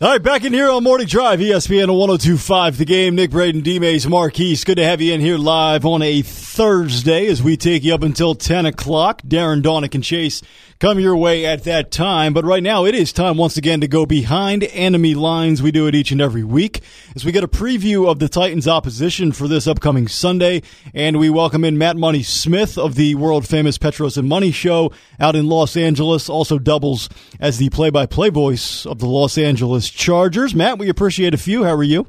All 0.00 0.10
right, 0.10 0.20
back 0.20 0.42
in 0.44 0.52
here 0.52 0.68
on 0.68 0.82
Morning 0.82 1.06
Drive, 1.06 1.38
ESPN 1.38 1.86
1025, 1.86 2.78
the 2.78 2.84
game. 2.84 3.14
Nick 3.14 3.30
Braden, 3.30 3.60
D 3.60 3.78
Mays, 3.78 4.08
Marquise. 4.08 4.64
Good 4.64 4.78
to 4.78 4.84
have 4.84 5.00
you 5.00 5.14
in 5.14 5.20
here 5.20 5.38
live 5.38 5.86
on 5.86 6.02
a 6.02 6.20
Thursday 6.20 7.28
as 7.28 7.44
we 7.44 7.56
take 7.56 7.84
you 7.84 7.94
up 7.94 8.02
until 8.02 8.34
10 8.34 8.66
o'clock. 8.66 9.22
Darren, 9.22 9.62
Donick, 9.62 9.94
and 9.94 10.02
Chase 10.02 10.42
come 10.84 11.00
your 11.00 11.16
way 11.16 11.46
at 11.46 11.64
that 11.64 11.90
time. 11.90 12.34
But 12.34 12.44
right 12.44 12.62
now, 12.62 12.84
it 12.84 12.94
is 12.94 13.10
time 13.10 13.38
once 13.38 13.56
again 13.56 13.80
to 13.80 13.88
go 13.88 14.04
behind 14.04 14.64
enemy 14.64 15.14
lines. 15.14 15.62
We 15.62 15.72
do 15.72 15.86
it 15.86 15.94
each 15.94 16.10
and 16.10 16.20
every 16.20 16.44
week 16.44 16.82
as 17.16 17.24
we 17.24 17.32
get 17.32 17.42
a 17.42 17.48
preview 17.48 18.06
of 18.06 18.18
the 18.18 18.28
Titans' 18.28 18.68
opposition 18.68 19.32
for 19.32 19.48
this 19.48 19.66
upcoming 19.66 20.08
Sunday. 20.08 20.60
And 20.92 21.18
we 21.18 21.30
welcome 21.30 21.64
in 21.64 21.78
Matt 21.78 21.96
Money 21.96 22.22
Smith 22.22 22.76
of 22.76 22.96
the 22.96 23.14
world 23.14 23.48
famous 23.48 23.78
Petros 23.78 24.18
and 24.18 24.28
Money 24.28 24.50
Show 24.50 24.92
out 25.18 25.34
in 25.34 25.48
Los 25.48 25.74
Angeles. 25.74 26.28
Also 26.28 26.58
doubles 26.58 27.08
as 27.40 27.56
the 27.56 27.70
play 27.70 27.88
by 27.88 28.04
play 28.04 28.28
voice 28.28 28.84
of 28.84 28.98
the 28.98 29.08
Los 29.08 29.38
Angeles 29.38 29.88
Chargers. 29.88 30.54
Matt, 30.54 30.78
we 30.78 30.90
appreciate 30.90 31.32
a 31.32 31.38
few. 31.38 31.64
How 31.64 31.76
are 31.76 31.82
you? 31.82 32.06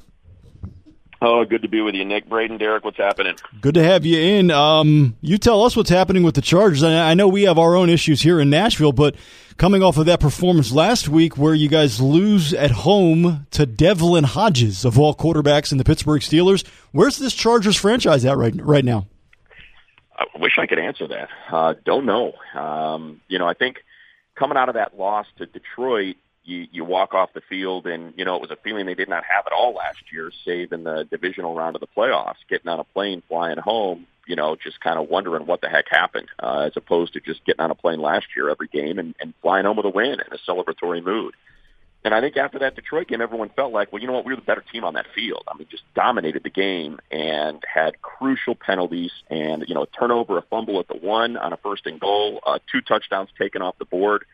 Oh, 1.27 1.43
good 1.43 1.63
to 1.63 1.67
be 1.67 1.81
with 1.81 1.95
you, 1.95 2.05
Nick. 2.05 2.29
Braden, 2.29 2.59
Derek, 2.59 2.85
what's 2.85 2.97
happening? 2.97 3.35
Good 3.59 3.73
to 3.73 3.83
have 3.83 4.05
you 4.05 4.20
in. 4.20 4.52
Um, 4.52 5.17
you 5.21 5.39
tell 5.39 5.63
us 5.63 5.75
what's 5.75 5.89
happening 5.89 6.21
with 6.21 6.35
the 6.35 6.41
Chargers. 6.41 6.83
I 6.83 7.16
know 7.16 7.27
we 7.27 7.43
have 7.43 7.57
our 7.57 7.75
own 7.75 7.89
issues 7.89 8.21
here 8.21 8.39
in 8.39 8.52
Nashville, 8.52 8.91
but 8.91 9.16
coming 9.57 9.81
off 9.81 9.97
of 9.97 10.05
that 10.05 10.19
performance 10.19 10.71
last 10.71 11.09
week 11.09 11.35
where 11.35 11.55
you 11.55 11.67
guys 11.67 11.99
lose 11.99 12.53
at 12.53 12.69
home 12.69 13.47
to 13.49 13.66
Devlin 13.66 14.23
Hodges, 14.25 14.85
of 14.85 14.99
all 14.99 15.16
quarterbacks 15.16 15.71
in 15.71 15.80
the 15.80 15.83
Pittsburgh 15.83 16.21
Steelers, 16.21 16.63
where's 16.91 17.17
this 17.17 17.33
Chargers 17.33 17.75
franchise 17.75 18.23
at 18.23 18.38
right, 18.38 18.53
right 18.61 18.85
now? 18.85 19.07
I 20.16 20.25
wish 20.39 20.59
I 20.59 20.67
could 20.67 20.77
answer 20.77 21.07
that. 21.07 21.30
Uh, 21.52 21.73
don't 21.85 22.05
know. 22.05 22.33
Um, 22.53 23.19
you 23.30 23.39
know, 23.39 23.47
I 23.47 23.55
think 23.55 23.77
coming 24.35 24.59
out 24.59 24.69
of 24.69 24.75
that 24.75 24.95
loss 24.95 25.25
to 25.39 25.47
Detroit, 25.47 26.17
you 26.45 26.67
you 26.72 26.85
walk 26.85 27.13
off 27.13 27.34
the 27.34 27.41
field 27.41 27.88
and 27.88 28.13
you 28.17 28.26
know 28.26 28.35
it 28.35 28.41
was 28.41 28.52
a 28.52 28.55
feeling 28.58 28.86
they 28.86 28.94
did 28.94 29.09
not 29.09 29.23
have 29.23 29.45
at 29.47 29.53
all 29.53 29.73
last 29.73 30.11
year, 30.11 30.31
save 30.45 30.72
in 30.72 30.83
the 30.83 31.08
divisional 31.09 31.56
round 31.56 31.75
of 31.75 31.81
the 31.81 31.88
playoffs. 31.88 32.36
Getting 32.50 32.69
on 32.69 32.80
a 32.80 32.83
plane, 32.83 33.23
flying 33.28 33.58
home, 33.58 34.08
you 34.28 34.36
know, 34.36 34.56
just 34.56 34.80
kind 34.80 35.00
of 35.00 35.09
wondering 35.09 35.45
what 35.45 35.61
the 35.61 35.69
heck 35.69 35.86
happened, 35.89 36.28
uh, 36.42 36.67
as 36.67 36.73
opposed 36.75 37.14
to 37.14 37.19
just 37.19 37.44
getting 37.45 37.61
on 37.61 37.72
a 37.72 37.75
plane 37.75 38.00
last 38.00 38.28
year 38.36 38.50
every 38.50 38.67
game 38.67 39.00
and, 39.00 39.16
and 39.19 39.34
flying 39.42 39.66
home 39.66 39.78
with 39.78 39.86
a 39.86 39.89
win 39.89 40.14
in 40.14 40.28
a 40.31 40.52
celebratory 40.52 41.03
mood. 41.03 41.34
And 42.03 42.14
I 42.14 42.22
think 42.22 42.38
after 42.38 42.59
that 42.59 42.75
Detroit 42.75 43.08
game, 43.08 43.19
everyone 43.19 43.50
felt 43.50 43.73
like, 43.73 43.91
well, 43.91 44.00
you 44.00 44.08
know 44.08 44.14
what, 44.14 44.25
we 44.25 44.34
were 44.34 44.39
the 44.39 44.45
better 44.45 44.64
team 44.72 44.84
on 44.84 44.94
that 44.94 45.08
field. 45.16 45.44
I 45.47 45.58
mean, 45.58 45.67
just 45.72 45.81
dominated 45.95 46.44
the 46.44 46.52
game 46.52 47.00
and 47.09 47.64
had 47.67 48.00
crucial 48.03 48.53
penalties 48.53 49.12
and, 49.31 49.66
you 49.67 49.73
know, 49.73 49.84
a 49.84 49.88
turnover, 49.88 50.38
a 50.38 50.44
fumble 50.44 50.80
at 50.80 50.88
the 50.88 50.97
one 50.97 51.36
on 51.36 51.52
a 51.52 51.58
first 51.58 51.88
and 51.88 52.00
goal, 52.00 52.41
uh, 52.45 52.59
two 52.72 52.81
touchdowns 52.81 53.30
taken 53.39 53.64
off 53.64 53.80
the 53.80 53.86
board 53.86 54.25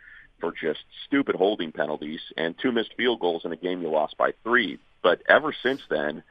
for 0.42 0.52
just 0.52 0.82
stupid 1.08 1.36
holding 1.36 1.72
penalties 1.72 2.20
and 2.36 2.56
two 2.62 2.72
missed 2.74 2.94
field 2.98 3.22
goals 3.22 3.46
in 3.46 3.54
a 3.54 3.56
game 3.56 3.82
you 3.82 3.90
lost 3.90 4.18
by 4.18 4.34
three. 4.44 4.80
But 5.02 5.22
ever 5.30 5.54
since 5.64 5.82
then, 5.90 6.24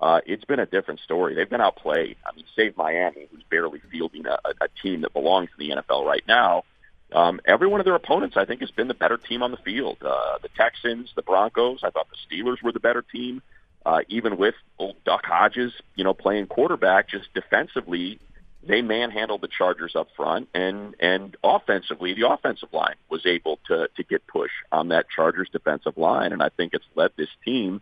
uh, 0.00 0.20
it's 0.26 0.44
been 0.44 0.60
a 0.60 0.66
different 0.66 1.00
story. 1.00 1.34
They've 1.34 1.48
been 1.48 1.60
outplayed. 1.60 2.16
I 2.26 2.34
mean, 2.34 2.44
save 2.56 2.76
Miami, 2.76 3.28
who's 3.30 3.42
barely 3.50 3.80
fielding 3.90 4.26
a, 4.26 4.38
a 4.60 4.68
team 4.82 5.02
that 5.02 5.12
belongs 5.12 5.50
in 5.58 5.68
the 5.68 5.76
NFL 5.76 6.04
right 6.04 6.24
now. 6.26 6.64
Um, 7.12 7.40
every 7.46 7.66
one 7.66 7.80
of 7.80 7.84
their 7.84 7.94
opponents, 7.94 8.36
I 8.36 8.44
think, 8.44 8.60
has 8.60 8.70
been 8.70 8.88
the 8.88 8.94
better 8.94 9.16
team 9.16 9.42
on 9.42 9.50
the 9.50 9.56
field. 9.58 9.98
Uh, 10.02 10.38
the 10.42 10.48
Texans, 10.56 11.10
the 11.16 11.22
Broncos. 11.22 11.80
I 11.82 11.90
thought 11.90 12.06
the 12.10 12.36
Steelers 12.36 12.62
were 12.62 12.72
the 12.72 12.80
better 12.80 13.02
team. 13.02 13.42
Uh, 13.86 14.00
even 14.08 14.36
with 14.36 14.54
old 14.78 14.96
Duck 15.04 15.24
Hodges, 15.24 15.72
you 15.94 16.04
know, 16.04 16.12
playing 16.12 16.46
quarterback, 16.46 17.08
just 17.08 17.32
defensively, 17.32 18.20
they 18.66 18.82
manhandled 18.82 19.40
the 19.40 19.48
Chargers 19.48 19.94
up 19.94 20.08
front, 20.16 20.48
and 20.54 20.94
and 21.00 21.36
offensively, 21.44 22.14
the 22.14 22.28
offensive 22.28 22.72
line 22.72 22.96
was 23.08 23.24
able 23.24 23.58
to 23.68 23.88
to 23.96 24.02
get 24.02 24.26
push 24.26 24.50
on 24.72 24.88
that 24.88 25.06
Chargers 25.14 25.48
defensive 25.50 25.96
line, 25.96 26.32
and 26.32 26.42
I 26.42 26.48
think 26.50 26.74
it's 26.74 26.84
led 26.94 27.12
this 27.16 27.28
team 27.44 27.80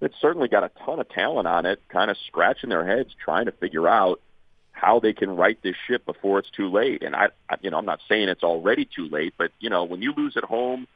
that's 0.00 0.14
certainly 0.20 0.48
got 0.48 0.64
a 0.64 0.70
ton 0.84 0.98
of 1.00 1.08
talent 1.08 1.46
on 1.46 1.66
it, 1.66 1.80
kind 1.88 2.10
of 2.10 2.16
scratching 2.26 2.70
their 2.70 2.86
heads 2.86 3.10
trying 3.24 3.46
to 3.46 3.52
figure 3.52 3.86
out 3.88 4.20
how 4.72 4.98
they 4.98 5.12
can 5.12 5.36
right 5.36 5.58
this 5.62 5.76
ship 5.86 6.04
before 6.04 6.40
it's 6.40 6.50
too 6.50 6.68
late. 6.68 7.02
And 7.02 7.14
I, 7.14 7.28
I 7.48 7.56
you 7.60 7.70
know, 7.70 7.78
I'm 7.78 7.86
not 7.86 8.00
saying 8.08 8.28
it's 8.28 8.42
already 8.42 8.84
too 8.84 9.08
late, 9.08 9.34
but 9.38 9.52
you 9.60 9.70
know, 9.70 9.84
when 9.84 10.02
you 10.02 10.12
lose 10.16 10.36
at 10.36 10.44
home 10.44 10.88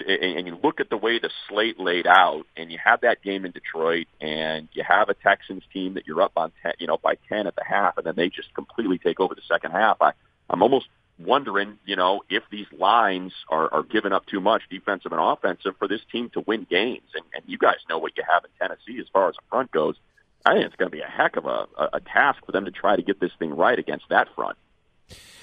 and 0.00 0.46
you 0.46 0.58
look 0.62 0.80
at 0.80 0.90
the 0.90 0.96
way 0.96 1.18
the 1.18 1.30
slate 1.48 1.78
laid 1.78 2.06
out, 2.06 2.44
and 2.56 2.70
you 2.70 2.78
have 2.82 3.00
that 3.02 3.22
game 3.22 3.44
in 3.44 3.52
Detroit, 3.52 4.06
and 4.20 4.68
you 4.72 4.82
have 4.86 5.08
a 5.08 5.14
Texans 5.14 5.62
team 5.72 5.94
that 5.94 6.06
you're 6.06 6.22
up 6.22 6.32
on, 6.36 6.52
10, 6.62 6.72
you 6.78 6.86
know, 6.86 6.98
by 6.98 7.16
ten 7.28 7.46
at 7.46 7.56
the 7.56 7.64
half, 7.64 7.96
and 7.96 8.06
then 8.06 8.14
they 8.16 8.28
just 8.28 8.54
completely 8.54 8.98
take 8.98 9.20
over 9.20 9.34
the 9.34 9.42
second 9.48 9.72
half. 9.72 9.96
I, 10.00 10.12
I'm 10.50 10.62
almost 10.62 10.86
wondering, 11.18 11.78
you 11.84 11.96
know, 11.96 12.22
if 12.28 12.42
these 12.50 12.66
lines 12.76 13.32
are, 13.48 13.72
are 13.72 13.82
giving 13.82 14.12
up 14.12 14.26
too 14.26 14.40
much 14.40 14.62
defensive 14.70 15.12
and 15.12 15.20
offensive 15.20 15.74
for 15.78 15.88
this 15.88 16.00
team 16.12 16.30
to 16.30 16.40
win 16.40 16.66
games. 16.68 17.08
And, 17.14 17.24
and 17.34 17.42
you 17.46 17.58
guys 17.58 17.76
know 17.88 17.98
what 17.98 18.16
you 18.16 18.22
have 18.30 18.44
in 18.44 18.50
Tennessee 18.58 19.00
as 19.00 19.08
far 19.12 19.28
as 19.28 19.34
the 19.34 19.42
front 19.48 19.70
goes. 19.70 19.96
I 20.44 20.54
think 20.54 20.66
it's 20.66 20.76
going 20.76 20.90
to 20.90 20.96
be 20.96 21.02
a 21.02 21.06
heck 21.06 21.36
of 21.36 21.46
a, 21.46 21.66
a 21.94 22.00
task 22.00 22.44
for 22.44 22.52
them 22.52 22.66
to 22.66 22.70
try 22.70 22.96
to 22.96 23.02
get 23.02 23.18
this 23.18 23.32
thing 23.38 23.56
right 23.56 23.78
against 23.78 24.08
that 24.10 24.28
front. 24.34 24.56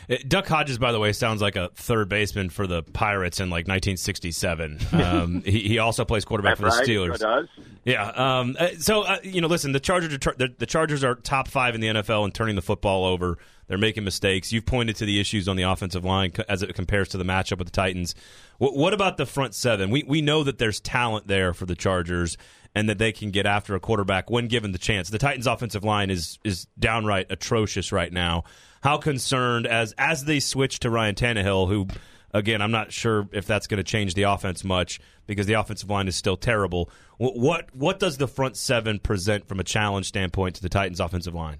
Uh, 0.09 0.15
Duck 0.27 0.47
Hodges, 0.47 0.77
by 0.77 0.91
the 0.91 0.99
way, 0.99 1.13
sounds 1.13 1.41
like 1.41 1.55
a 1.55 1.69
third 1.75 2.09
baseman 2.09 2.49
for 2.49 2.67
the 2.67 2.83
Pirates 2.83 3.39
in 3.39 3.49
like 3.49 3.67
1967. 3.67 4.79
Um, 5.03 5.41
he, 5.41 5.67
he, 5.67 5.79
also 5.79 6.05
plays 6.05 6.23
quarterback 6.23 6.57
That's 6.57 6.77
for 6.77 6.85
the 6.85 6.89
Steelers. 6.89 7.09
Right, 7.09 7.19
does. 7.19 7.47
Yeah. 7.83 8.09
Um, 8.09 8.55
uh, 8.57 8.69
so 8.77 9.01
uh, 9.01 9.17
you 9.23 9.41
know, 9.41 9.47
listen, 9.47 9.71
the 9.73 9.79
Chargers, 9.79 10.17
the, 10.37 10.53
the 10.57 10.65
Chargers 10.65 11.03
are 11.03 11.15
top 11.15 11.47
five 11.47 11.75
in 11.75 11.81
the 11.81 11.87
NFL 11.87 12.23
in 12.25 12.31
turning 12.31 12.55
the 12.55 12.61
football 12.61 13.05
over. 13.05 13.37
They're 13.67 13.77
making 13.77 14.03
mistakes. 14.03 14.53
You've 14.53 14.65
pointed 14.65 14.95
to 14.97 15.05
the 15.05 15.19
issues 15.19 15.47
on 15.47 15.55
the 15.55 15.63
offensive 15.63 16.05
line 16.05 16.31
as 16.47 16.61
it 16.61 16.73
compares 16.75 17.09
to 17.09 17.17
the 17.17 17.25
matchup 17.25 17.57
with 17.57 17.67
the 17.67 17.71
Titans. 17.71 18.15
What, 18.59 18.75
what 18.75 18.93
about 18.93 19.17
the 19.17 19.25
front 19.25 19.55
seven? 19.55 19.89
We 19.89 20.03
we 20.03 20.21
know 20.21 20.43
that 20.43 20.57
there's 20.57 20.79
talent 20.79 21.27
there 21.27 21.53
for 21.53 21.65
the 21.65 21.75
Chargers 21.75 22.37
and 22.75 22.87
that 22.87 22.97
they 22.97 23.11
can 23.11 23.31
get 23.31 23.45
after 23.45 23.75
a 23.75 23.79
quarterback 23.79 24.29
when 24.29 24.47
given 24.47 24.71
the 24.71 24.77
chance. 24.77 25.09
The 25.09 25.17
Titans' 25.17 25.47
offensive 25.47 25.83
line 25.83 26.09
is 26.09 26.39
is 26.43 26.67
downright 26.77 27.27
atrocious 27.29 27.91
right 27.91 28.11
now 28.11 28.43
how 28.83 28.97
concerned 28.97 29.65
as 29.65 29.93
as 29.97 30.25
they 30.25 30.39
switch 30.39 30.79
to 30.79 30.89
Ryan 30.89 31.15
Tannehill, 31.15 31.69
who 31.69 31.87
again 32.33 32.61
I'm 32.61 32.71
not 32.71 32.91
sure 32.91 33.27
if 33.31 33.47
that's 33.47 33.65
going 33.67 33.77
to 33.77 33.83
change 33.83 34.13
the 34.13 34.23
offense 34.23 34.63
much 34.63 34.99
because 35.25 35.47
the 35.47 35.53
offensive 35.53 35.89
line 35.89 36.07
is 36.07 36.15
still 36.15 36.37
terrible. 36.37 36.89
What, 37.17 37.37
what 37.37 37.75
what 37.75 37.99
does 37.99 38.17
the 38.17 38.27
front 38.27 38.57
seven 38.57 38.99
present 38.99 39.47
from 39.47 39.59
a 39.59 39.63
challenge 39.63 40.07
standpoint 40.07 40.55
to 40.55 40.61
the 40.61 40.69
Titans' 40.69 40.99
offensive 40.99 41.33
line? 41.33 41.57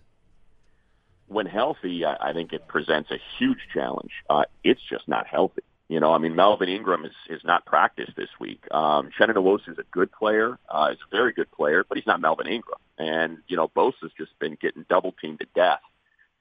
When 1.28 1.46
healthy, 1.46 2.06
I 2.06 2.30
I 2.30 2.34
think 2.34 2.54
it 2.54 2.68
presents 2.68 3.10
a 3.10 3.18
huge 3.40 3.60
challenge. 3.74 4.12
Uh, 4.30 4.44
it's 4.64 4.82
just 4.90 5.08
not 5.08 5.26
healthy. 5.26 5.64
You 5.90 6.00
know, 6.00 6.14
I 6.14 6.18
mean, 6.18 6.36
Melvin 6.36 6.70
Ingram 6.70 7.06
is, 7.06 7.12
is 7.30 7.42
not 7.44 7.66
practiced 7.66 8.16
this 8.16 8.30
week. 8.40 8.64
Um, 8.72 9.12
Uchenna 9.12 9.36
Nwosu 9.36 9.70
is 9.70 9.78
a 9.78 9.84
good 9.92 10.12
player. 10.12 10.58
Uh, 10.68 10.90
he's 10.90 10.98
a 11.12 11.16
very 11.16 11.34
good 11.34 11.52
player, 11.52 11.86
but 11.88 11.98
he's 11.98 12.08
not 12.08 12.22
Melvin 12.22 12.48
Ingram. 12.48 12.80
And, 12.98 13.40
you 13.48 13.58
know, 13.58 13.68
Bosa's 13.68 14.12
just 14.18 14.32
been 14.40 14.58
getting 14.60 14.86
double 14.90 15.14
teamed 15.22 15.42
to 15.42 15.46
death 15.54 15.82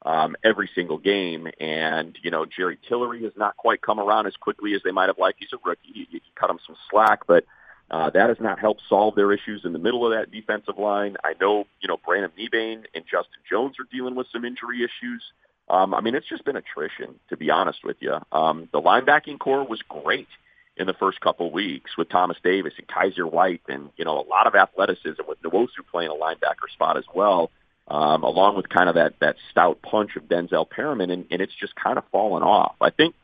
um, 0.05 0.37
every 0.43 0.69
single 0.75 0.99
game. 0.99 1.49
And, 1.61 2.19
you 2.23 2.31
know, 2.31 2.45
Jerry 2.45 2.79
Tillery 2.89 3.23
has 3.25 3.33
not 3.37 3.57
quite 3.57 3.83
come 3.83 4.01
around 4.01 4.27
as 4.27 4.35
quickly 4.37 4.75
as 4.75 4.83
they 4.85 4.91
might 4.91 5.09
have 5.09 5.19
liked. 5.19 5.39
He's 5.41 5.53
a 5.53 5.59
rookie. 5.65 5.89
You, 5.95 6.07
you 6.11 6.21
cut 6.35 6.51
him 6.51 6.59
some 6.67 6.77
slack, 6.91 7.21
but 7.27 7.45
uh, 7.91 8.11
that 8.11 8.29
has 8.29 8.39
not 8.41 8.59
helped 8.59 8.83
solve 8.89 9.15
their 9.15 9.33
issues 9.33 9.65
in 9.65 9.73
the 9.73 9.79
middle 9.79 10.07
of 10.07 10.13
that 10.13 10.31
defensive 10.31 10.79
line. 10.79 11.17
I 11.23 11.35
know, 11.41 11.67
you 11.81 11.89
know, 11.89 11.99
Brandon 12.05 12.31
Mebane 12.39 12.85
and 12.95 13.05
Justin 13.05 13.41
Jones 13.49 13.77
are 13.79 13.87
dealing 13.93 14.15
with 14.15 14.27
some 14.33 14.45
injury 14.45 14.79
issues. 14.79 15.23
Um, 15.69 15.95
I 15.95 16.01
mean, 16.01 16.15
it's 16.15 16.29
just 16.29 16.45
been 16.45 16.57
attrition, 16.57 17.15
to 17.29 17.37
be 17.37 17.51
honest 17.51 17.85
with 17.85 17.97
you. 18.01 18.17
Um, 18.33 18.69
the 18.73 18.81
linebacking 18.81 19.39
core 19.39 19.67
was 19.67 19.81
great 19.89 20.29
in 20.77 20.87
the 20.87 20.95
first 20.95 21.21
couple 21.21 21.51
weeks 21.53 21.91
with 21.99 22.09
Thomas 22.09 22.39
Davis 22.43 22.73
and 22.79 22.89
Kyzir 22.89 23.31
White 23.31 23.61
and, 23.69 23.91
you 23.97 24.05
know, 24.05 24.19
a 24.19 24.27
lot 24.27 24.47
of 24.47 24.55
athleticism 24.55 25.23
with 25.29 25.41
Nwosu 25.43 25.87
playing 25.91 26.11
a 26.11 26.15
linebacker 26.15 26.73
spot 26.73 26.97
as 26.97 27.05
well 27.15 27.51
um, 27.93 28.23
along 28.23 28.57
with 28.57 28.71
kind 28.71 28.89
of 28.89 28.95
that 28.95 29.15
that 29.21 29.37
stout 29.51 29.83
punch 29.83 30.17
of 30.17 30.25
Denzel 30.25 30.69
Perryman, 30.69 31.11
and, 31.11 31.27
and 31.31 31.43
it's 31.43 31.53
just 31.61 31.75
kind 31.77 31.99
of 31.99 32.05
fallen 32.11 32.43
off. 32.43 32.75
I 32.81 32.89
think 32.89 33.15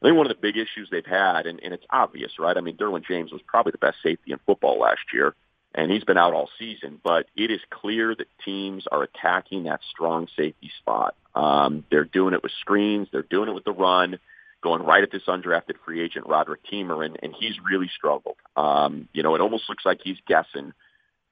I 0.00 0.06
think 0.06 0.16
one 0.16 0.26
of 0.26 0.34
the 0.34 0.40
big 0.40 0.56
issues 0.56 0.88
they've 0.90 1.04
had, 1.04 1.46
and, 1.46 1.60
and 1.62 1.74
it's 1.74 1.84
obvious, 1.90 2.38
right? 2.38 2.56
I 2.56 2.60
mean, 2.60 2.76
Derwin 2.76 3.04
James 3.04 3.32
was 3.32 3.42
probably 3.46 3.72
the 3.72 3.78
best 3.78 3.96
safety 4.00 4.30
in 4.30 4.38
football 4.46 4.78
last 4.78 5.00
year, 5.12 5.34
and 5.74 5.90
he's 5.90 6.04
been 6.04 6.18
out 6.18 6.34
all 6.34 6.48
season. 6.56 7.00
But 7.02 7.26
it 7.36 7.50
is 7.50 7.60
clear 7.70 8.14
that 8.14 8.26
teams 8.44 8.84
are 8.92 9.02
attacking 9.02 9.64
that 9.64 9.80
strong 9.90 10.28
safety 10.36 10.70
spot. 10.78 11.16
Um, 11.34 11.84
they're 11.90 12.04
doing 12.04 12.32
it 12.32 12.44
with 12.44 12.52
screens, 12.60 13.08
they're 13.10 13.22
doing 13.22 13.48
it 13.48 13.54
with 13.54 13.64
the 13.64 13.72
run, 13.72 14.20
going 14.62 14.84
right 14.84 15.02
at 15.02 15.10
this 15.10 15.22
undrafted 15.26 15.74
free 15.84 16.00
agent 16.00 16.28
Roderick 16.28 16.60
Teamer, 16.72 17.04
and, 17.04 17.18
and 17.20 17.34
he's 17.36 17.54
really 17.68 17.90
struggled. 17.96 18.36
Um, 18.56 19.08
you 19.12 19.24
know, 19.24 19.34
it 19.34 19.40
almost 19.40 19.68
looks 19.68 19.84
like 19.84 20.00
he's 20.04 20.18
guessing 20.28 20.74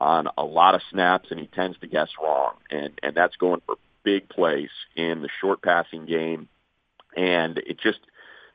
on 0.00 0.28
a 0.38 0.44
lot 0.44 0.74
of 0.74 0.80
snaps, 0.90 1.30
and 1.30 1.38
he 1.38 1.46
tends 1.46 1.78
to 1.78 1.86
guess 1.86 2.08
wrong, 2.22 2.54
and 2.70 2.98
and 3.02 3.14
that's 3.14 3.36
going 3.36 3.60
for 3.66 3.76
big 4.02 4.28
plays 4.28 4.70
in 4.96 5.22
the 5.22 5.28
short 5.40 5.62
passing 5.62 6.06
game, 6.06 6.48
and 7.16 7.58
it 7.58 7.78
just. 7.80 8.00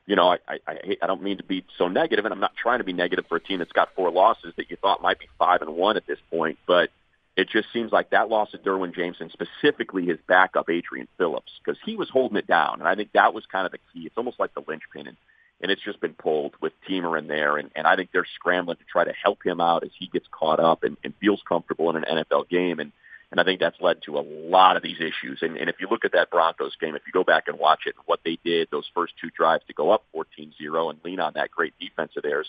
You 0.08 0.14
know, 0.14 0.28
I, 0.28 0.38
I 0.68 0.96
I 1.02 1.06
don't 1.08 1.20
mean 1.20 1.38
to 1.38 1.42
be 1.42 1.64
so 1.76 1.88
negative, 1.88 2.24
and 2.24 2.32
I'm 2.32 2.38
not 2.38 2.54
trying 2.54 2.78
to 2.78 2.84
be 2.84 2.92
negative 2.92 3.24
for 3.28 3.38
a 3.38 3.40
team 3.40 3.58
that's 3.58 3.72
got 3.72 3.88
four 3.96 4.12
losses 4.12 4.54
that 4.56 4.70
you 4.70 4.76
thought 4.76 5.02
might 5.02 5.18
be 5.18 5.26
five 5.36 5.62
and 5.62 5.74
one 5.74 5.96
at 5.96 6.06
this 6.06 6.20
point. 6.30 6.58
But 6.64 6.90
it 7.36 7.48
just 7.50 7.72
seems 7.72 7.90
like 7.90 8.10
that 8.10 8.28
loss 8.28 8.54
of 8.54 8.62
Derwin 8.62 8.94
Jameson, 8.94 9.30
specifically 9.30 10.06
his 10.06 10.18
backup 10.28 10.70
Adrian 10.70 11.08
Phillips, 11.18 11.50
because 11.58 11.76
he 11.84 11.96
was 11.96 12.08
holding 12.08 12.38
it 12.38 12.46
down, 12.46 12.78
and 12.78 12.88
I 12.88 12.94
think 12.94 13.10
that 13.14 13.34
was 13.34 13.44
kind 13.50 13.66
of 13.66 13.72
the 13.72 13.78
key. 13.92 14.06
It's 14.06 14.16
almost 14.16 14.38
like 14.38 14.54
the 14.54 14.62
linchpin. 14.66 15.08
And 15.08 15.16
and 15.60 15.70
it's 15.70 15.82
just 15.82 16.00
been 16.00 16.14
pulled 16.14 16.54
with 16.60 16.72
Teamer 16.88 17.18
in 17.18 17.26
there, 17.28 17.56
and, 17.56 17.70
and 17.74 17.86
I 17.86 17.96
think 17.96 18.10
they're 18.12 18.26
scrambling 18.34 18.76
to 18.76 18.84
try 18.84 19.04
to 19.04 19.12
help 19.12 19.44
him 19.44 19.60
out 19.60 19.84
as 19.84 19.90
he 19.98 20.06
gets 20.06 20.26
caught 20.30 20.60
up 20.60 20.82
and, 20.82 20.96
and 21.02 21.14
feels 21.20 21.40
comfortable 21.48 21.90
in 21.90 21.96
an 21.96 22.04
NFL 22.04 22.48
game, 22.48 22.78
and 22.78 22.92
and 23.30 23.40
I 23.40 23.44
think 23.44 23.58
that's 23.58 23.80
led 23.80 24.02
to 24.02 24.18
a 24.18 24.20
lot 24.20 24.76
of 24.76 24.84
these 24.84 24.98
issues. 25.00 25.40
And, 25.42 25.56
and 25.56 25.68
if 25.68 25.76
you 25.80 25.88
look 25.90 26.04
at 26.04 26.12
that 26.12 26.30
Broncos 26.30 26.76
game, 26.80 26.94
if 26.94 27.02
you 27.06 27.12
go 27.12 27.24
back 27.24 27.48
and 27.48 27.58
watch 27.58 27.80
it, 27.86 27.96
what 28.06 28.20
they 28.24 28.38
did 28.44 28.68
those 28.70 28.88
first 28.94 29.14
two 29.20 29.30
drives 29.30 29.64
to 29.66 29.74
go 29.74 29.90
up 29.90 30.04
14-0 30.14 30.90
and 30.90 30.98
lean 31.04 31.18
on 31.18 31.32
that 31.34 31.50
great 31.50 31.74
defense 31.80 32.12
of 32.16 32.22
theirs, 32.22 32.46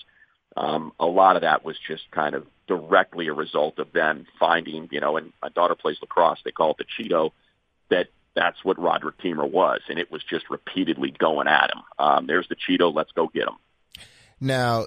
um, 0.55 0.91
a 0.99 1.05
lot 1.05 1.35
of 1.35 1.41
that 1.41 1.65
was 1.65 1.75
just 1.87 2.09
kind 2.11 2.35
of 2.35 2.45
directly 2.67 3.27
a 3.27 3.33
result 3.33 3.79
of 3.79 3.91
them 3.91 4.27
finding, 4.39 4.87
you 4.91 4.99
know, 4.99 5.17
and 5.17 5.33
my 5.41 5.49
daughter 5.49 5.75
plays 5.75 5.97
lacrosse, 6.01 6.39
they 6.45 6.51
call 6.51 6.71
it 6.71 6.77
the 6.77 6.85
Cheeto, 6.85 7.31
that 7.89 8.07
that's 8.37 8.63
what 8.63 8.79
Roderick 8.79 9.17
Teamer 9.17 9.49
was, 9.49 9.81
and 9.89 9.97
it 9.97 10.11
was 10.11 10.23
just 10.23 10.49
repeatedly 10.49 11.11
going 11.11 11.47
at 11.47 11.71
him. 11.71 11.81
Um, 11.97 12.27
there's 12.27 12.47
the 12.47 12.55
Cheeto, 12.55 12.93
let's 12.93 13.11
go 13.11 13.27
get 13.27 13.47
him. 13.47 13.57
Now, 14.39 14.85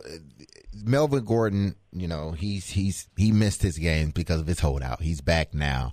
Melvin 0.84 1.24
Gordon, 1.24 1.74
you 1.92 2.06
know, 2.06 2.30
he's 2.30 2.70
he's 2.70 3.08
he 3.16 3.32
missed 3.32 3.62
his 3.62 3.76
games 3.78 4.12
because 4.12 4.40
of 4.40 4.46
his 4.46 4.60
holdout. 4.60 5.02
He's 5.02 5.20
back 5.20 5.52
now, 5.52 5.92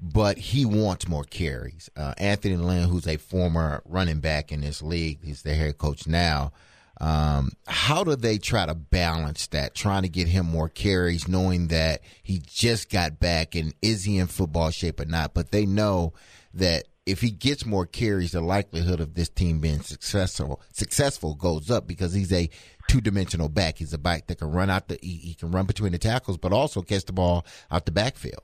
but 0.00 0.36
he 0.38 0.66
wants 0.66 1.06
more 1.06 1.22
carries. 1.22 1.88
Uh, 1.96 2.14
Anthony 2.18 2.56
Lynn, 2.56 2.88
who's 2.88 3.06
a 3.06 3.16
former 3.16 3.82
running 3.84 4.18
back 4.18 4.50
in 4.50 4.60
this 4.60 4.82
league, 4.82 5.20
he's 5.22 5.42
the 5.42 5.54
head 5.54 5.78
coach 5.78 6.08
now. 6.08 6.52
Um, 6.98 7.52
how 7.66 8.04
do 8.04 8.16
they 8.16 8.38
try 8.38 8.64
to 8.64 8.74
balance 8.74 9.46
that, 9.48 9.74
trying 9.74 10.02
to 10.02 10.08
get 10.08 10.28
him 10.28 10.46
more 10.46 10.68
carries, 10.70 11.28
knowing 11.28 11.68
that 11.68 12.00
he 12.22 12.40
just 12.44 12.90
got 12.90 13.20
back 13.20 13.54
and 13.54 13.74
is 13.82 14.04
he 14.04 14.16
in 14.18 14.26
football 14.26 14.70
shape 14.70 14.98
or 14.98 15.04
not? 15.04 15.34
But 15.34 15.50
they 15.50 15.66
know 15.66 16.14
that 16.54 16.86
if 17.06 17.20
he 17.20 17.30
gets 17.30 17.64
more 17.64 17.86
carries, 17.86 18.32
the 18.32 18.40
likelihood 18.40 19.00
of 19.00 19.14
this 19.14 19.28
team 19.28 19.60
being 19.60 19.80
successful 19.80 20.60
successful 20.72 21.34
goes 21.34 21.70
up 21.70 21.86
because 21.86 22.12
he's 22.12 22.32
a 22.32 22.50
two 22.88 23.00
dimensional 23.00 23.48
back. 23.48 23.78
He's 23.78 23.92
a 23.92 23.98
back 23.98 24.26
that 24.26 24.38
can 24.38 24.50
run 24.50 24.68
out 24.68 24.88
the 24.88 24.98
he, 25.00 25.16
he, 25.16 25.34
can 25.34 25.52
run 25.52 25.66
between 25.66 25.92
the 25.92 25.98
tackles, 25.98 26.36
but 26.36 26.52
also 26.52 26.82
catch 26.82 27.04
the 27.04 27.12
ball 27.12 27.46
out 27.70 27.86
the 27.86 27.92
backfield. 27.92 28.42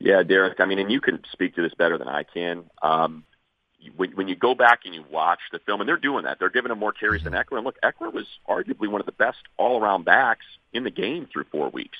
Yeah, 0.00 0.24
Derek. 0.24 0.58
I 0.58 0.64
mean, 0.64 0.80
and 0.80 0.90
you 0.90 1.00
can 1.00 1.22
speak 1.30 1.54
to 1.54 1.62
this 1.62 1.74
better 1.74 1.96
than 1.96 2.08
I 2.08 2.24
can. 2.24 2.64
Um, 2.82 3.24
when, 3.96 4.12
when 4.12 4.28
you 4.28 4.34
go 4.34 4.54
back 4.54 4.80
and 4.84 4.94
you 4.94 5.04
watch 5.10 5.40
the 5.52 5.60
film, 5.60 5.80
and 5.80 5.88
they're 5.88 5.96
doing 5.96 6.24
that, 6.24 6.38
they're 6.40 6.50
giving 6.50 6.72
him 6.72 6.78
more 6.78 6.92
carries 6.92 7.22
mm-hmm. 7.22 7.34
than 7.34 7.44
Ekeler. 7.44 7.58
And 7.58 7.64
look, 7.64 7.80
Ekeler 7.82 8.12
was 8.12 8.26
arguably 8.48 8.88
one 8.88 9.00
of 9.00 9.06
the 9.06 9.12
best 9.12 9.38
all 9.56 9.80
around 9.80 10.04
backs 10.04 10.46
in 10.72 10.82
the 10.82 10.90
game 10.90 11.28
through 11.32 11.44
four 11.52 11.68
weeks. 11.70 11.98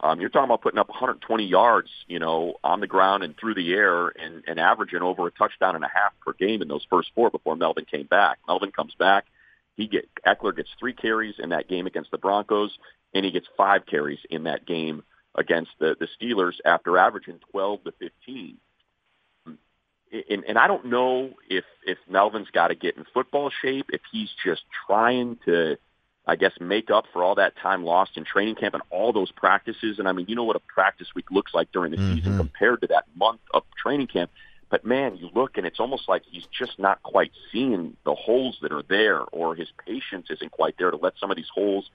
Um, 0.00 0.20
you're 0.20 0.28
talking 0.28 0.44
about 0.44 0.62
putting 0.62 0.78
up 0.78 0.88
120 0.88 1.44
yards, 1.44 1.88
you 2.06 2.18
know, 2.18 2.54
on 2.62 2.80
the 2.80 2.86
ground 2.86 3.22
and 3.22 3.36
through 3.36 3.54
the 3.54 3.72
air, 3.72 4.08
and, 4.08 4.42
and 4.46 4.60
averaging 4.60 5.02
over 5.02 5.26
a 5.26 5.30
touchdown 5.30 5.76
and 5.76 5.84
a 5.84 5.88
half 5.88 6.12
per 6.24 6.32
game 6.32 6.62
in 6.62 6.68
those 6.68 6.86
first 6.90 7.10
four 7.14 7.30
before 7.30 7.56
Melvin 7.56 7.84
came 7.84 8.06
back. 8.06 8.38
Melvin 8.46 8.72
comes 8.72 8.94
back, 8.98 9.26
he 9.76 9.86
get 9.86 10.08
Ekeler 10.26 10.56
gets 10.56 10.70
three 10.78 10.92
carries 10.92 11.36
in 11.38 11.50
that 11.50 11.68
game 11.68 11.86
against 11.86 12.10
the 12.10 12.18
Broncos, 12.18 12.76
and 13.14 13.24
he 13.24 13.30
gets 13.30 13.46
five 13.56 13.86
carries 13.86 14.20
in 14.30 14.44
that 14.44 14.66
game 14.66 15.02
against 15.34 15.70
the 15.78 15.96
the 15.98 16.08
Steelers 16.20 16.54
after 16.64 16.98
averaging 16.98 17.40
12 17.50 17.84
to 17.84 17.92
15. 17.98 18.56
And, 20.30 20.44
and 20.46 20.58
I 20.58 20.68
don't 20.68 20.86
know 20.86 21.30
if 21.48 21.64
if 21.84 21.98
Melvin's 22.08 22.50
got 22.52 22.68
to 22.68 22.76
get 22.76 22.96
in 22.96 23.04
football 23.12 23.50
shape, 23.62 23.86
if 23.88 24.00
he's 24.12 24.30
just 24.44 24.62
trying 24.86 25.38
to 25.44 25.76
I 26.26 26.36
guess, 26.36 26.52
make 26.58 26.90
up 26.90 27.04
for 27.12 27.22
all 27.22 27.34
that 27.34 27.56
time 27.56 27.84
lost 27.84 28.16
in 28.16 28.24
training 28.24 28.54
camp 28.54 28.74
and 28.74 28.82
all 28.90 29.12
those 29.12 29.30
practices. 29.30 29.98
And 29.98 30.08
I 30.08 30.12
mean, 30.12 30.26
you 30.28 30.34
know 30.34 30.44
what 30.44 30.56
a 30.56 30.60
practice 30.60 31.08
week 31.14 31.30
looks 31.30 31.52
like 31.52 31.70
during 31.72 31.90
the 31.90 31.98
mm-hmm. 31.98 32.14
season 32.16 32.36
compared 32.38 32.80
to 32.80 32.86
that 32.88 33.04
month 33.14 33.40
of 33.52 33.64
training 33.76 34.06
camp. 34.06 34.30
But 34.70 34.84
man, 34.84 35.16
you 35.16 35.28
look 35.34 35.58
and 35.58 35.66
it's 35.66 35.78
almost 35.78 36.08
like 36.08 36.22
he's 36.30 36.46
just 36.46 36.78
not 36.78 37.02
quite 37.02 37.30
seeing 37.52 37.96
the 38.04 38.14
holes 38.14 38.58
that 38.62 38.72
are 38.72 38.82
there 38.82 39.20
or 39.20 39.54
his 39.54 39.68
patience 39.86 40.28
isn't 40.30 40.50
quite 40.50 40.76
there 40.78 40.90
to 40.90 40.96
let 40.96 41.12
some 41.20 41.30
of 41.30 41.36
these 41.36 41.50
holes 41.54 41.90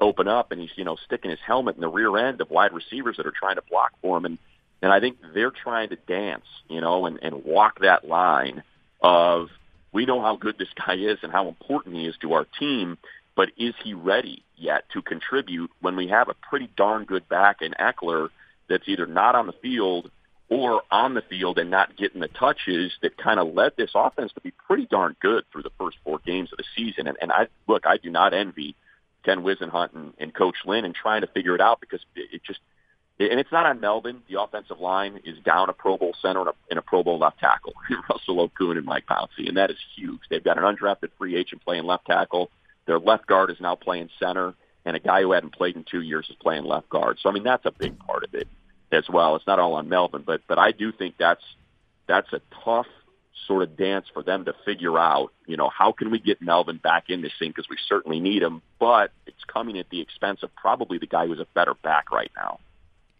open 0.00 0.28
up 0.28 0.52
and 0.52 0.60
he's, 0.60 0.70
you 0.76 0.84
know, 0.84 0.96
sticking 1.04 1.30
his 1.30 1.40
helmet 1.44 1.74
in 1.74 1.80
the 1.80 1.88
rear 1.88 2.16
end 2.16 2.40
of 2.40 2.50
wide 2.50 2.72
receivers 2.72 3.16
that 3.16 3.26
are 3.26 3.34
trying 3.36 3.56
to 3.56 3.62
block 3.68 3.92
for 4.00 4.16
him. 4.16 4.24
And, 4.24 4.38
and 4.80 4.92
I 4.92 5.00
think 5.00 5.18
they're 5.34 5.50
trying 5.50 5.88
to 5.90 5.96
dance, 5.96 6.46
you 6.68 6.80
know, 6.80 7.06
and, 7.06 7.18
and 7.20 7.44
walk 7.44 7.80
that 7.80 8.06
line 8.06 8.62
of 9.00 9.48
we 9.92 10.06
know 10.06 10.22
how 10.22 10.36
good 10.36 10.56
this 10.56 10.68
guy 10.74 10.94
is 10.94 11.18
and 11.22 11.32
how 11.32 11.48
important 11.48 11.96
he 11.96 12.06
is 12.06 12.16
to 12.22 12.32
our 12.32 12.46
team 12.58 12.96
but 13.34 13.50
is 13.56 13.74
he 13.82 13.94
ready 13.94 14.44
yet 14.56 14.84
to 14.92 15.02
contribute 15.02 15.70
when 15.80 15.96
we 15.96 16.08
have 16.08 16.28
a 16.28 16.34
pretty 16.34 16.70
darn 16.76 17.04
good 17.04 17.28
back 17.28 17.62
in 17.62 17.72
Ekeler 17.72 18.28
that's 18.68 18.86
either 18.86 19.06
not 19.06 19.34
on 19.34 19.46
the 19.46 19.52
field 19.54 20.10
or 20.48 20.82
on 20.90 21.14
the 21.14 21.22
field 21.22 21.58
and 21.58 21.70
not 21.70 21.96
getting 21.96 22.20
the 22.20 22.28
touches 22.28 22.92
that 23.00 23.16
kind 23.16 23.40
of 23.40 23.54
led 23.54 23.72
this 23.76 23.90
offense 23.94 24.32
to 24.34 24.40
be 24.40 24.50
pretty 24.50 24.86
darn 24.86 25.16
good 25.20 25.44
through 25.50 25.62
the 25.62 25.70
first 25.78 25.96
four 26.04 26.18
games 26.26 26.50
of 26.52 26.58
the 26.58 26.64
season. 26.76 27.06
And, 27.06 27.16
and 27.22 27.32
I 27.32 27.46
look, 27.66 27.86
I 27.86 27.96
do 27.96 28.10
not 28.10 28.34
envy 28.34 28.76
Ken 29.24 29.42
Whisenhunt 29.42 29.94
and, 29.94 30.12
and 30.18 30.34
Coach 30.34 30.56
Lynn 30.66 30.84
and 30.84 30.94
trying 30.94 31.22
to 31.22 31.26
figure 31.26 31.54
it 31.54 31.60
out 31.60 31.80
because 31.80 32.00
it, 32.14 32.28
it 32.32 32.42
just 32.44 32.60
and 33.18 33.38
it's 33.38 33.52
not 33.52 33.66
on 33.66 33.80
Melvin. 33.80 34.22
The 34.28 34.40
offensive 34.40 34.80
line 34.80 35.20
is 35.24 35.38
down 35.44 35.68
a 35.68 35.72
Pro 35.72 35.96
Bowl 35.96 36.14
center 36.20 36.40
and 36.40 36.48
a, 36.48 36.52
and 36.70 36.78
a 36.78 36.82
Pro 36.82 37.02
Bowl 37.02 37.18
left 37.18 37.38
tackle, 37.38 37.72
Russell 38.10 38.48
Okung 38.48 38.76
and 38.76 38.84
Mike 38.84 39.06
Pouncey, 39.06 39.48
and 39.48 39.56
that 39.56 39.70
is 39.70 39.76
huge. 39.96 40.20
They've 40.28 40.42
got 40.42 40.58
an 40.58 40.64
undrafted 40.64 41.10
free 41.18 41.36
agent 41.36 41.64
playing 41.64 41.84
left 41.84 42.06
tackle 42.06 42.50
their 42.86 42.98
left 42.98 43.26
guard 43.26 43.50
is 43.50 43.60
now 43.60 43.74
playing 43.74 44.10
center, 44.18 44.54
and 44.84 44.96
a 44.96 45.00
guy 45.00 45.22
who 45.22 45.32
hadn't 45.32 45.54
played 45.54 45.76
in 45.76 45.84
two 45.84 46.00
years 46.00 46.26
is 46.28 46.36
playing 46.40 46.64
left 46.64 46.88
guard. 46.88 47.18
So 47.20 47.28
I 47.28 47.32
mean 47.32 47.44
that's 47.44 47.66
a 47.66 47.72
big 47.72 47.98
part 47.98 48.24
of 48.24 48.34
it 48.34 48.48
as 48.90 49.08
well. 49.08 49.36
It's 49.36 49.46
not 49.46 49.58
all 49.58 49.74
on 49.74 49.88
Melvin, 49.88 50.22
but 50.26 50.42
but 50.46 50.58
I 50.58 50.72
do 50.72 50.92
think 50.92 51.16
that's 51.18 51.44
that's 52.06 52.32
a 52.32 52.40
tough 52.64 52.86
sort 53.46 53.62
of 53.62 53.76
dance 53.76 54.06
for 54.12 54.22
them 54.22 54.44
to 54.44 54.54
figure 54.64 54.98
out. 54.98 55.32
You 55.46 55.56
know, 55.56 55.68
how 55.68 55.92
can 55.92 56.10
we 56.10 56.18
get 56.18 56.40
Melvin 56.42 56.78
back 56.78 57.04
in 57.08 57.22
this 57.22 57.32
thing 57.38 57.50
because 57.50 57.68
we 57.68 57.76
certainly 57.88 58.20
need 58.20 58.42
him, 58.42 58.62
but 58.78 59.12
it's 59.26 59.44
coming 59.46 59.78
at 59.78 59.88
the 59.90 60.00
expense 60.00 60.42
of 60.42 60.54
probably 60.54 60.98
the 60.98 61.06
guy 61.06 61.26
who's 61.26 61.40
a 61.40 61.46
better 61.54 61.74
back 61.74 62.10
right 62.12 62.30
now. 62.36 62.58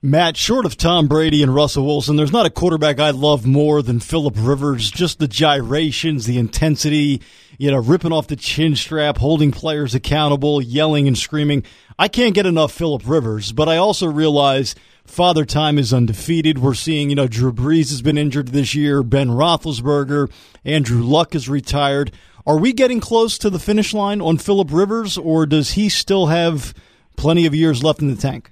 Matt, 0.05 0.37
short 0.37 0.67
of 0.67 0.77
Tom 0.77 1.07
Brady 1.07 1.45
and 1.45 1.55
Russell 1.55 1.87
Wilson, 1.87 2.17
there's 2.17 2.33
not 2.33 2.45
a 2.45 2.51
quarterback 2.51 2.99
I 2.99 3.11
love 3.11 3.47
more 3.47 3.83
than 3.83 4.01
Philip 4.01 4.35
Rivers. 4.37 4.91
Just 4.91 5.21
the 5.21 5.29
gyrations, 5.29 6.27
the 6.27 6.39
intensity, 6.39 7.23
you 7.57 7.71
know, 7.71 7.77
ripping 7.79 8.11
off 8.11 8.27
the 8.27 8.35
chin 8.35 8.75
strap, 8.75 9.19
holding 9.19 9.53
players 9.53 9.95
accountable, 9.95 10.61
yelling 10.61 11.07
and 11.07 11.17
screaming. 11.17 11.63
I 12.01 12.09
can't 12.09 12.35
get 12.35 12.47
enough 12.47 12.73
Philip 12.73 13.03
Rivers, 13.07 13.53
but 13.53 13.69
I 13.69 13.77
also 13.77 14.09
realize 14.09 14.75
Father 15.05 15.45
Time 15.45 15.79
is 15.79 15.95
undefeated. 15.95 16.59
We're 16.59 16.75
seeing, 16.75 17.09
you 17.09 17.15
know, 17.15 17.29
Drew 17.29 17.53
Brees 17.53 17.91
has 17.91 18.03
been 18.03 18.19
injured 18.19 18.49
this 18.49 18.75
year, 18.75 19.05
Ben 19.05 19.29
Roethlisberger, 19.29 20.33
Andrew 20.65 21.05
Luck 21.05 21.37
is 21.37 21.49
retired. 21.49 22.11
Are 22.45 22.59
we 22.59 22.73
getting 22.73 22.99
close 22.99 23.39
to 23.39 23.51
the 23.51 23.61
finish 23.61 23.95
line 23.95 24.21
on 24.21 24.39
Philip 24.39 24.73
Rivers, 24.73 25.17
or 25.17 25.47
does 25.47 25.75
he 25.75 25.89
still 25.89 26.27
have 26.27 26.75
plenty 27.17 27.47
of 27.47 27.55
years 27.55 27.85
left 27.85 28.03
in 28.03 28.13
the 28.13 28.21
tank? 28.21 28.52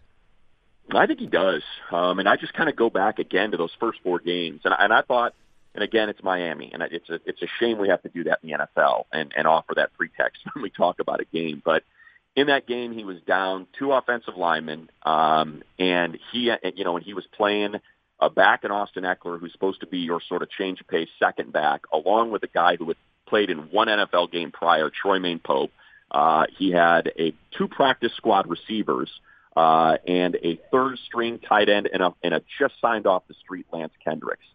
I 0.97 1.07
think 1.07 1.21
he 1.21 1.27
does. 1.27 1.63
Um, 1.91 2.19
and 2.19 2.29
I 2.29 2.37
just 2.37 2.55
kind 2.55 2.69
of 2.69 2.77
go 2.77 2.91
back 2.91 3.19
again 3.19 3.51
to 3.53 3.57
those 3.57 3.73
first 3.79 3.99
four 4.03 4.19
games, 4.21 4.61
and, 4.65 4.75
and 4.79 4.93
I 4.93 5.03
thought, 5.03 5.35
and 5.75 5.85
again, 5.85 6.09
it's 6.09 6.23
Miami, 6.23 6.71
and 6.73 6.83
it's 6.83 7.09
a 7.09 7.21
it's 7.27 7.43
a 7.43 7.47
shame 7.59 7.79
we 7.79 7.89
have 7.89 8.03
to 8.03 8.09
do 8.09 8.25
that 8.25 8.41
in 8.43 8.51
the 8.51 8.59
NFL 8.59 9.05
and 9.13 9.33
and 9.37 9.47
offer 9.47 9.75
that 9.77 9.93
pretext 9.95 10.43
when 10.53 10.63
we 10.63 10.71
talk 10.71 11.01
about 11.01 11.21
a 11.21 11.25
game. 11.27 11.63
But 11.65 11.85
in 12.37 12.47
that 12.47 12.67
game, 12.67 12.93
he 12.93 13.05
was 13.05 13.21
down 13.27 13.67
two 13.79 13.93
offensive 13.93 14.37
linemen, 14.37 14.91
um, 15.05 15.63
and 15.79 16.19
he, 16.33 16.53
you 16.75 16.85
know, 16.85 16.97
and 16.97 17.05
he 17.05 17.15
was 17.15 17.25
playing 17.37 17.75
a 18.21 18.31
back 18.31 18.65
in 18.65 18.71
Austin 18.71 19.05
Ekeler, 19.05 19.41
who's 19.41 19.53
supposed 19.53 19.81
to 19.81 19.87
be 19.87 19.99
your 19.99 20.21
sort 20.29 20.43
of 20.43 20.51
change 20.51 20.81
of 20.81 20.89
pace 20.89 21.09
second 21.19 21.53
back, 21.53 21.83
along 21.93 22.31
with 22.31 22.43
a 22.43 22.49
guy 22.49 22.77
who 22.77 22.87
had 22.89 22.97
played 23.27 23.51
in 23.51 23.59
one 23.71 23.89
NFL 23.89 24.31
game 24.31 24.51
prior, 24.53 24.91
Troymaine 24.91 25.43
Pope. 25.43 25.71
Uh, 26.11 26.45
he 26.59 26.71
had 26.71 27.13
a 27.19 27.33
two 27.57 27.69
practice 27.69 28.13
squad 28.17 28.49
receivers 28.49 29.09
uh, 29.61 29.99
and 30.07 30.37
a 30.37 30.59
third 30.73 30.99
string 31.05 31.39
tight 31.39 31.69
end 31.69 31.87
and 31.93 32.03
a, 32.03 32.15
and 32.23 32.33
a 32.33 32.41
just 32.59 32.73
signed 32.81 33.07
off 33.07 33.25
the 33.29 33.35
street 33.35 33.67
Lance 33.71 33.93
Kendricks. 34.03 34.47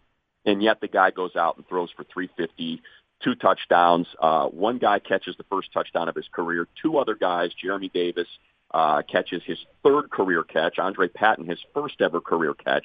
And 0.44 0.60
yet 0.60 0.80
the 0.80 0.88
guy 0.88 1.12
goes 1.12 1.36
out 1.36 1.56
and 1.56 1.68
throws 1.68 1.90
for 1.96 2.02
350, 2.02 2.82
two 3.22 3.36
touchdowns. 3.36 4.08
Uh, 4.20 4.46
one 4.46 4.78
guy 4.78 4.98
catches 4.98 5.36
the 5.36 5.44
first 5.44 5.72
touchdown 5.72 6.08
of 6.08 6.16
his 6.16 6.26
career. 6.32 6.66
Two 6.82 6.98
other 6.98 7.14
guys, 7.14 7.50
Jeremy 7.54 7.88
Davis, 7.88 8.26
uh, 8.74 9.02
catches 9.02 9.44
his 9.44 9.58
third 9.84 10.10
career 10.10 10.42
catch. 10.42 10.80
Andre 10.80 11.06
Patton, 11.06 11.46
his 11.46 11.60
first 11.72 12.00
ever 12.00 12.20
career 12.20 12.54
catch. 12.54 12.84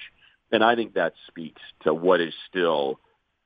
And 0.52 0.64
I 0.64 0.76
think 0.76 0.94
that 0.94 1.14
speaks 1.28 1.62
to 1.86 1.94
what 1.94 2.22
is 2.22 2.36
still 2.48 3.00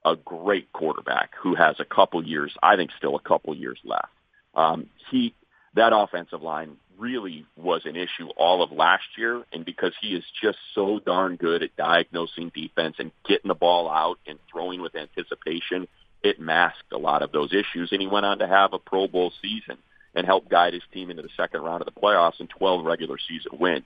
a 0.03 0.17
great 0.17 0.69
quarterback 0.73 1.31
who 1.41 1.55
has 1.55 1.77
a 1.79 1.85
couple 1.85 2.21
years, 2.25 2.53
I 2.61 2.75
think 2.75 2.91
still 2.97 3.15
a 3.15 3.21
couple 3.21 3.55
years 3.55 3.79
left. 3.85 4.11
Um, 4.53 4.87
he, 5.11 5.33
that 5.75 5.91
offensive 5.93 6.41
line 6.41 6.77
really 6.97 7.45
was 7.57 7.81
an 7.85 7.95
issue 7.95 8.29
all 8.37 8.63
of 8.63 8.71
last 8.71 9.03
year. 9.17 9.43
And 9.51 9.65
because 9.65 9.93
he 10.01 10.09
is 10.09 10.23
just 10.41 10.57
so 10.73 10.99
darn 10.99 11.35
good 11.35 11.63
at 11.63 11.75
diagnosing 11.75 12.51
defense 12.55 12.95
and 12.99 13.11
getting 13.27 13.49
the 13.49 13.55
ball 13.55 13.89
out 13.89 14.17
and 14.25 14.39
throwing 14.51 14.81
with 14.81 14.95
anticipation, 14.95 15.87
it 16.23 16.39
masked 16.39 16.91
a 16.93 16.97
lot 16.97 17.21
of 17.21 17.31
those 17.31 17.53
issues. 17.53 17.89
And 17.91 18.01
he 18.01 18.07
went 18.07 18.25
on 18.25 18.39
to 18.39 18.47
have 18.47 18.73
a 18.73 18.79
Pro 18.79 19.07
Bowl 19.07 19.31
season 19.41 19.77
and 20.15 20.25
help 20.25 20.49
guide 20.49 20.73
his 20.73 20.83
team 20.93 21.09
into 21.09 21.21
the 21.21 21.29
second 21.35 21.61
round 21.61 21.81
of 21.81 21.93
the 21.93 21.99
playoffs 21.99 22.39
and 22.39 22.49
12 22.49 22.85
regular 22.85 23.17
season 23.27 23.59
wins. 23.59 23.85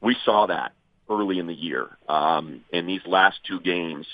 We 0.00 0.16
saw 0.24 0.46
that 0.46 0.72
early 1.08 1.38
in 1.38 1.46
the 1.46 1.54
year. 1.54 1.86
Um, 2.08 2.64
in 2.72 2.86
these 2.86 3.06
last 3.06 3.38
two 3.46 3.60
games, 3.60 4.06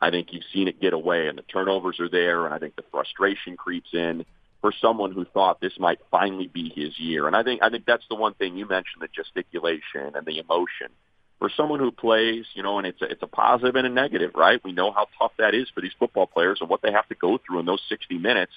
I 0.00 0.10
think 0.10 0.32
you've 0.32 0.44
seen 0.52 0.66
it 0.66 0.80
get 0.80 0.92
away 0.92 1.28
and 1.28 1.38
the 1.38 1.42
turnovers 1.42 2.00
are 2.00 2.08
there 2.08 2.44
and 2.44 2.52
I 2.52 2.58
think 2.58 2.74
the 2.74 2.84
frustration 2.90 3.56
creeps 3.56 3.90
in 3.92 4.24
for 4.64 4.72
someone 4.80 5.12
who 5.12 5.26
thought 5.26 5.60
this 5.60 5.78
might 5.78 5.98
finally 6.10 6.46
be 6.46 6.72
his 6.74 6.98
year. 6.98 7.26
And 7.26 7.36
I 7.36 7.42
think 7.42 7.62
I 7.62 7.68
think 7.68 7.84
that's 7.84 8.06
the 8.08 8.14
one 8.14 8.32
thing 8.32 8.56
you 8.56 8.66
mentioned 8.66 9.02
the 9.02 9.08
gesticulation 9.08 10.16
and 10.16 10.24
the 10.24 10.38
emotion. 10.38 10.88
For 11.38 11.50
someone 11.54 11.80
who 11.80 11.90
plays, 11.90 12.46
you 12.54 12.62
know, 12.62 12.78
and 12.78 12.86
it's 12.86 13.02
a, 13.02 13.04
it's 13.04 13.22
a 13.22 13.26
positive 13.26 13.76
and 13.76 13.86
a 13.86 13.90
negative, 13.90 14.30
right? 14.34 14.64
We 14.64 14.72
know 14.72 14.90
how 14.90 15.08
tough 15.18 15.32
that 15.36 15.54
is 15.54 15.68
for 15.68 15.82
these 15.82 15.92
football 15.98 16.26
players 16.26 16.60
and 16.62 16.70
what 16.70 16.80
they 16.80 16.92
have 16.92 17.06
to 17.08 17.14
go 17.14 17.36
through 17.36 17.58
in 17.58 17.66
those 17.66 17.82
60 17.90 18.16
minutes. 18.16 18.52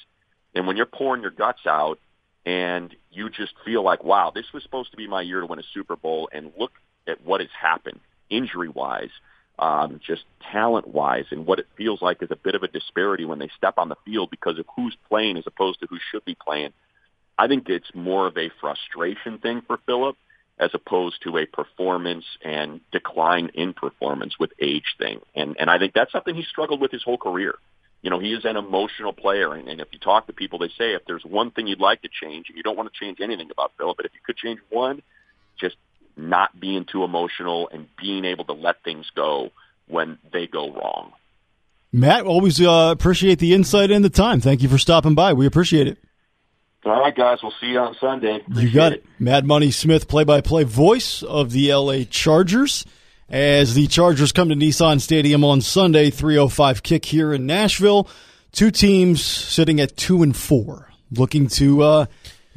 And 0.56 0.66
when 0.66 0.78
you're 0.78 0.86
pouring 0.86 1.24
your 1.24 1.32
guts 1.32 1.68
out 1.68 2.00
and 2.46 2.96
you 3.12 3.30
just 3.30 3.52
feel 3.66 3.84
like, 3.84 4.02
wow, 4.02 4.32
this 4.34 4.46
was 4.54 4.64
supposed 4.64 4.92
to 4.92 4.98
be 4.98 5.08
my 5.08 5.24
year 5.24 5.42
to 5.42 5.46
win 5.46 5.60
a 5.60 5.64
Super 5.74 5.98
Bowl 5.98 6.30
and 6.32 6.54
look 6.58 6.72
at 7.06 7.22
what 7.26 7.42
has 7.42 7.50
happened 7.62 8.00
injury-wise 8.30 9.12
um, 9.60 10.00
just 10.06 10.24
talent 10.52 10.88
wise 10.88 11.26
and 11.32 11.46
what 11.46 11.60
it 11.60 11.68
feels 11.76 12.02
like 12.02 12.22
is 12.22 12.32
a 12.32 12.36
bit 12.36 12.56
of 12.56 12.64
a 12.64 12.68
disparity 12.68 13.26
when 13.26 13.40
they 13.40 13.50
step 13.58 13.76
on 13.78 13.90
the 13.90 13.96
field 14.06 14.30
because 14.30 14.60
of 14.60 14.66
who's 14.76 14.96
playing 15.10 15.38
as 15.38 15.46
opposed 15.48 15.80
to 15.80 15.88
who 15.88 15.98
should 16.12 16.24
be 16.26 16.36
playing. 16.36 16.74
I 17.38 17.48
think 17.48 17.70
it's 17.70 17.90
more 17.94 18.28
of 18.28 18.38
a 18.38 18.52
frustration 18.60 19.40
thing 19.40 19.62
for 19.66 19.80
Philip 19.86 20.16
as 20.60 20.72
opposed 20.74 21.22
to 21.24 21.38
a 21.38 21.46
performance 21.46 22.26
and 22.44 22.82
decline 22.92 23.52
in 23.54 23.74
performance 23.74 24.40
with 24.40 24.52
age 24.60 24.96
thing. 24.98 25.20
And 25.36 25.56
and 25.60 25.70
I 25.70 25.78
think 25.78 25.94
that's 25.94 26.12
something 26.12 26.36
he 26.36 26.44
struggled 26.44 26.82
with 26.82 26.92
his 26.92 27.04
whole 27.04 27.18
career. 27.18 27.56
You 28.02 28.10
know, 28.10 28.20
he 28.20 28.34
is 28.34 28.46
an 28.46 28.58
emotional 28.58 29.12
player, 29.12 29.54
and, 29.54 29.68
and 29.68 29.82
if 29.82 29.88
you 29.92 30.00
talk 30.00 30.28
to 30.28 30.34
people, 30.34 30.60
they 30.60 30.70
say 30.70 30.94
if 30.94 31.02
there's 31.06 31.24
one 31.26 31.52
thing 31.52 31.68
you'd 31.68 31.80
like 31.80 32.02
to 32.04 32.10
change, 32.10 32.48
and 32.48 32.56
you 32.56 32.64
don't 32.64 32.78
want 32.78 32.92
to 32.92 33.00
change 33.00 33.20
anything 33.22 33.50
about 33.52 33.72
Philip, 33.78 33.98
but 33.98 34.06
if 34.06 34.14
you 34.14 34.20
could 34.24 34.38
change 34.38 34.60
one, 34.70 35.02
just 35.60 35.76
not 36.18 36.60
being 36.60 36.86
too 36.86 37.04
emotional 37.04 37.70
and 37.72 37.88
being 38.02 38.26
able 38.26 38.46
to 38.46 38.54
let 38.54 38.84
things 38.84 39.06
go 39.16 39.52
when 39.88 40.18
they 40.34 40.48
go 40.48 40.72
wrong. 40.72 41.14
Matt, 41.92 42.26
always 42.26 42.60
uh, 42.60 42.90
appreciate 42.92 43.40
the 43.40 43.54
insight 43.54 43.92
and 43.92 44.04
the 44.04 44.10
time. 44.10 44.42
Thank 44.42 44.62
you 44.62 44.70
for 44.70 44.78
stopping 44.78 45.16
by. 45.16 45.34
We 45.34 45.46
appreciate 45.46 45.88
it. 45.88 45.98
All 46.86 47.00
right, 47.00 47.16
guys. 47.16 47.40
We'll 47.42 47.54
see 47.60 47.68
you 47.68 47.80
on 47.80 47.96
Sunday. 48.00 48.42
Appreciate 48.42 48.64
you 48.64 48.74
got 48.74 48.94
it. 48.94 49.00
it. 49.00 49.06
Mad 49.20 49.46
Money 49.46 49.72
Smith, 49.72 50.08
play-by-play 50.08 50.64
voice 50.64 51.24
of 51.24 51.52
the 51.52 51.74
LA 51.74 52.04
Chargers. 52.10 52.86
As 53.30 53.74
the 53.74 53.88
Chargers 53.88 54.32
come 54.32 54.50
to 54.50 54.56
Nissan 54.56 55.02
Stadium 55.02 55.44
on 55.44 55.60
Sunday, 55.60 56.10
305 56.10 56.84
kick 56.84 57.06
here 57.06 57.34
in 57.34 57.46
Nashville. 57.46 58.08
Two 58.54 58.72
teams 58.72 59.22
sitting 59.22 59.82
at 59.82 59.98
two 59.98 60.24
and 60.24 60.36
four, 60.36 60.90
looking 61.12 61.48
to 61.50 61.82
uh, 61.82 62.06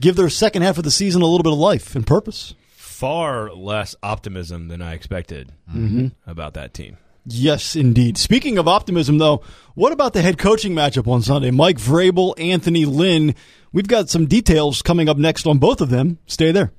give 0.00 0.14
their 0.14 0.28
second 0.28 0.62
half 0.62 0.78
of 0.78 0.84
the 0.84 0.90
season 0.90 1.22
a 1.22 1.26
little 1.26 1.42
bit 1.42 1.52
of 1.52 1.58
life 1.58 1.96
and 1.96 2.06
purpose 2.06 2.54
far 3.00 3.50
less 3.50 3.96
optimism 4.02 4.68
than 4.68 4.82
I 4.82 4.92
expected 4.92 5.52
mm-hmm. 5.74 6.08
about 6.26 6.52
that 6.52 6.74
team. 6.74 6.98
Yes, 7.24 7.74
indeed. 7.74 8.18
Speaking 8.18 8.58
of 8.58 8.68
optimism, 8.68 9.16
though, 9.16 9.42
what 9.74 9.92
about 9.92 10.12
the 10.12 10.20
head 10.20 10.36
coaching 10.36 10.74
matchup 10.74 11.10
on 11.10 11.22
Sunday? 11.22 11.50
Mike 11.50 11.78
Vrabel, 11.78 12.38
Anthony 12.38 12.84
Lynn. 12.84 13.34
We've 13.72 13.88
got 13.88 14.10
some 14.10 14.26
details 14.26 14.82
coming 14.82 15.08
up 15.08 15.16
next 15.16 15.46
on 15.46 15.56
both 15.56 15.80
of 15.80 15.88
them. 15.88 16.18
Stay 16.26 16.52
there. 16.52 16.72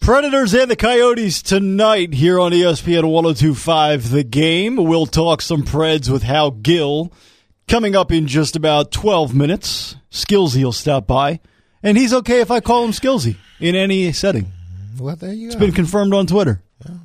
Predators 0.00 0.52
and 0.52 0.68
the 0.68 0.74
Coyotes 0.74 1.40
tonight 1.40 2.12
here 2.14 2.40
on 2.40 2.50
ESPN 2.50 3.08
1025 3.08 4.10
The 4.10 4.24
Game. 4.24 4.74
We'll 4.74 5.06
talk 5.06 5.40
some 5.40 5.62
Preds 5.62 6.10
with 6.10 6.24
Hal 6.24 6.50
Gill 6.50 7.12
coming 7.68 7.94
up 7.94 8.10
in 8.10 8.26
just 8.26 8.56
about 8.56 8.90
12 8.90 9.36
minutes. 9.36 9.94
Skills 10.10 10.54
he'll 10.54 10.72
stop 10.72 11.06
by. 11.06 11.38
And 11.82 11.98
he's 11.98 12.12
okay 12.14 12.40
if 12.40 12.50
I 12.50 12.60
call 12.60 12.84
him 12.84 12.92
Skillsy 12.92 13.36
in 13.60 13.74
any 13.74 14.12
setting. 14.12 14.46
Well, 14.98 15.16
there 15.16 15.32
you 15.32 15.46
it's 15.46 15.56
go. 15.56 15.58
It's 15.58 15.66
been 15.66 15.74
confirmed 15.74 16.14
on 16.14 16.26
Twitter. 16.26 16.62
Yeah. 16.86 16.96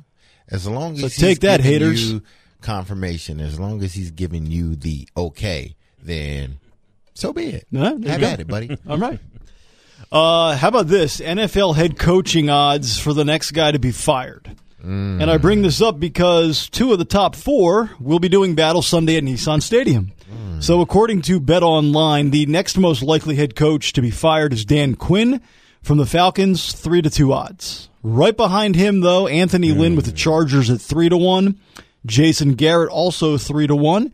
As 0.48 0.66
long 0.66 0.94
as 0.94 1.14
so 1.14 1.20
take 1.20 1.40
that, 1.40 1.60
haters. 1.60 2.14
confirmation, 2.60 3.40
as 3.40 3.58
long 3.58 3.82
as 3.82 3.94
he's 3.94 4.10
giving 4.10 4.46
you 4.46 4.76
the 4.76 5.08
okay, 5.16 5.74
then 6.02 6.58
so 7.14 7.32
be 7.32 7.48
it. 7.48 7.66
No, 7.70 7.98
Have 8.06 8.22
at 8.22 8.40
it, 8.40 8.46
buddy. 8.46 8.76
All 8.88 8.98
right. 8.98 9.18
Uh, 10.10 10.56
how 10.56 10.68
about 10.68 10.86
this? 10.86 11.20
NFL 11.20 11.74
head 11.74 11.98
coaching 11.98 12.48
odds 12.48 12.98
for 12.98 13.12
the 13.12 13.24
next 13.24 13.50
guy 13.50 13.72
to 13.72 13.78
be 13.78 13.90
fired. 13.90 14.56
Mm. 14.82 15.20
And 15.20 15.30
I 15.30 15.38
bring 15.38 15.62
this 15.62 15.82
up 15.82 15.98
because 15.98 16.68
two 16.70 16.92
of 16.92 16.98
the 16.98 17.04
top 17.04 17.34
four 17.34 17.90
will 17.98 18.20
be 18.20 18.28
doing 18.28 18.54
battle 18.54 18.82
Sunday 18.82 19.16
at 19.16 19.24
Nissan 19.24 19.60
Stadium. 19.60 20.12
Mm. 20.30 20.62
So, 20.62 20.80
according 20.80 21.22
to 21.22 21.40
Bet 21.40 21.62
Online, 21.62 22.30
the 22.30 22.46
next 22.46 22.76
most 22.76 23.02
likely 23.02 23.36
head 23.36 23.54
coach 23.54 23.92
to 23.94 24.02
be 24.02 24.10
fired 24.10 24.52
is 24.52 24.64
Dan 24.64 24.94
Quinn 24.94 25.40
from 25.82 25.98
the 25.98 26.06
Falcons, 26.06 26.72
three 26.72 27.02
to 27.02 27.10
two 27.10 27.32
odds. 27.32 27.88
Right 28.02 28.36
behind 28.36 28.76
him, 28.76 29.00
though, 29.00 29.26
Anthony. 29.26 29.72
Lynn 29.72 29.96
with 29.96 30.04
the 30.04 30.12
Chargers 30.12 30.70
at 30.70 30.80
three 30.80 31.08
to 31.08 31.16
one, 31.16 31.58
Jason 32.06 32.54
Garrett 32.54 32.90
also 32.90 33.36
three 33.38 33.66
to 33.66 33.74
one, 33.74 34.12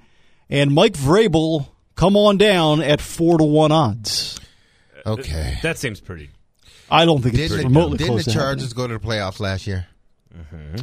and 0.48 0.72
Mike 0.72 0.94
Vrabel 0.94 1.68
come 1.96 2.16
on 2.16 2.38
down 2.38 2.80
at 2.80 3.00
four 3.00 3.38
to 3.38 3.44
one 3.44 3.72
odds. 3.72 4.40
Okay, 5.06 5.58
that 5.62 5.78
seems 5.78 6.00
pretty. 6.00 6.30
I 6.90 7.04
don't 7.04 7.22
think 7.22 7.34
it's 7.34 7.52
didn't 7.52 7.66
remotely 7.66 7.98
the, 7.98 8.06
close. 8.06 8.24
Didn't 8.24 8.34
the 8.34 8.40
Chargers 8.40 8.72
go 8.72 8.86
to 8.86 8.94
the 8.94 9.00
playoffs 9.00 9.40
last 9.40 9.66
year? 9.66 9.86
Mm-hmm. 10.34 10.76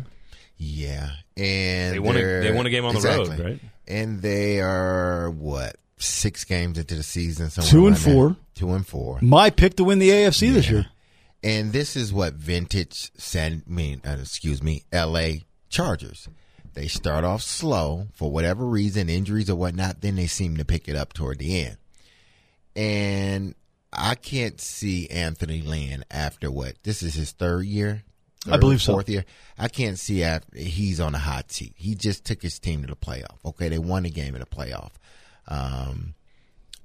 Yeah, 0.58 1.10
and 1.38 1.96
they 1.96 2.00
won. 2.00 2.18
A, 2.18 2.20
they 2.20 2.52
won 2.52 2.66
a 2.66 2.70
game 2.70 2.86
on 2.86 2.96
exactly. 2.96 3.36
the 3.36 3.44
road, 3.44 3.52
right? 3.52 3.60
And 3.92 4.22
they 4.22 4.62
are 4.62 5.30
what 5.30 5.76
six 5.98 6.46
games 6.46 6.78
into 6.78 6.96
the 6.96 7.04
season? 7.04 7.50
Two 7.64 7.88
and 7.88 7.98
four. 7.98 8.30
That. 8.30 8.56
Two 8.56 8.72
and 8.72 8.88
four. 8.88 9.20
My 9.22 9.50
pick 9.50 9.76
to 9.76 9.84
win 9.84 10.00
the 10.00 10.10
AFC 10.10 10.48
yeah. 10.48 10.54
this 10.54 10.70
year. 10.70 10.86
And 11.44 11.74
this 11.74 11.96
is 11.96 12.14
what 12.14 12.34
vintage 12.34 13.12
San. 13.18 13.64
I 13.68 13.70
mean, 13.70 14.02
uh, 14.06 14.18
excuse 14.20 14.62
me, 14.62 14.84
L.A. 14.92 15.44
Chargers. 15.70 16.30
They 16.74 16.88
start 16.88 17.26
off 17.26 17.42
slow 17.42 18.08
for 18.14 18.32
whatever 18.32 18.66
reason, 18.66 19.10
injuries 19.10 19.50
or 19.50 19.56
whatnot. 19.56 20.02
Then 20.02 20.16
they 20.16 20.28
seem 20.28 20.56
to 20.58 20.66
pick 20.66 20.88
it 20.88 20.96
up 20.96 21.14
toward 21.14 21.40
the 21.40 21.66
end. 21.66 21.78
And 22.76 23.56
I 23.92 24.16
can't 24.16 24.62
see 24.62 25.10
Anthony 25.10 25.62
Lynn 25.62 26.06
after 26.10 26.50
what 26.50 26.82
this 26.84 27.04
is 27.04 27.16
his 27.16 27.32
third 27.32 27.66
year, 27.66 28.04
I 28.50 28.58
believe 28.58 28.82
so. 28.82 28.94
Fourth 28.94 29.10
year. 29.10 29.26
I 29.58 29.68
can't 29.68 30.00
see 30.00 30.24
after 30.24 30.58
he's 30.58 31.00
on 31.00 31.14
a 31.14 31.20
hot 31.20 31.52
seat. 31.52 31.74
He 31.76 31.94
just 31.94 32.26
took 32.26 32.42
his 32.42 32.58
team 32.60 32.82
to 32.82 32.88
the 32.88 32.96
playoff. 32.96 33.38
Okay, 33.46 33.70
they 33.70 33.78
won 33.78 34.04
the 34.04 34.10
game 34.10 34.34
in 34.34 34.40
the 34.40 34.48
playoff. 34.48 34.92
Um, 35.48 36.16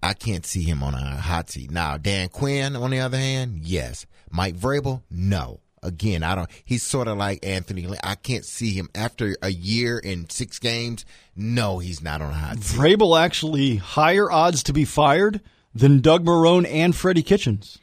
I 0.02 0.12
can't 0.12 0.44
see 0.44 0.62
him 0.62 0.82
on 0.82 0.94
a 0.94 1.16
hot 1.16 1.50
seat. 1.50 1.70
Now, 1.70 1.96
Dan 1.96 2.28
Quinn, 2.28 2.76
on 2.76 2.90
the 2.90 3.00
other 3.00 3.16
hand, 3.16 3.60
yes. 3.62 4.06
Mike 4.30 4.56
Vrabel, 4.56 5.02
no. 5.10 5.60
Again, 5.82 6.22
I 6.22 6.34
don't. 6.34 6.50
He's 6.64 6.82
sort 6.82 7.06
of 7.06 7.16
like 7.16 7.46
Anthony. 7.46 7.86
I 8.02 8.16
can't 8.16 8.44
see 8.44 8.70
him 8.72 8.90
after 8.94 9.36
a 9.40 9.50
year 9.50 9.98
in 9.98 10.28
six 10.28 10.58
games. 10.58 11.04
No, 11.36 11.78
he's 11.78 12.02
not 12.02 12.20
on 12.20 12.30
a 12.30 12.34
hot 12.34 12.58
seat. 12.58 12.78
Vrabel 12.78 13.18
actually 13.18 13.76
higher 13.76 14.30
odds 14.30 14.64
to 14.64 14.72
be 14.72 14.84
fired 14.84 15.40
than 15.74 16.00
Doug 16.00 16.24
Marrone 16.24 16.66
and 16.68 16.94
Freddie 16.94 17.22
Kitchens. 17.22 17.78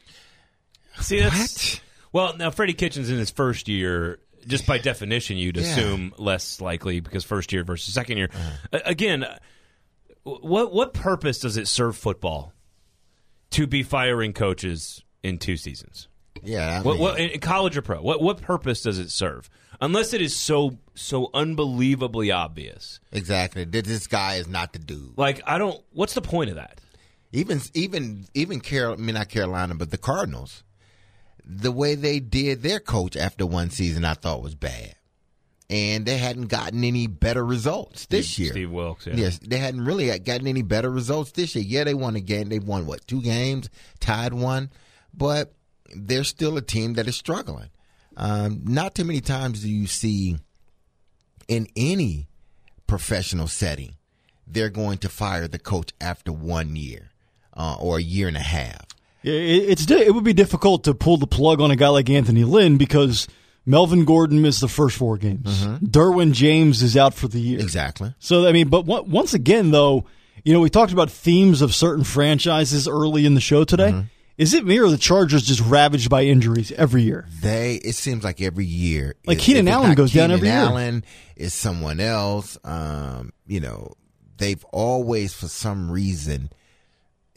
See, 1.00 1.20
that's, 1.20 1.76
what? 1.76 1.80
Well, 2.14 2.36
now 2.36 2.52
Freddie 2.52 2.74
Kitchens 2.74 3.10
in 3.10 3.18
his 3.18 3.30
first 3.30 3.66
year, 3.66 4.20
just 4.46 4.68
by 4.68 4.78
definition, 4.78 5.36
you'd 5.36 5.56
yeah. 5.56 5.64
assume 5.64 6.14
less 6.16 6.60
likely 6.60 7.00
because 7.00 7.24
first 7.24 7.52
year 7.52 7.64
versus 7.64 7.92
second 7.92 8.18
year. 8.18 8.30
Uh. 8.72 8.78
Again, 8.84 9.26
what 10.22 10.72
what 10.72 10.94
purpose 10.94 11.40
does 11.40 11.56
it 11.56 11.66
serve 11.66 11.96
football 11.96 12.52
to 13.50 13.66
be 13.66 13.82
firing 13.82 14.32
coaches 14.32 15.02
in 15.24 15.38
two 15.38 15.56
seasons? 15.56 16.06
Yeah, 16.40 16.68
I 16.68 16.74
mean, 16.74 16.84
what, 16.84 16.98
what, 16.98 17.20
in 17.20 17.40
college 17.40 17.76
or 17.76 17.82
pro? 17.82 18.00
What 18.00 18.22
what 18.22 18.40
purpose 18.40 18.82
does 18.82 19.00
it 19.00 19.10
serve? 19.10 19.50
Unless 19.80 20.14
it 20.14 20.20
is 20.20 20.36
so 20.36 20.78
so 20.94 21.30
unbelievably 21.34 22.30
obvious. 22.30 23.00
Exactly. 23.10 23.64
This 23.64 24.06
guy 24.06 24.36
is 24.36 24.46
not 24.46 24.72
the 24.72 24.78
dude. 24.78 25.18
Like 25.18 25.42
I 25.48 25.58
don't. 25.58 25.82
What's 25.92 26.14
the 26.14 26.22
point 26.22 26.50
of 26.50 26.56
that? 26.56 26.80
Even 27.32 27.60
even 27.74 28.26
even 28.34 28.60
Carol. 28.60 28.92
I 28.92 28.98
mean 28.98 29.16
not 29.16 29.28
Carolina, 29.30 29.74
but 29.74 29.90
the 29.90 29.98
Cardinals 29.98 30.62
the 31.44 31.72
way 31.72 31.94
they 31.94 32.20
did 32.20 32.62
their 32.62 32.80
coach 32.80 33.16
after 33.16 33.46
one 33.46 33.70
season, 33.70 34.04
I 34.04 34.14
thought 34.14 34.42
was 34.42 34.54
bad. 34.54 34.94
And 35.70 36.04
they 36.04 36.18
hadn't 36.18 36.48
gotten 36.48 36.84
any 36.84 37.06
better 37.06 37.44
results 37.44 38.06
this 38.06 38.28
Steve, 38.28 38.44
year. 38.44 38.52
Steve 38.52 38.70
Wilkes, 38.70 39.06
yeah. 39.06 39.14
Yes, 39.14 39.38
they 39.38 39.56
hadn't 39.56 39.84
really 39.84 40.16
gotten 40.18 40.46
any 40.46 40.62
better 40.62 40.90
results 40.90 41.32
this 41.32 41.54
year. 41.54 41.64
Yeah, 41.66 41.84
they 41.84 41.94
won 41.94 42.16
a 42.16 42.20
game. 42.20 42.48
They 42.48 42.58
won, 42.58 42.86
what, 42.86 43.06
two 43.06 43.22
games, 43.22 43.70
tied 43.98 44.34
one. 44.34 44.70
But 45.14 45.54
they're 45.94 46.24
still 46.24 46.56
a 46.56 46.62
team 46.62 46.94
that 46.94 47.08
is 47.08 47.16
struggling. 47.16 47.70
Um, 48.16 48.62
not 48.64 48.94
too 48.94 49.04
many 49.04 49.20
times 49.20 49.62
do 49.62 49.70
you 49.70 49.86
see 49.86 50.36
in 51.48 51.66
any 51.76 52.28
professional 52.86 53.48
setting 53.48 53.96
they're 54.46 54.70
going 54.70 54.98
to 54.98 55.08
fire 55.08 55.48
the 55.48 55.58
coach 55.58 55.92
after 56.00 56.32
one 56.32 56.76
year 56.76 57.10
uh, 57.56 57.76
or 57.80 57.98
a 57.98 58.02
year 58.02 58.28
and 58.28 58.36
a 58.36 58.40
half. 58.40 58.83
It's 59.26 59.90
it 59.90 60.14
would 60.14 60.24
be 60.24 60.34
difficult 60.34 60.84
to 60.84 60.94
pull 60.94 61.16
the 61.16 61.26
plug 61.26 61.60
on 61.60 61.70
a 61.70 61.76
guy 61.76 61.88
like 61.88 62.10
Anthony 62.10 62.44
Lynn 62.44 62.76
because 62.76 63.26
Melvin 63.64 64.04
Gordon 64.04 64.42
missed 64.42 64.60
the 64.60 64.68
first 64.68 64.98
four 64.98 65.16
games. 65.16 65.64
Mm-hmm. 65.64 65.86
Derwin 65.86 66.32
James 66.32 66.82
is 66.82 66.96
out 66.96 67.14
for 67.14 67.26
the 67.26 67.40
year. 67.40 67.58
Exactly. 67.60 68.14
So 68.18 68.46
I 68.46 68.52
mean, 68.52 68.68
but 68.68 68.84
once 68.84 69.32
again, 69.32 69.70
though, 69.70 70.04
you 70.44 70.52
know, 70.52 70.60
we 70.60 70.68
talked 70.68 70.92
about 70.92 71.10
themes 71.10 71.62
of 71.62 71.74
certain 71.74 72.04
franchises 72.04 72.86
early 72.86 73.24
in 73.24 73.34
the 73.34 73.40
show 73.40 73.64
today. 73.64 73.92
Mm-hmm. 73.92 74.08
Is 74.36 74.52
it 74.52 74.66
me 74.66 74.78
or 74.80 74.90
the 74.90 74.98
Chargers 74.98 75.44
just 75.44 75.60
ravaged 75.60 76.10
by 76.10 76.24
injuries 76.24 76.72
every 76.72 77.02
year? 77.02 77.26
They. 77.40 77.76
It 77.76 77.94
seems 77.94 78.24
like 78.24 78.42
every 78.42 78.66
year. 78.66 79.14
Like 79.26 79.38
Keenan 79.38 79.68
Allen 79.68 79.94
goes 79.94 80.12
Keenan 80.12 80.30
down 80.30 80.38
every 80.38 80.48
Allen 80.50 80.64
year. 80.64 80.70
Allen 80.70 81.04
is 81.36 81.54
someone 81.54 82.00
else. 82.00 82.58
Um, 82.64 83.32
you 83.46 83.60
know, 83.60 83.94
they've 84.36 84.64
always, 84.72 85.32
for 85.32 85.46
some 85.46 85.88
reason, 85.88 86.50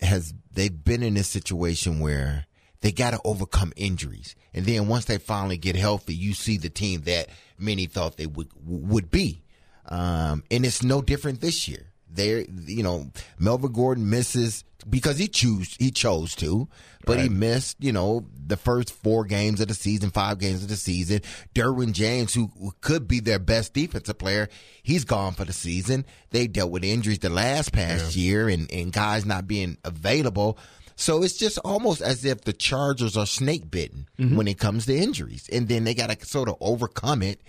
has 0.02 0.34
they've 0.58 0.84
been 0.84 1.04
in 1.04 1.14
this 1.14 1.28
situation 1.28 2.00
where 2.00 2.48
they 2.82 2.92
got 2.92 3.12
to 3.12 3.22
overcome 3.24 3.72
injuries, 3.76 4.36
and 4.54 4.66
then 4.66 4.88
once 4.88 5.06
they 5.06 5.18
finally 5.18 5.58
get 5.58 5.76
healthy, 5.76 6.16
you 6.16 6.34
see 6.34 6.58
the 6.58 6.70
team 6.70 7.02
that 7.02 7.30
many 7.58 7.86
thought 7.86 8.18
they 8.18 8.26
would 8.26 8.50
would 8.66 9.10
be. 9.10 9.44
Um, 9.86 10.44
and 10.52 10.66
it's 10.66 10.84
no 10.84 11.02
different 11.02 11.40
this 11.40 11.68
year. 11.68 11.87
There, 12.10 12.46
you 12.66 12.84
know, 12.84 13.12
Melvin 13.38 13.74
Gordon 13.74 14.10
misses 14.10 14.64
because 14.90 15.18
he 15.18 15.28
choose 15.28 15.76
he 15.80 15.92
chose 15.92 16.36
to, 16.36 16.68
but 17.06 17.18
right. 17.18 17.24
he 17.24 17.30
missed, 17.30 17.78
you 17.80 17.92
know, 17.92 18.26
the 18.34 18.58
first 18.58 18.92
four 18.92 19.26
games 19.26 19.60
of 19.60 19.68
the 19.68 19.74
season, 19.74 20.10
five 20.10 20.40
games 20.40 20.64
of 20.64 20.70
the 20.70 20.76
season. 20.76 21.22
Derwin 21.54 21.92
James, 21.92 22.34
who 22.34 22.52
could 22.82 23.08
be 23.08 23.20
their 23.20 23.40
best 23.40 23.74
defensive 23.74 24.18
player, 24.18 24.50
he's 24.84 25.04
gone 25.04 25.34
for 25.34 25.46
the 25.46 25.54
season. 25.54 26.06
They 26.32 26.48
dealt 26.48 26.72
with 26.72 26.84
injuries 26.84 27.20
the 27.20 27.30
last 27.30 27.74
past 27.74 28.16
yeah. 28.16 28.24
year 28.24 28.50
and, 28.50 28.72
and 28.72 28.92
guys 28.94 29.26
not 29.26 29.48
being 29.48 29.78
available. 29.84 30.58
So 30.96 31.22
it's 31.22 31.38
just 31.38 31.60
almost 31.60 32.02
as 32.02 32.26
if 32.26 32.42
the 32.42 32.54
Chargers 32.54 33.16
are 33.18 33.28
snake 33.28 33.70
bitten 33.70 34.08
mm-hmm. 34.18 34.36
when 34.36 34.48
it 34.48 34.58
comes 34.58 34.88
to 34.88 34.98
injuries. 34.98 35.48
And 35.52 35.68
then 35.68 35.84
they 35.84 35.94
got 35.94 36.10
to 36.10 36.26
sort 36.26 36.50
of 36.50 36.56
overcome 36.60 37.22
it. 37.22 37.42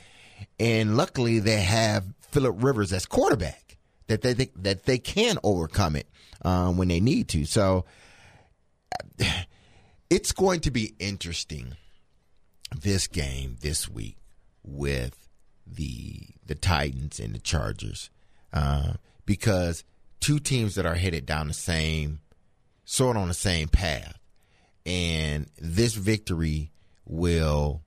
And 0.60 0.96
luckily 0.96 1.38
they 1.38 1.62
have 1.62 2.04
Philip 2.30 2.62
Rivers 2.62 2.92
as 2.92 3.06
quarterback 3.06 3.67
that 4.08 4.22
they, 4.22 4.32
they 4.32 4.50
that 4.56 4.84
they 4.84 4.98
can 4.98 5.38
overcome 5.44 5.94
it 5.96 6.08
um, 6.42 6.76
when 6.76 6.88
they 6.88 7.00
need 7.00 7.28
to. 7.28 7.44
So 7.44 7.84
it's 10.10 10.32
going 10.32 10.60
to 10.60 10.70
be 10.70 10.94
interesting 10.98 11.76
this 12.82 13.06
game 13.06 13.56
this 13.60 13.88
week 13.88 14.16
with 14.64 15.28
the 15.66 16.20
the 16.46 16.54
Titans 16.54 17.20
and 17.20 17.34
the 17.34 17.38
Chargers 17.38 18.10
uh, 18.52 18.94
because 19.24 19.84
two 20.20 20.38
teams 20.38 20.74
that 20.74 20.86
are 20.86 20.94
headed 20.94 21.26
down 21.26 21.48
the 21.48 21.54
same 21.54 22.20
sort 22.84 23.16
on 23.16 23.28
the 23.28 23.34
same 23.34 23.68
path, 23.68 24.18
and 24.86 25.46
this 25.58 25.94
victory 25.94 26.72
will, 27.04 27.82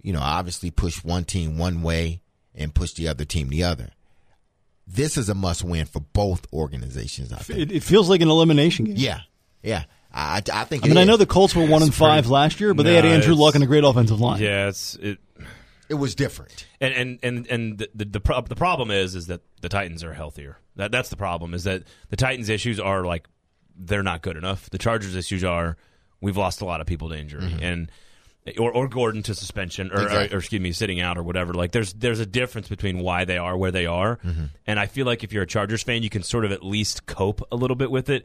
you 0.00 0.12
know, 0.12 0.22
obviously 0.22 0.70
push 0.70 1.04
one 1.04 1.24
team 1.24 1.58
one 1.58 1.82
way 1.82 2.22
and 2.54 2.74
push 2.74 2.94
the 2.94 3.08
other 3.08 3.26
team 3.26 3.50
the 3.50 3.62
other 3.62 3.90
this 4.88 5.16
is 5.16 5.28
a 5.28 5.34
must 5.34 5.62
win 5.62 5.86
for 5.86 6.00
both 6.00 6.46
organizations. 6.52 7.32
I 7.32 7.36
think 7.36 7.58
it, 7.58 7.72
it 7.72 7.82
feels 7.82 8.08
like 8.08 8.20
an 8.20 8.28
elimination 8.28 8.86
game. 8.86 8.96
Yeah, 8.96 9.20
yeah. 9.62 9.84
I, 10.12 10.42
I 10.52 10.64
think. 10.64 10.84
I 10.84 10.88
mean, 10.88 10.96
is. 10.96 11.02
I 11.02 11.04
know 11.04 11.16
the 11.16 11.26
Colts 11.26 11.54
were 11.54 11.66
one 11.66 11.82
and 11.82 11.94
five 11.94 12.24
pretty, 12.24 12.32
last 12.32 12.60
year, 12.60 12.72
but 12.72 12.84
no, 12.84 12.90
they 12.90 12.96
had 12.96 13.04
Andrew 13.04 13.34
Luck 13.34 13.54
and 13.54 13.62
a 13.62 13.66
great 13.66 13.84
offensive 13.84 14.20
line. 14.20 14.40
Yeah, 14.40 14.68
it's 14.68 14.94
it. 14.96 15.18
It 15.88 15.94
was 15.94 16.14
different. 16.14 16.66
And 16.80 16.94
and 16.94 17.18
and 17.22 17.46
and 17.48 17.78
the 17.78 17.90
the, 17.94 18.04
the, 18.06 18.20
pro- 18.20 18.40
the 18.40 18.56
problem 18.56 18.90
is 18.90 19.14
is 19.14 19.26
that 19.26 19.42
the 19.60 19.68
Titans 19.68 20.02
are 20.02 20.14
healthier. 20.14 20.58
That 20.76 20.90
that's 20.90 21.10
the 21.10 21.16
problem. 21.16 21.52
Is 21.52 21.64
that 21.64 21.84
the 22.08 22.16
Titans' 22.16 22.48
issues 22.48 22.80
are 22.80 23.04
like 23.04 23.28
they're 23.76 24.02
not 24.02 24.22
good 24.22 24.36
enough. 24.36 24.70
The 24.70 24.78
Chargers' 24.78 25.14
issues 25.14 25.44
are 25.44 25.76
we've 26.20 26.36
lost 26.36 26.62
a 26.62 26.64
lot 26.64 26.80
of 26.80 26.86
people 26.86 27.10
to 27.10 27.18
injury 27.18 27.42
mm-hmm. 27.42 27.62
and 27.62 27.92
or, 28.58 28.72
or 28.72 28.88
Gordon 28.88 29.22
to 29.24 29.34
suspension, 29.34 29.90
or, 29.90 30.02
exactly. 30.02 30.28
or, 30.28 30.36
or, 30.36 30.38
excuse 30.38 30.60
me, 30.60 30.72
sitting 30.72 31.00
out 31.00 31.18
or 31.18 31.22
whatever. 31.22 31.52
Like 31.54 31.72
there's 31.72 31.92
there's 31.94 32.20
a 32.20 32.26
difference 32.26 32.68
between 32.68 33.00
why 33.00 33.24
they 33.24 33.38
are 33.38 33.56
where 33.56 33.70
they 33.70 33.86
are, 33.86 34.16
mm-hmm. 34.16 34.46
and 34.66 34.78
I 34.80 34.86
feel 34.86 35.06
like 35.06 35.24
if 35.24 35.32
you're 35.32 35.42
a 35.42 35.46
Chargers 35.46 35.82
fan, 35.82 36.02
you 36.02 36.10
can 36.10 36.22
sort 36.22 36.44
of 36.44 36.52
at 36.52 36.64
least 36.64 37.06
cope 37.06 37.42
a 37.52 37.56
little 37.56 37.76
bit 37.76 37.90
with 37.90 38.08
it. 38.08 38.24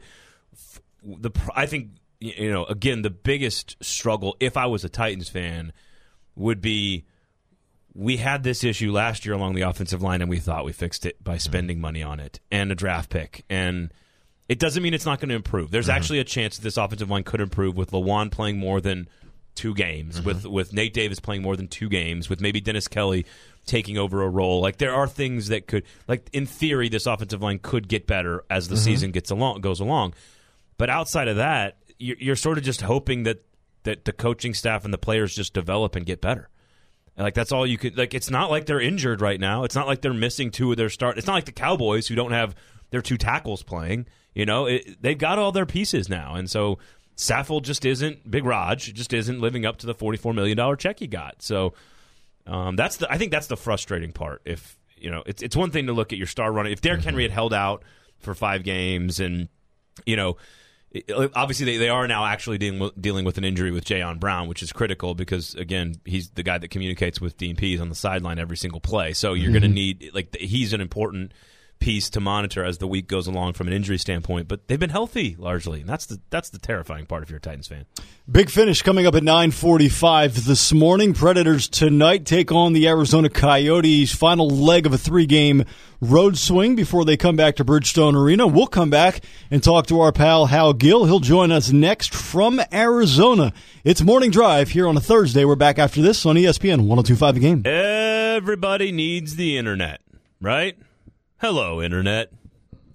The 1.02 1.30
I 1.54 1.66
think 1.66 1.90
you 2.20 2.50
know 2.50 2.64
again 2.64 3.02
the 3.02 3.10
biggest 3.10 3.76
struggle 3.82 4.36
if 4.40 4.56
I 4.56 4.66
was 4.66 4.84
a 4.84 4.88
Titans 4.88 5.28
fan 5.28 5.72
would 6.36 6.60
be 6.60 7.04
we 7.94 8.16
had 8.16 8.42
this 8.42 8.64
issue 8.64 8.92
last 8.92 9.24
year 9.24 9.34
along 9.34 9.54
the 9.54 9.62
offensive 9.62 10.02
line, 10.02 10.20
and 10.20 10.30
we 10.30 10.38
thought 10.38 10.64
we 10.64 10.72
fixed 10.72 11.06
it 11.06 11.22
by 11.22 11.32
mm-hmm. 11.32 11.38
spending 11.38 11.76
mm-hmm. 11.76 11.82
money 11.82 12.02
on 12.02 12.20
it 12.20 12.40
and 12.50 12.70
a 12.72 12.74
draft 12.74 13.10
pick 13.10 13.44
and. 13.48 13.92
It 14.46 14.58
doesn't 14.58 14.82
mean 14.82 14.92
it's 14.92 15.06
not 15.06 15.20
going 15.20 15.30
to 15.30 15.34
improve. 15.34 15.70
There's 15.70 15.86
mm-hmm. 15.86 15.96
actually 15.96 16.18
a 16.18 16.24
chance 16.24 16.58
that 16.58 16.62
this 16.62 16.76
offensive 16.76 17.08
line 17.08 17.22
could 17.22 17.40
improve 17.40 17.78
with 17.78 17.92
Lewan 17.92 18.30
playing 18.30 18.58
more 18.58 18.78
than 18.78 19.08
two 19.54 19.74
games, 19.74 20.16
mm-hmm. 20.16 20.26
with 20.26 20.46
with 20.46 20.72
Nate 20.72 20.94
Davis 20.94 21.20
playing 21.20 21.42
more 21.42 21.56
than 21.56 21.68
two 21.68 21.88
games, 21.88 22.28
with 22.28 22.40
maybe 22.40 22.60
Dennis 22.60 22.88
Kelly 22.88 23.26
taking 23.66 23.98
over 23.98 24.22
a 24.22 24.28
role. 24.28 24.60
Like 24.60 24.78
there 24.78 24.94
are 24.94 25.08
things 25.08 25.48
that 25.48 25.66
could, 25.66 25.84
like 26.06 26.28
in 26.32 26.46
theory, 26.46 26.88
this 26.88 27.06
offensive 27.06 27.42
line 27.42 27.58
could 27.58 27.88
get 27.88 28.06
better 28.06 28.44
as 28.50 28.68
the 28.68 28.74
mm-hmm. 28.74 28.84
season 28.84 29.10
gets 29.10 29.30
along 29.30 29.60
goes 29.60 29.80
along. 29.80 30.14
But 30.76 30.90
outside 30.90 31.28
of 31.28 31.36
that, 31.36 31.78
you're, 31.98 32.16
you're 32.18 32.36
sort 32.36 32.58
of 32.58 32.64
just 32.64 32.82
hoping 32.82 33.24
that 33.24 33.44
that 33.84 34.04
the 34.04 34.12
coaching 34.12 34.54
staff 34.54 34.84
and 34.84 34.92
the 34.92 34.98
players 34.98 35.34
just 35.34 35.54
develop 35.54 35.96
and 35.96 36.04
get 36.04 36.20
better. 36.20 36.48
And 37.16 37.24
like 37.24 37.34
that's 37.34 37.52
all 37.52 37.66
you 37.66 37.78
could. 37.78 37.96
Like 37.96 38.14
it's 38.14 38.30
not 38.30 38.50
like 38.50 38.66
they're 38.66 38.80
injured 38.80 39.20
right 39.20 39.38
now. 39.38 39.64
It's 39.64 39.74
not 39.74 39.86
like 39.86 40.02
they're 40.02 40.12
missing 40.12 40.50
two 40.50 40.70
of 40.70 40.76
their 40.76 40.90
start. 40.90 41.16
It's 41.16 41.26
not 41.26 41.34
like 41.34 41.44
the 41.44 41.52
Cowboys 41.52 42.08
who 42.08 42.14
don't 42.14 42.32
have 42.32 42.54
their 42.90 43.02
two 43.02 43.16
tackles 43.16 43.62
playing. 43.62 44.06
You 44.34 44.46
know, 44.46 44.66
it, 44.66 45.00
they've 45.00 45.16
got 45.16 45.38
all 45.38 45.52
their 45.52 45.66
pieces 45.66 46.08
now, 46.08 46.34
and 46.34 46.50
so 46.50 46.78
Saffold 47.16 47.62
just 47.62 47.84
isn't 47.84 48.28
Big 48.28 48.44
Raj 48.44 48.92
just 48.92 49.12
isn't 49.12 49.40
living 49.40 49.64
up 49.64 49.78
to 49.78 49.86
the 49.86 49.94
forty 49.94 50.18
four 50.18 50.34
million 50.34 50.56
dollar 50.56 50.76
check 50.76 50.98
he 50.98 51.06
got. 51.06 51.42
So 51.42 51.74
um, 52.46 52.76
that's 52.76 52.96
the 52.96 53.10
I 53.10 53.18
think 53.18 53.30
that's 53.30 53.46
the 53.46 53.56
frustrating 53.56 54.12
part. 54.12 54.42
If 54.44 54.78
you 54.96 55.10
know, 55.10 55.22
it's 55.26 55.42
it's 55.42 55.56
one 55.56 55.70
thing 55.70 55.86
to 55.86 55.92
look 55.92 56.12
at 56.12 56.18
your 56.18 56.26
star 56.26 56.52
runner. 56.52 56.70
If 56.70 56.80
Derrick 56.80 57.00
mm-hmm. 57.00 57.10
Henry 57.10 57.22
had 57.22 57.30
held 57.30 57.54
out 57.54 57.84
for 58.18 58.34
five 58.34 58.64
games 58.64 59.20
and 59.20 59.48
you 60.06 60.16
know. 60.16 60.36
obviously, 61.34 61.66
they, 61.66 61.76
they 61.76 61.88
are 61.88 62.06
now 62.06 62.24
actually 62.24 62.56
dealing 62.56 62.78
with, 62.78 63.02
dealing 63.02 63.24
with 63.24 63.36
an 63.36 63.42
injury 63.42 63.72
with 63.72 63.84
Jayon 63.84 64.20
Brown, 64.20 64.46
which 64.46 64.62
is 64.62 64.72
critical 64.72 65.16
because 65.16 65.54
again, 65.56 65.96
he's 66.04 66.30
the 66.30 66.44
guy 66.44 66.56
that 66.56 66.68
communicates 66.68 67.20
with 67.20 67.36
Dean 67.36 67.56
Pees 67.56 67.80
on 67.80 67.88
the 67.88 67.96
sideline 67.96 68.38
every 68.38 68.56
single 68.56 68.78
play. 68.78 69.12
So 69.12 69.34
you're 69.34 69.46
mm-hmm. 69.46 69.52
going 69.54 69.62
to 69.62 69.68
need 69.68 70.10
like 70.14 70.36
he's 70.36 70.72
an 70.72 70.80
important 70.80 71.32
piece 71.84 72.08
to 72.08 72.18
monitor 72.18 72.64
as 72.64 72.78
the 72.78 72.86
week 72.86 73.06
goes 73.06 73.26
along 73.26 73.52
from 73.52 73.66
an 73.66 73.74
injury 73.74 73.98
standpoint. 73.98 74.48
But 74.48 74.68
they've 74.68 74.80
been 74.80 74.88
healthy 74.88 75.36
largely, 75.38 75.80
and 75.80 75.88
that's 75.88 76.06
the 76.06 76.18
that's 76.30 76.48
the 76.48 76.58
terrifying 76.58 77.04
part 77.04 77.22
if 77.22 77.28
you're 77.28 77.36
a 77.36 77.42
Titans 77.42 77.68
fan. 77.68 77.84
Big 78.30 78.48
finish 78.48 78.80
coming 78.80 79.06
up 79.06 79.14
at 79.14 79.22
9:45 79.22 80.46
this 80.46 80.72
morning. 80.72 81.12
Predators 81.12 81.68
tonight 81.68 82.24
take 82.24 82.50
on 82.50 82.72
the 82.72 82.88
Arizona 82.88 83.28
Coyotes. 83.28 84.14
Final 84.14 84.48
leg 84.48 84.86
of 84.86 84.94
a 84.94 84.98
three-game 84.98 85.64
road 86.00 86.38
swing 86.38 86.74
before 86.74 87.04
they 87.04 87.18
come 87.18 87.36
back 87.36 87.56
to 87.56 87.66
Bridgestone 87.66 88.16
Arena. 88.16 88.46
We'll 88.46 88.66
come 88.66 88.88
back 88.88 89.22
and 89.50 89.62
talk 89.62 89.86
to 89.88 90.00
our 90.00 90.10
pal 90.10 90.46
Hal 90.46 90.72
Gill. 90.72 91.04
He'll 91.04 91.20
join 91.20 91.52
us 91.52 91.70
next 91.70 92.14
from 92.14 92.62
Arizona. 92.72 93.52
It's 93.84 94.00
Morning 94.00 94.30
Drive 94.30 94.70
here 94.70 94.88
on 94.88 94.96
a 94.96 95.00
Thursday. 95.00 95.44
We're 95.44 95.54
back 95.54 95.78
after 95.78 96.00
this 96.00 96.24
on 96.24 96.36
ESPN 96.36 96.86
102.5 96.86 97.34
The 97.34 97.40
Game. 97.40 97.62
Everybody 97.66 98.90
needs 98.90 99.36
the 99.36 99.58
internet, 99.58 100.00
right? 100.40 100.78
Hello, 101.46 101.82
Internet. 101.82 102.32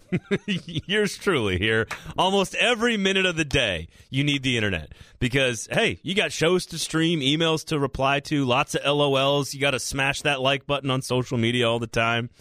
Yours 0.48 1.16
truly 1.20 1.60
here. 1.60 1.86
Almost 2.18 2.56
every 2.56 2.98
minute 2.98 3.28
of 3.28 3.36
the 3.36 3.46
day, 3.46 3.90
you 4.10 4.24
need 4.24 4.42
the 4.42 4.58
internet 4.58 4.92
because, 5.20 5.68
hey, 5.72 6.00
you 6.02 6.16
got 6.16 6.32
shows 6.32 6.66
to 6.66 6.80
stream, 6.80 7.20
emails 7.20 7.64
to 7.66 7.78
reply 7.78 8.22
to, 8.22 8.46
lots 8.46 8.74
of 8.74 8.82
LOLs. 8.82 9.54
You 9.54 9.60
got 9.60 9.72
to 9.72 9.80
smash 9.80 10.24
that 10.24 10.42
like 10.42 10.66
button 10.66 10.90
on 10.90 11.04
social 11.04 11.38
media 11.38 11.70
all 11.70 11.78
the 11.78 11.86
time. 11.86 12.32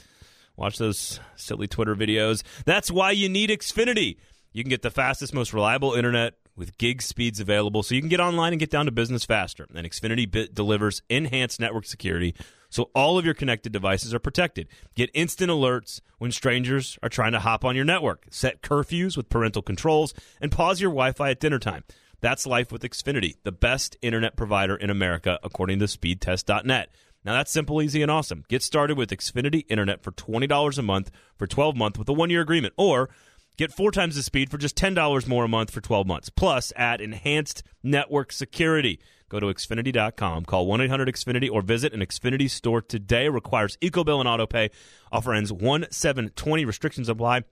Watch 0.57 0.79
those 0.79 1.21
silly 1.37 1.67
Twitter 1.67 1.95
videos. 1.95 2.43
That's 2.65 2.91
why 2.91 3.11
you 3.11 3.29
need 3.29 3.51
Xfinity. 3.51 4.17
You 4.51 4.65
can 4.65 4.71
get 4.71 4.81
the 4.81 4.91
fastest, 4.91 5.35
most 5.35 5.53
reliable 5.53 5.93
internet 5.93 6.37
with 6.57 6.79
gig 6.79 7.03
speeds 7.03 7.39
available 7.39 7.83
so 7.83 7.95
you 7.95 8.01
can 8.01 8.09
get 8.09 8.19
online 8.19 8.55
and 8.55 8.61
get 8.61 8.71
down 8.71 8.87
to 8.87 8.93
business 8.93 9.27
faster. 9.27 9.67
And 9.75 9.87
Xfinity 9.87 10.55
delivers 10.55 11.03
enhanced 11.11 11.61
network 11.61 11.85
security 11.85 12.35
so 12.69 12.91
all 12.95 13.19
of 13.19 13.25
your 13.25 13.35
connected 13.35 13.73
devices 13.73 14.13
are 14.13 14.19
protected. 14.19 14.69
Get 14.95 15.11
instant 15.15 15.51
alerts 15.51 16.01
when 16.19 16.33
strangers 16.33 16.99
are 17.03 17.09
trying 17.09 17.33
to 17.33 17.41
hop 17.41 17.65
on 17.65 17.77
your 17.77 17.85
network. 17.85 18.27
Set 18.31 18.63
curfews 18.63 19.17
with 19.17 19.29
parental 19.29 19.63
controls 19.63 20.15
and 20.41 20.53
pause 20.53 20.81
your 20.81 20.91
Wi-Fi 20.91 21.31
at 21.31 21.41
dinner 21.41 21.59
time. 21.59 21.85
That's 22.21 22.47
life 22.47 22.73
with 22.73 22.83
Xfinity, 22.83 23.37
the 23.45 23.53
best 23.53 23.97
internet 24.03 24.37
provider 24.37 24.75
in 24.75 24.91
America, 24.91 25.39
according 25.43 25.79
to 25.79 25.85
speedtest.net. 25.85 26.91
Now 27.25 27.35
that's 27.35 27.51
simple, 27.51 27.83
easy, 27.83 28.03
and 28.03 28.11
awesome. 28.11 28.45
Get 28.49 28.63
started 28.63 28.97
with 28.97 29.11
Xfinity 29.11 29.65
Internet 29.69 30.03
for 30.03 30.13
$20 30.13 30.79
a 30.79 30.83
month 30.83 31.11
for 31.37 31.47
12 31.47 31.77
months 31.77 31.99
with 31.99 32.09
a 32.09 32.13
one 32.13 32.31
year 32.31 32.41
agreement, 32.41 32.75
or 32.77 33.11
get 33.57 33.73
four 33.73 33.91
times 33.91 34.17
the 34.17 34.23
speed 34.23 34.51
for 34.51 34.59
just 34.59 34.77
$10 34.77 35.29
more 35.29 35.45
a 35.45 35.49
month 35.49 35.71
for 35.71 35.81
12 35.81 36.07
months. 36.07 36.31
Plus, 36.31 36.73
add 36.77 37.01
enhanced 37.01 37.63
network 37.83 38.33
security. 38.33 39.01
Go 39.29 39.41
to 39.41 39.47
Xfinity.com, 39.47 40.47
call 40.47 40.67
1 40.67 40.81
800 40.81 41.09
Xfinity, 41.09 41.51
or 41.51 41.61
visit 41.61 41.93
an 41.93 42.01
Xfinity 42.01 42.49
store 42.49 42.81
today. 42.81 43.29
Requires 43.29 43.77
EcoBill 43.83 44.21
and 44.21 44.29
AutoPay. 44.29 44.71
Offer 45.13 45.35
ends 45.35 45.53
1 45.53 45.87
720. 45.91 46.65
Restrictions 46.65 47.09
apply. 47.09 47.43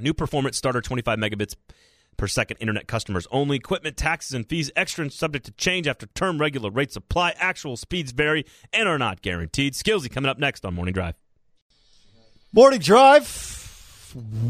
New 0.00 0.14
performance 0.14 0.56
starter 0.56 0.80
25 0.80 1.18
megabits 1.18 1.54
per 2.16 2.26
second 2.26 2.56
internet 2.58 2.88
customers 2.88 3.26
only. 3.30 3.56
Equipment 3.56 3.96
taxes 3.96 4.32
and 4.32 4.48
fees 4.48 4.70
extra 4.74 5.02
and 5.02 5.12
subject 5.12 5.46
to 5.46 5.52
change 5.52 5.86
after 5.86 6.06
term 6.06 6.38
regular 6.38 6.70
rates 6.70 6.96
apply. 6.96 7.34
Actual 7.38 7.76
speeds 7.76 8.12
vary 8.12 8.44
and 8.72 8.88
are 8.88 8.98
not 8.98 9.22
guaranteed. 9.22 9.74
Skillsy 9.74 10.10
coming 10.10 10.28
up 10.28 10.38
next 10.38 10.64
on 10.64 10.74
Morning 10.74 10.94
Drive. 10.94 11.14
Morning 12.52 12.80
Drive. 12.80 13.60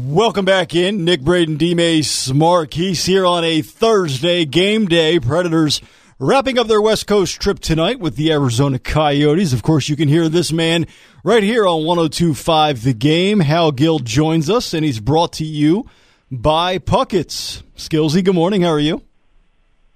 Welcome 0.05 0.43
back 0.43 0.75
in. 0.75 1.05
Nick 1.05 1.21
Braden, 1.21 1.55
D. 1.55 1.73
Mays, 1.73 2.33
Mark 2.33 2.73
He's 2.73 3.05
here 3.05 3.25
on 3.25 3.45
a 3.45 3.61
Thursday 3.61 4.43
game 4.43 4.87
day. 4.87 5.19
Predators 5.19 5.81
wrapping 6.23 6.57
up 6.57 6.67
their 6.67 6.81
West 6.81 7.05
Coast 7.05 7.41
trip 7.41 7.59
tonight 7.59 7.99
with 7.99 8.15
the 8.15 8.31
Arizona 8.31 8.79
Coyotes. 8.79 9.51
Of 9.51 9.61
course, 9.61 9.89
you 9.89 9.97
can 9.97 10.07
hear 10.07 10.29
this 10.29 10.53
man 10.53 10.87
right 11.21 11.43
here 11.43 11.67
on 11.67 11.83
1025 11.83 12.81
The 12.81 12.93
Game. 12.93 13.41
Hal 13.41 13.73
Gill 13.73 13.99
joins 13.99 14.49
us, 14.49 14.73
and 14.73 14.85
he's 14.85 15.01
brought 15.01 15.33
to 15.33 15.43
you 15.43 15.85
by 16.31 16.77
Puckett's. 16.77 17.61
Skillsy, 17.75 18.23
good 18.23 18.35
morning. 18.35 18.61
How 18.61 18.69
are 18.69 18.79
you? 18.79 19.01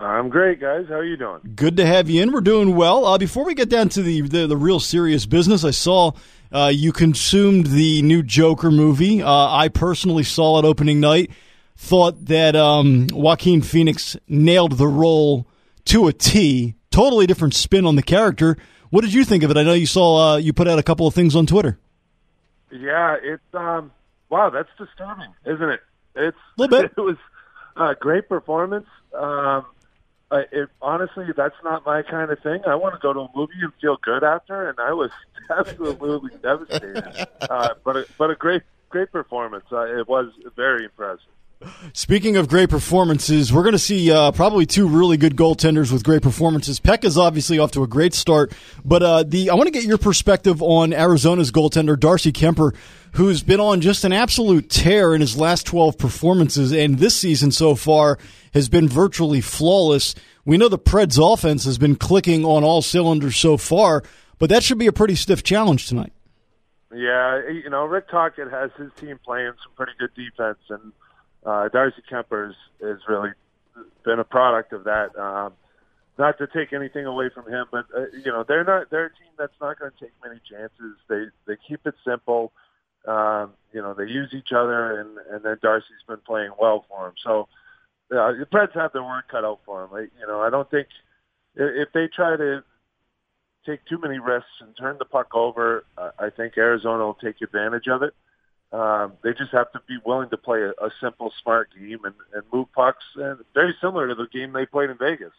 I'm 0.01 0.27
great, 0.27 0.59
guys. 0.59 0.87
How 0.89 0.95
are 0.95 1.05
you 1.05 1.15
doing? 1.15 1.39
Good 1.55 1.77
to 1.77 1.85
have 1.85 2.09
you 2.09 2.21
in. 2.21 2.33
We're 2.33 2.41
doing 2.41 2.75
well. 2.75 3.05
Uh, 3.05 3.17
before 3.17 3.45
we 3.45 3.55
get 3.55 3.69
down 3.69 3.87
to 3.89 4.03
the, 4.03 4.19
the, 4.19 4.47
the 4.47 4.57
real 4.57 4.81
serious 4.81 5.25
business, 5.25 5.63
I 5.63 5.71
saw 5.71 6.11
uh, 6.51 6.71
you 6.73 6.91
consumed 6.91 7.67
the 7.67 8.01
new 8.01 8.21
Joker 8.21 8.69
movie. 8.69 9.23
Uh, 9.23 9.31
I 9.31 9.69
personally 9.69 10.23
saw 10.23 10.59
it 10.59 10.65
opening 10.65 10.99
night. 10.99 11.31
Thought 11.77 12.25
that 12.25 12.53
um, 12.57 13.07
Joaquin 13.13 13.61
Phoenix 13.61 14.17
nailed 14.27 14.73
the 14.73 14.87
role 14.87 15.47
to 15.87 16.07
a 16.07 16.13
T. 16.13 16.75
Totally 16.91 17.27
different 17.27 17.53
spin 17.53 17.85
on 17.85 17.95
the 17.95 18.03
character. 18.03 18.57
What 18.89 19.01
did 19.01 19.13
you 19.13 19.25
think 19.25 19.43
of 19.43 19.51
it? 19.51 19.57
I 19.57 19.63
know 19.63 19.73
you 19.73 19.85
saw 19.85 20.33
uh, 20.33 20.37
you 20.37 20.53
put 20.53 20.67
out 20.67 20.79
a 20.79 20.83
couple 20.83 21.07
of 21.07 21.13
things 21.13 21.35
on 21.35 21.45
Twitter. 21.45 21.77
Yeah, 22.71 23.17
it's 23.21 23.43
um, 23.53 23.91
wow, 24.29 24.49
that's 24.49 24.69
disturbing, 24.77 25.33
isn't 25.45 25.69
it? 25.69 25.81
It's 26.15 26.37
a 26.57 26.61
little 26.61 26.81
bit. 26.81 26.91
It 26.97 27.01
was 27.01 27.17
a 27.75 27.95
great 27.95 28.27
performance. 28.27 28.87
Um, 29.13 29.65
uh, 30.29 30.41
it, 30.51 30.69
honestly, 30.81 31.25
that's 31.35 31.55
not 31.63 31.85
my 31.85 32.01
kind 32.01 32.31
of 32.31 32.39
thing. 32.39 32.61
I 32.67 32.75
want 32.75 32.95
to 32.95 32.99
go 32.99 33.13
to 33.13 33.21
a 33.21 33.29
movie 33.35 33.53
and 33.61 33.71
feel 33.79 33.97
good 34.01 34.23
after, 34.23 34.69
and 34.69 34.79
I 34.79 34.91
was 34.93 35.11
absolutely 35.49 36.31
devastated. 36.41 37.27
Uh, 37.41 37.75
but 37.83 37.97
a, 37.97 38.05
but 38.17 38.31
a 38.31 38.35
great 38.35 38.63
great 38.89 39.11
performance. 39.11 39.65
Uh, 39.71 39.99
it 39.99 40.07
was 40.07 40.31
very 40.55 40.85
impressive. 40.85 41.25
Speaking 41.93 42.37
of 42.37 42.47
great 42.47 42.69
performances, 42.69 43.51
we're 43.51 43.63
going 43.63 43.73
to 43.73 43.79
see 43.79 44.11
uh, 44.11 44.31
probably 44.31 44.67
two 44.67 44.87
really 44.87 45.17
good 45.17 45.35
goaltenders 45.35 45.91
with 45.91 46.03
great 46.03 46.21
performances. 46.21 46.79
Peck 46.79 47.03
is 47.03 47.17
obviously 47.17 47.57
off 47.57 47.71
to 47.71 47.83
a 47.83 47.87
great 47.87 48.13
start, 48.13 48.53
but 48.85 49.01
uh, 49.01 49.23
the 49.23 49.49
I 49.49 49.55
want 49.55 49.65
to 49.65 49.71
get 49.71 49.83
your 49.83 49.97
perspective 49.97 50.61
on 50.61 50.93
Arizona's 50.93 51.51
goaltender 51.51 51.99
Darcy 51.99 52.31
Kuemper, 52.31 52.75
who's 53.13 53.41
been 53.41 53.59
on 53.59 53.81
just 53.81 54.03
an 54.03 54.13
absolute 54.13 54.69
tear 54.69 55.15
in 55.15 55.21
his 55.21 55.35
last 55.35 55.65
12 55.65 55.97
performances, 55.97 56.71
and 56.71 56.99
this 56.99 57.15
season 57.15 57.51
so 57.51 57.73
far 57.73 58.19
has 58.53 58.69
been 58.69 58.87
virtually 58.87 59.41
flawless. 59.41 60.13
We 60.45 60.57
know 60.57 60.69
the 60.69 60.77
Preds 60.77 61.17
offense 61.17 61.65
has 61.65 61.79
been 61.79 61.95
clicking 61.95 62.45
on 62.45 62.63
all 62.63 62.83
cylinders 62.83 63.35
so 63.35 63.57
far, 63.57 64.03
but 64.37 64.49
that 64.49 64.61
should 64.61 64.77
be 64.77 64.87
a 64.87 64.93
pretty 64.93 65.15
stiff 65.15 65.41
challenge 65.41 65.87
tonight. 65.87 66.13
Yeah, 66.93 67.49
you 67.49 67.69
know, 67.69 67.85
Rick 67.85 68.09
Tocchet 68.09 68.49
has 68.51 68.69
his 68.77 68.91
team 68.95 69.19
playing 69.25 69.53
some 69.63 69.73
pretty 69.75 69.93
good 69.99 70.13
defense, 70.15 70.59
and 70.69 70.93
uh, 71.47 71.69
Darcy 71.69 72.03
Kuemper 72.11 72.53
has 72.81 72.97
really 73.07 73.31
been 74.03 74.19
a 74.19 74.25
product 74.25 74.73
of 74.73 74.83
that. 74.83 75.17
Um, 75.17 75.53
not 76.19 76.37
to 76.39 76.47
take 76.47 76.73
anything 76.73 77.05
away 77.05 77.29
from 77.33 77.49
him, 77.49 77.67
but 77.71 77.85
uh, 77.95 78.05
you 78.11 78.31
know 78.31 78.43
they're 78.45 78.65
not 78.65 78.89
they're 78.89 79.05
a 79.05 79.09
team 79.09 79.31
that's 79.37 79.53
not 79.61 79.79
going 79.79 79.91
to 79.91 80.05
take 80.05 80.13
many 80.23 80.41
chances. 80.49 80.97
They 81.07 81.25
they 81.47 81.57
keep 81.67 81.85
it 81.85 81.95
simple. 82.05 82.51
Um, 83.07 83.53
you 83.71 83.81
know 83.81 83.93
they 83.93 84.05
use 84.05 84.33
each 84.33 84.51
other, 84.51 84.99
and 84.99 85.17
and 85.31 85.43
then 85.43 85.57
Darcy's 85.61 86.03
been 86.07 86.17
playing 86.25 86.51
well 86.59 86.85
for 86.89 87.07
him. 87.07 87.13
So 87.23 87.47
uh, 88.11 88.33
the 88.33 88.47
Preds 88.51 88.73
have 88.73 88.91
their 88.91 89.03
work 89.03 89.29
cut 89.29 89.45
out 89.45 89.59
for 89.65 89.81
them. 89.81 89.95
I, 89.95 89.99
you 90.19 90.27
know 90.27 90.41
I 90.41 90.49
don't 90.49 90.69
think 90.69 90.87
if 91.55 91.91
they 91.93 92.07
try 92.07 92.35
to 92.35 92.63
take 93.65 93.85
too 93.85 93.99
many 93.99 94.19
risks 94.19 94.49
and 94.59 94.75
turn 94.75 94.97
the 94.97 95.05
puck 95.05 95.33
over, 95.33 95.85
uh, 95.97 96.11
I 96.19 96.29
think 96.29 96.57
Arizona 96.57 97.05
will 97.05 97.13
take 97.13 97.41
advantage 97.41 97.87
of 97.87 98.01
it. 98.01 98.13
Um, 98.71 99.13
they 99.23 99.31
just 99.31 99.51
have 99.51 99.71
to 99.71 99.81
be 99.87 99.97
willing 100.05 100.29
to 100.29 100.37
play 100.37 100.61
a, 100.61 100.71
a 100.71 100.91
simple, 101.01 101.31
smart 101.41 101.69
game 101.77 101.99
and, 102.03 102.13
and 102.33 102.43
move 102.51 102.71
pucks, 102.73 103.05
and 103.15 103.39
very 103.53 103.73
similar 103.79 104.07
to 104.09 104.15
the 104.15 104.27
game 104.27 104.51
they 104.51 104.65
played 104.65 104.89
in 104.89 104.97
Vegas. 104.97 105.31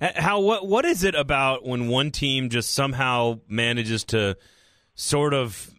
How 0.00 0.40
what 0.40 0.66
what 0.66 0.84
is 0.84 1.04
it 1.04 1.14
about 1.14 1.64
when 1.64 1.88
one 1.88 2.10
team 2.10 2.50
just 2.50 2.72
somehow 2.72 3.40
manages 3.48 4.04
to 4.06 4.36
sort 4.94 5.32
of 5.32 5.70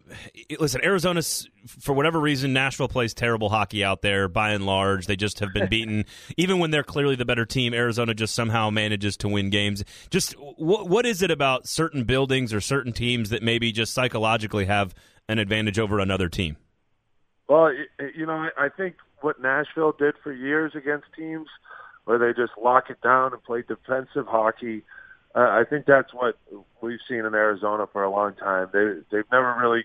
listen? 0.58 0.80
Arizona's 0.82 1.48
for 1.66 1.92
whatever 1.92 2.18
reason, 2.18 2.52
Nashville 2.52 2.88
plays 2.88 3.14
terrible 3.14 3.48
hockey 3.48 3.84
out 3.84 4.02
there. 4.02 4.26
By 4.26 4.50
and 4.50 4.66
large, 4.66 5.06
they 5.06 5.14
just 5.14 5.38
have 5.38 5.52
been 5.52 5.68
beaten. 5.70 6.04
Even 6.36 6.58
when 6.58 6.72
they're 6.72 6.82
clearly 6.82 7.14
the 7.14 7.24
better 7.24 7.44
team, 7.44 7.74
Arizona 7.74 8.12
just 8.12 8.34
somehow 8.34 8.70
manages 8.70 9.16
to 9.18 9.28
win 9.28 9.50
games. 9.50 9.84
Just 10.10 10.32
what 10.32 10.88
what 10.88 11.06
is 11.06 11.22
it 11.22 11.30
about 11.30 11.68
certain 11.68 12.02
buildings 12.02 12.52
or 12.52 12.60
certain 12.60 12.92
teams 12.92 13.30
that 13.30 13.42
maybe 13.42 13.70
just 13.70 13.94
psychologically 13.94 14.64
have 14.64 14.94
an 15.28 15.38
advantage 15.38 15.78
over 15.78 15.98
another 15.98 16.28
team? 16.28 16.56
Well, 17.48 17.72
you 18.14 18.26
know, 18.26 18.48
I 18.56 18.68
think 18.68 18.96
what 19.20 19.40
Nashville 19.40 19.92
did 19.92 20.14
for 20.22 20.32
years 20.32 20.72
against 20.74 21.06
teams 21.16 21.48
where 22.04 22.18
they 22.18 22.32
just 22.32 22.52
lock 22.62 22.90
it 22.90 23.00
down 23.02 23.32
and 23.32 23.42
play 23.42 23.62
defensive 23.66 24.26
hockey. 24.26 24.82
Uh, 25.34 25.40
I 25.40 25.64
think 25.68 25.86
that's 25.86 26.12
what 26.14 26.38
we've 26.80 27.00
seen 27.06 27.18
in 27.18 27.34
Arizona 27.34 27.86
for 27.92 28.02
a 28.02 28.10
long 28.10 28.34
time. 28.34 28.68
They 28.72 28.94
they've 29.10 29.30
never 29.30 29.56
really 29.60 29.84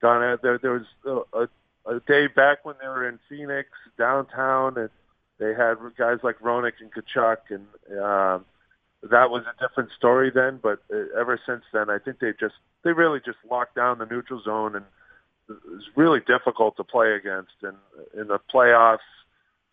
gone 0.00 0.22
out 0.22 0.42
there. 0.42 0.58
There 0.58 0.82
was 1.04 1.24
a, 1.32 1.48
a, 1.88 2.00
day 2.00 2.26
back 2.26 2.64
when 2.64 2.74
they 2.80 2.88
were 2.88 3.08
in 3.08 3.20
Phoenix 3.28 3.68
downtown, 3.96 4.76
and 4.76 4.90
they 5.38 5.54
had 5.54 5.76
guys 5.96 6.18
like 6.24 6.40
Roenick 6.40 6.72
and 6.80 6.92
Tkachuk, 6.92 7.36
and 7.50 8.00
um, 8.00 8.44
that 9.10 9.30
was 9.30 9.42
a 9.46 9.68
different 9.68 9.90
story 9.96 10.30
then. 10.34 10.60
But 10.62 10.82
uh, 10.92 11.18
ever 11.18 11.40
since 11.46 11.62
then, 11.72 11.90
I 11.90 11.98
think 11.98 12.20
they 12.20 12.32
just 12.38 12.54
they 12.84 12.92
really 12.92 13.20
just 13.24 13.38
locked 13.50 13.74
down 13.74 13.98
the 13.98 14.06
neutral 14.06 14.42
zone, 14.42 14.76
and 14.76 14.84
it 15.48 15.56
was 15.68 15.82
really 15.96 16.20
difficult 16.20 16.76
to 16.76 16.84
play 16.84 17.12
against. 17.12 17.52
And 17.62 17.76
in 18.18 18.28
the 18.28 18.38
playoffs, 18.52 18.98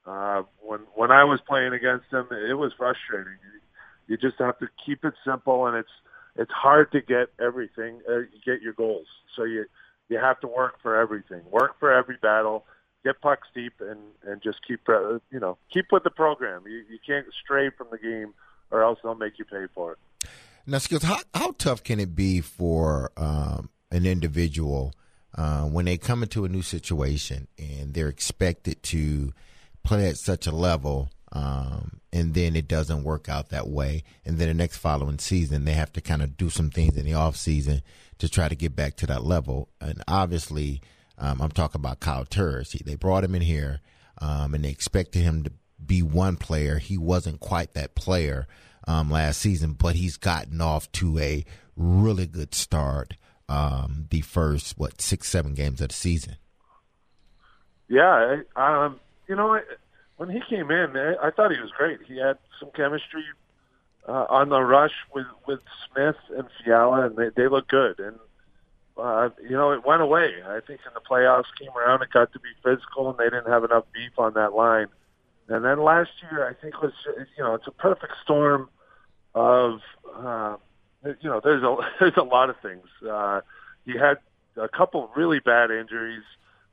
uh, 0.05 0.43
when 0.61 0.81
when 0.95 1.11
I 1.11 1.23
was 1.23 1.39
playing 1.47 1.73
against 1.73 2.09
them, 2.11 2.27
it 2.31 2.57
was 2.57 2.71
frustrating. 2.77 3.33
You, 3.43 3.59
you 4.07 4.17
just 4.17 4.39
have 4.39 4.57
to 4.59 4.67
keep 4.85 5.05
it 5.05 5.13
simple, 5.23 5.67
and 5.67 5.77
it's 5.77 5.89
it's 6.35 6.51
hard 6.51 6.91
to 6.93 7.01
get 7.01 7.29
everything, 7.39 8.01
uh, 8.09 8.21
get 8.45 8.61
your 8.61 8.73
goals. 8.73 9.07
So 9.35 9.43
you 9.43 9.65
you 10.09 10.17
have 10.17 10.39
to 10.39 10.47
work 10.47 10.75
for 10.81 10.95
everything, 10.95 11.41
work 11.51 11.79
for 11.79 11.93
every 11.93 12.17
battle, 12.19 12.65
get 13.03 13.21
pucks 13.21 13.47
deep, 13.53 13.73
and 13.79 13.99
and 14.25 14.41
just 14.41 14.57
keep 14.67 14.89
uh, 14.89 15.19
you 15.31 15.39
know 15.39 15.59
keep 15.71 15.91
with 15.91 16.03
the 16.03 16.09
program. 16.09 16.63
You 16.65 16.83
you 16.89 16.97
can't 17.05 17.27
stray 17.43 17.69
from 17.69 17.87
the 17.91 17.99
game 17.99 18.33
or 18.71 18.83
else 18.83 18.99
they'll 19.03 19.15
make 19.15 19.39
you 19.39 19.45
pay 19.45 19.65
for 19.73 19.93
it. 19.93 19.97
Now, 20.65 20.77
skills, 20.77 21.03
how 21.03 21.17
how 21.33 21.51
tough 21.57 21.83
can 21.83 21.99
it 21.99 22.15
be 22.15 22.41
for 22.41 23.11
um, 23.17 23.69
an 23.91 24.05
individual 24.05 24.93
uh, 25.35 25.63
when 25.63 25.85
they 25.85 25.97
come 25.97 26.21
into 26.21 26.45
a 26.45 26.49
new 26.49 26.61
situation 26.61 27.47
and 27.57 27.93
they're 27.93 28.09
expected 28.09 28.83
to 28.83 29.33
play 29.83 30.07
at 30.09 30.17
such 30.17 30.45
a 30.45 30.51
level, 30.51 31.09
um, 31.31 32.01
and 32.13 32.33
then 32.33 32.55
it 32.55 32.67
doesn't 32.67 33.03
work 33.03 33.27
out 33.27 33.49
that 33.49 33.67
way, 33.67 34.03
and 34.25 34.37
then 34.37 34.47
the 34.47 34.53
next 34.53 34.77
following 34.77 35.17
season 35.17 35.65
they 35.65 35.73
have 35.73 35.93
to 35.93 36.01
kind 36.01 36.21
of 36.21 36.37
do 36.37 36.49
some 36.49 36.69
things 36.69 36.95
in 36.97 37.05
the 37.05 37.13
off 37.13 37.35
season 37.35 37.81
to 38.19 38.29
try 38.29 38.47
to 38.47 38.55
get 38.55 38.75
back 38.75 38.95
to 38.97 39.07
that 39.07 39.23
level, 39.23 39.69
and 39.81 40.03
obviously. 40.07 40.81
Um, 41.21 41.41
I'm 41.41 41.51
talking 41.51 41.81
about 41.81 41.99
Kyle 41.99 42.23
Turris. 42.23 42.71
They 42.71 42.95
brought 42.95 43.25
him 43.25 43.35
in 43.35 43.41
here, 43.41 43.81
um, 44.21 44.53
and 44.53 44.63
they 44.63 44.69
expected 44.69 45.21
him 45.21 45.43
to 45.43 45.51
be 45.85 46.01
one 46.01 46.35
player. 46.35 46.77
He 46.77 46.97
wasn't 46.97 47.39
quite 47.39 47.73
that 47.73 47.95
player 47.95 48.47
um, 48.87 49.09
last 49.09 49.39
season, 49.39 49.73
but 49.73 49.95
he's 49.95 50.17
gotten 50.17 50.61
off 50.61 50.91
to 50.93 51.19
a 51.19 51.45
really 51.75 52.27
good 52.27 52.53
start. 52.53 53.15
Um, 53.47 54.05
the 54.11 54.21
first 54.21 54.77
what 54.77 55.01
six 55.01 55.27
seven 55.27 55.55
games 55.55 55.81
of 55.81 55.89
the 55.89 55.95
season. 55.95 56.35
Yeah, 57.87 58.41
I, 58.55 58.85
um, 58.85 58.99
you 59.27 59.35
know, 59.35 59.59
when 60.17 60.29
he 60.29 60.41
came 60.47 60.69
in, 60.69 60.95
I 60.95 61.31
thought 61.31 61.51
he 61.51 61.59
was 61.59 61.71
great. 61.75 61.99
He 62.07 62.19
had 62.19 62.37
some 62.59 62.69
chemistry 62.75 63.23
uh, 64.07 64.25
on 64.29 64.49
the 64.49 64.61
rush 64.61 64.93
with 65.13 65.25
with 65.47 65.59
Smith 65.87 66.17
and 66.37 66.47
Fiala, 66.63 67.07
and 67.07 67.15
they 67.15 67.29
they 67.35 67.47
looked 67.47 67.71
good. 67.71 67.99
And 67.99 68.17
uh, 68.97 69.29
you 69.41 69.55
know, 69.55 69.71
it 69.71 69.85
went 69.85 70.01
away. 70.01 70.29
I 70.45 70.59
think 70.65 70.81
in 70.85 70.93
the 70.93 70.99
playoffs 70.99 71.45
came 71.59 71.69
around, 71.77 72.01
it 72.01 72.09
got 72.11 72.31
to 72.33 72.39
be 72.39 72.49
physical, 72.63 73.09
and 73.09 73.17
they 73.17 73.25
didn't 73.25 73.49
have 73.49 73.63
enough 73.63 73.85
beef 73.93 74.11
on 74.17 74.33
that 74.33 74.53
line. 74.53 74.87
And 75.49 75.65
then 75.65 75.83
last 75.83 76.11
year, 76.21 76.47
I 76.47 76.53
think 76.53 76.81
was 76.81 76.93
you 77.37 77.43
know 77.43 77.55
it's 77.55 77.67
a 77.67 77.71
perfect 77.71 78.13
storm 78.23 78.69
of 79.33 79.79
uh, 80.15 80.57
you 81.03 81.29
know 81.29 81.41
there's 81.43 81.63
a 81.63 81.75
there's 81.99 82.17
a 82.17 82.23
lot 82.23 82.49
of 82.49 82.55
things. 82.61 82.85
Uh, 83.07 83.41
he 83.85 83.93
had 83.97 84.17
a 84.55 84.69
couple 84.69 85.09
really 85.15 85.39
bad 85.39 85.71
injuries 85.71 86.23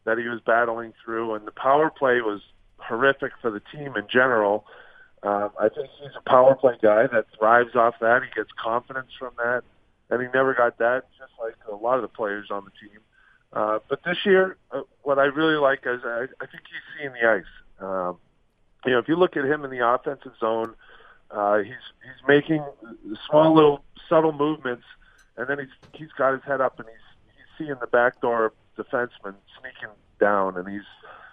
that 0.05 0.19
he 0.19 0.29
was 0.29 0.41
battling 0.45 0.93
through, 1.05 1.35
and 1.35 1.47
the 1.47 1.53
power 1.53 1.91
play 1.91 2.21
was 2.21 2.41
horrific 2.77 3.33
for 3.41 3.51
the 3.51 3.61
team 3.73 3.97
in 3.97 4.07
general. 4.13 4.67
Um, 5.23 5.51
I 5.59 5.69
think 5.69 5.89
he's 6.01 6.13
a 6.17 6.29
power 6.29 6.55
play 6.55 6.75
guy 6.81 7.07
that 7.07 7.27
thrives 7.39 7.75
off 7.75 7.95
that. 8.01 8.23
He 8.23 8.29
gets 8.35 8.51
confidence 8.63 9.09
from 9.19 9.33
that, 9.39 9.63
and 10.11 10.21
he 10.21 10.29
never 10.35 10.55
got 10.55 10.79
that, 10.79 11.05
just 11.19 11.33
like 11.41 11.55
a 11.71 11.75
lot 11.75 11.97
of 11.97 12.03
the 12.03 12.09
players 12.09 12.49
on 12.51 12.65
the 12.65 12.71
team. 12.71 13.01
Uh, 13.53 13.79
but 13.89 14.01
this 14.05 14.19
year, 14.27 14.59
uh, 14.71 14.83
what 15.03 15.19
I 15.19 15.25
really 15.25 15.57
like 15.57 15.81
is 15.87 16.01
I, 16.05 16.27
I 16.41 16.47
think 16.47 16.63
he's 16.69 16.85
seeing 16.99 17.13
the 17.13 17.27
ice. 17.27 17.45
Um, 17.81 18.19
you 18.87 18.93
know, 18.93 18.99
if 18.99 19.09
you 19.09 19.17
look 19.17 19.37
at 19.37 19.45
him 19.45 19.65
in 19.65 19.71
the 19.71 19.87
offensive 19.87 20.33
zone, 20.39 20.75
uh, 21.31 21.59
he's 21.59 21.73
he's 21.73 22.29
making 22.29 22.65
small 23.29 23.55
little 23.55 23.85
subtle 24.09 24.33
movements, 24.33 24.85
and 25.37 25.49
then 25.49 25.59
he's 25.59 25.91
he's 25.93 26.13
got 26.13 26.33
his 26.33 26.43
head 26.43 26.61
up 26.61 26.79
and 26.79 26.89
he's 26.89 27.35
he's 27.37 27.67
seeing 27.67 27.77
the 27.81 27.87
backdoor 27.87 28.53
defenseman 28.79 29.35
sneaking 29.61 29.95
down, 30.21 30.57
and 30.57 30.69
he's 30.69 30.87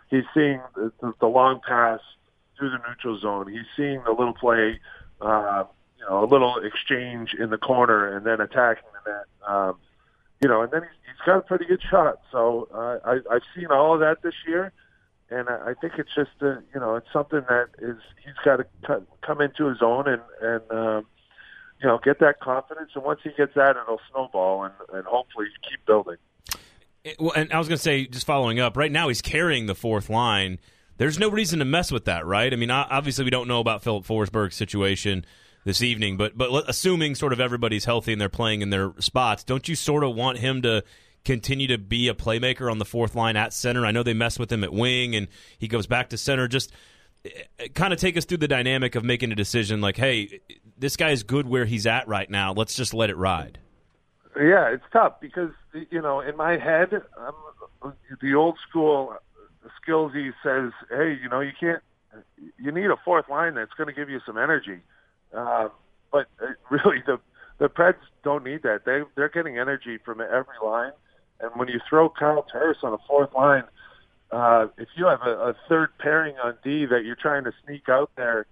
he's 0.09 0.25
seeing 0.33 0.61
the, 0.75 0.91
the, 1.01 1.13
the 1.19 1.27
long 1.27 1.59
pass 1.67 1.99
through 2.57 2.71
the 2.71 2.79
neutral 2.87 3.19
zone. 3.19 3.51
He's 3.51 3.65
seeing 3.75 4.01
the 4.03 4.11
little 4.11 4.33
play, 4.33 4.79
uh, 5.21 5.63
you 5.99 6.05
know, 6.05 6.23
a 6.23 6.27
little 6.27 6.57
exchange 6.57 7.33
in 7.33 7.49
the 7.49 7.57
corner 7.57 8.15
and 8.15 8.25
then 8.25 8.41
attacking 8.41 8.83
the 9.05 9.11
net. 9.11 9.25
Um, 9.47 9.77
you 10.41 10.49
know, 10.49 10.61
and 10.61 10.71
then 10.71 10.81
he's, 10.81 10.91
he's 11.07 11.25
got 11.25 11.37
a 11.37 11.41
pretty 11.41 11.65
good 11.65 11.81
shot. 11.89 12.19
So 12.31 12.67
uh, 12.73 12.99
I, 13.05 13.35
I've 13.35 13.43
seen 13.55 13.67
all 13.67 13.93
of 13.93 13.99
that 14.01 14.21
this 14.21 14.35
year, 14.47 14.71
and 15.33 15.49
I, 15.49 15.73
think 15.79 15.93
it's 15.97 16.13
just 16.15 16.31
a, 16.41 16.61
you 16.73 16.79
know 16.79 16.95
it's 16.95 17.07
something 17.11 17.41
that 17.49 17.69
is 17.79 17.97
he's 18.23 18.33
got 18.45 18.57
to 18.57 19.03
come 19.25 19.41
into 19.41 19.67
his 19.67 19.79
own 19.81 20.07
and 20.07 20.21
and 20.41 20.71
um, 20.71 21.05
you 21.81 21.87
know 21.87 21.99
get 22.03 22.19
that 22.19 22.39
confidence. 22.39 22.91
And 22.95 23.03
once 23.03 23.21
he 23.23 23.31
gets 23.35 23.53
that, 23.55 23.75
it'll 23.75 23.99
snowball 24.11 24.63
and, 24.65 24.73
and 24.93 25.05
hopefully 25.05 25.47
keep 25.69 25.85
building. 25.85 26.17
It- 27.03 27.17
well, 27.19 27.33
and 27.35 27.51
I 27.51 27.57
was 27.57 27.67
going 27.67 27.77
to 27.77 27.83
say, 27.83 28.05
just 28.05 28.25
following 28.25 28.59
up, 28.59 28.77
right 28.77 28.91
now 28.91 29.07
he's 29.07 29.21
carrying 29.21 29.65
the 29.65 29.75
fourth 29.75 30.09
line. 30.09 30.59
There's 30.97 31.19
no 31.19 31.29
reason 31.29 31.59
to 31.59 31.65
mess 31.65 31.91
with 31.91 32.05
that, 32.05 32.25
right? 32.25 32.53
I 32.53 32.55
mean, 32.55 32.71
obviously 32.71 33.25
we 33.25 33.31
don't 33.31 33.47
know 33.47 33.59
about 33.59 33.83
Philip 33.83 34.05
Forsberg's 34.05 34.55
situation 34.55 35.25
this 35.65 35.81
evening, 35.81 36.17
but 36.17 36.37
but 36.37 36.69
assuming 36.69 37.15
sort 37.15 37.33
of 37.33 37.39
everybody's 37.39 37.85
healthy 37.85 38.11
and 38.11 38.21
they're 38.21 38.29
playing 38.29 38.61
in 38.61 38.69
their 38.69 38.93
spots, 38.99 39.43
don't 39.43 39.67
you 39.67 39.75
sort 39.75 40.03
of 40.03 40.15
want 40.15 40.37
him 40.37 40.61
to 40.61 40.83
continue 41.25 41.67
to 41.67 41.77
be 41.77 42.07
a 42.07 42.13
playmaker 42.13 42.69
on 42.69 42.79
the 42.79 42.85
fourth 42.85 43.15
line 43.15 43.35
at 43.35 43.53
center? 43.53 43.85
I 43.85 43.91
know 43.91 44.03
they 44.03 44.13
mess 44.13 44.39
with 44.39 44.51
him 44.51 44.63
at 44.63 44.73
wing, 44.73 45.15
and 45.15 45.27
he 45.57 45.67
goes 45.67 45.87
back 45.87 46.09
to 46.09 46.17
center. 46.17 46.47
Just 46.47 46.71
kind 47.73 47.93
of 47.93 47.99
take 47.99 48.17
us 48.17 48.25
through 48.25 48.37
the 48.37 48.47
dynamic 48.47 48.95
of 48.95 49.03
making 49.03 49.31
a 49.31 49.35
decision, 49.35 49.81
like, 49.81 49.97
hey, 49.97 50.41
this 50.77 50.97
guy 50.97 51.11
is 51.11 51.23
good 51.23 51.47
where 51.47 51.65
he's 51.65 51.87
at 51.87 52.07
right 52.07 52.29
now. 52.29 52.53
Let's 52.53 52.75
just 52.75 52.93
let 52.93 53.09
it 53.09 53.17
ride. 53.17 53.59
Yeah, 54.35 54.73
it's 54.73 54.83
tough 54.91 55.21
because 55.21 55.51
you 55.91 56.01
know 56.01 56.19
in 56.19 56.35
my 56.35 56.57
head, 56.57 56.89
I'm, 57.19 57.93
the 58.19 58.33
old 58.33 58.57
school 58.67 59.15
Skillsy 59.81 60.33
says, 60.43 60.71
"Hey, 60.89 61.17
you 61.21 61.29
know 61.29 61.39
you 61.39 61.51
can't. 61.59 61.81
You 62.59 62.71
need 62.71 62.87
a 62.87 62.97
fourth 63.05 63.29
line 63.29 63.55
that's 63.55 63.73
going 63.73 63.87
to 63.87 63.93
give 63.93 64.09
you 64.09 64.19
some 64.25 64.37
energy." 64.37 64.79
Uh, 65.35 65.69
but 66.11 66.27
uh, 66.41 66.47
really, 66.69 67.03
the 67.05 67.19
the 67.59 67.69
Preds 67.69 67.95
don't 68.23 68.43
need 68.43 68.63
that. 68.63 68.85
They 68.85 69.01
they're 69.15 69.29
getting 69.29 69.57
energy 69.57 69.97
from 70.03 70.21
every 70.21 70.57
line, 70.63 70.93
and 71.43 71.51
when 71.55 71.67
you 71.67 71.79
throw 71.87 72.09
Kyle 72.09 72.45
Turris 72.51 72.77
on 72.83 72.93
a 72.93 72.97
fourth 73.07 73.33
line, 73.33 73.63
uh, 74.31 74.67
if 74.77 74.87
you 74.95 75.05
have 75.05 75.21
a, 75.21 75.49
a 75.49 75.55
third 75.67 75.89
pairing 75.99 76.35
on 76.43 76.57
D 76.63 76.85
that 76.85 77.03
you're 77.03 77.15
trying 77.15 77.43
to 77.43 77.51
sneak 77.65 77.89
out 77.89 78.11
there, 78.15 78.47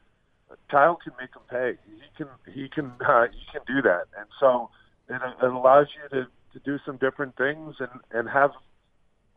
Kyle 0.70 0.98
can 0.98 1.14
make 1.20 1.34
them 1.34 1.44
pay. 1.50 1.78
He 1.88 2.02
can 2.18 2.28
he 2.54 2.68
can 2.68 2.92
uh, 3.06 3.28
he 3.32 3.46
can 3.52 3.62
do 3.66 3.82
that, 3.82 4.06
and 4.18 4.28
so 4.40 4.70
it, 5.10 5.22
it 5.42 5.52
allows 5.52 5.88
you 5.96 6.10
to 6.10 6.28
to 6.54 6.60
do 6.60 6.78
some 6.86 6.98
different 6.98 7.38
things 7.38 7.76
and 7.80 7.90
and 8.12 8.30
have 8.30 8.52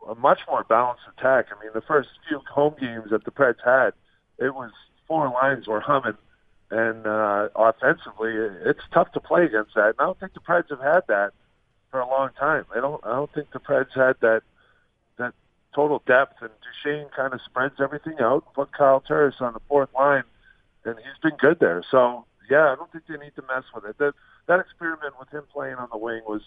a 0.09 0.15
much 0.17 0.41
more 0.49 0.65
balanced 0.65 1.05
attack. 1.17 1.47
I 1.51 1.63
mean, 1.63 1.71
the 1.73 1.81
first 1.81 2.09
few 2.29 2.41
home 2.51 2.75
games 2.79 3.11
that 3.11 3.25
the 3.25 3.31
Preds 3.31 3.63
had, 3.65 3.95
it 4.39 4.55
was 4.55 4.73
four 5.07 5.31
lines 5.31 5.67
were 5.67 5.81
humming, 5.81 6.19
and 6.71 7.07
uh, 7.07 7.49
offensively, 7.55 8.33
it's 8.65 8.83
tough 8.93 9.13
to 9.13 9.21
play 9.21 9.45
against 9.45 9.75
that. 9.77 9.91
And 9.91 9.95
I 10.01 10.05
don't 10.05 10.19
think 10.19 10.35
the 10.35 10.41
Preds 10.41 10.69
have 10.71 10.81
had 10.81 11.05
that 11.09 11.33
for 11.95 12.01
a 12.01 12.09
long 12.09 12.31
time. 12.37 12.65
I 12.75 12.81
don't. 12.81 13.01
I 13.07 13.11
don't 13.11 13.33
think 13.33 13.53
the 13.53 13.61
Preds 13.61 13.95
had 13.95 14.17
that 14.21 14.43
that 15.17 15.33
total 15.77 16.03
depth. 16.05 16.43
And 16.43 16.51
Duchene 16.59 17.07
kind 17.15 17.33
of 17.33 17.41
spreads 17.45 17.77
everything 17.81 18.17
out. 18.19 18.53
Put 18.53 18.73
Kyle 18.73 19.01
Turris 19.01 19.37
on 19.39 19.53
the 19.53 19.61
fourth 19.69 19.91
line, 19.95 20.25
and 20.85 20.97
he's 20.97 21.23
been 21.23 21.39
good 21.39 21.61
there. 21.61 21.85
So 21.93 22.25
yeah, 22.51 22.73
I 22.73 22.75
don't 22.75 22.91
think 22.91 23.05
they 23.07 23.25
need 23.25 23.37
to 23.37 23.43
mess 23.43 23.63
with 23.73 23.85
it. 23.85 23.97
That 23.99 24.15
that 24.49 24.59
experiment 24.59 25.15
with 25.21 25.29
him 25.29 25.45
playing 25.53 25.77
on 25.77 25.87
the 25.93 25.97
wing 25.97 26.23
was 26.27 26.43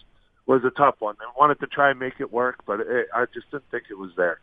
was 0.47 0.65
a 0.65 0.69
tough 0.69 0.95
one. 0.99 1.15
They 1.17 1.25
wanted 1.39 1.62
to 1.62 1.67
try 1.67 1.91
and 1.91 1.99
make 1.99 2.19
it 2.19 2.33
work, 2.33 2.65
but 2.65 2.81
it, 2.81 3.07
I 3.15 3.23
just 3.33 3.49
didn't 3.49 3.71
think 3.71 3.86
it 3.89 3.97
was 3.97 4.12
there. 4.17 4.41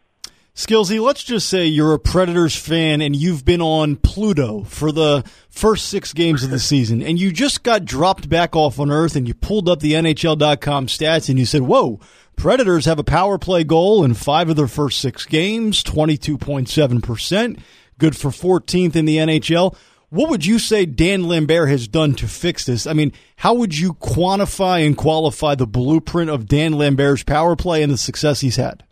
Skillsy, 0.55 1.03
let's 1.03 1.25
just 1.25 1.49
say 1.49 1.67
you're 1.67 1.95
a 1.95 1.99
Predators 1.99 2.55
fan 2.55 3.01
and 3.01 3.17
you've 3.17 3.45
been 3.45 3.61
on 3.61 3.97
Pluto 3.97 4.63
for 4.63 4.93
the 4.93 5.25
first 5.51 5.89
six 5.89 6.13
games 6.13 6.45
of 6.45 6.51
the 6.51 6.59
season, 6.61 7.03
and 7.03 7.19
you 7.19 7.33
just 7.33 7.65
got 7.65 7.85
dropped 7.85 8.29
back 8.29 8.55
off 8.55 8.79
on 8.79 8.89
Earth, 8.89 9.17
and 9.17 9.27
you 9.27 9.35
pulled 9.35 9.69
up 9.69 9.81
the 9.81 9.95
NHL.com 9.95 10.87
stats, 10.87 11.29
and 11.29 11.41
you 11.41 11.45
said, 11.45 11.63
"Whoa, 11.63 11.99
Predators 12.37 12.85
have 12.85 13.01
a 13.01 13.05
power 13.05 13.37
play 13.37 13.65
goal 13.65 14.05
in 14.05 14.15
five 14.15 14.49
of 14.49 14.55
their 14.55 14.69
first 14.69 15.01
six 15.01 15.27
games, 15.27 15.83
twenty-two 15.83 16.39
point 16.39 16.69
seven 16.69 17.01
percent, 17.01 17.59
good 17.99 18.17
for 18.17 18.31
14th 18.31 18.95
in 18.95 19.07
the 19.07 19.17
NHL." 19.17 19.75
What 20.11 20.31
would 20.31 20.47
you 20.47 20.61
say 20.61 20.87
Dan 20.87 21.25
Lambert 21.25 21.69
has 21.69 21.89
done 21.89 22.15
to 22.15 22.29
fix 22.29 22.65
this? 22.65 22.87
I 22.87 22.93
mean, 22.93 23.11
how 23.39 23.55
would 23.55 23.77
you 23.77 23.95
quantify 23.95 24.87
and 24.87 24.97
qualify 24.97 25.57
the 25.57 25.67
blueprint 25.67 26.31
of 26.31 26.47
Dan 26.47 26.75
Lambert's 26.75 27.25
power 27.25 27.57
play 27.57 27.83
and 27.83 27.93
the 27.93 27.99
success 27.99 28.39
he's 28.39 28.55
had? 28.55 28.85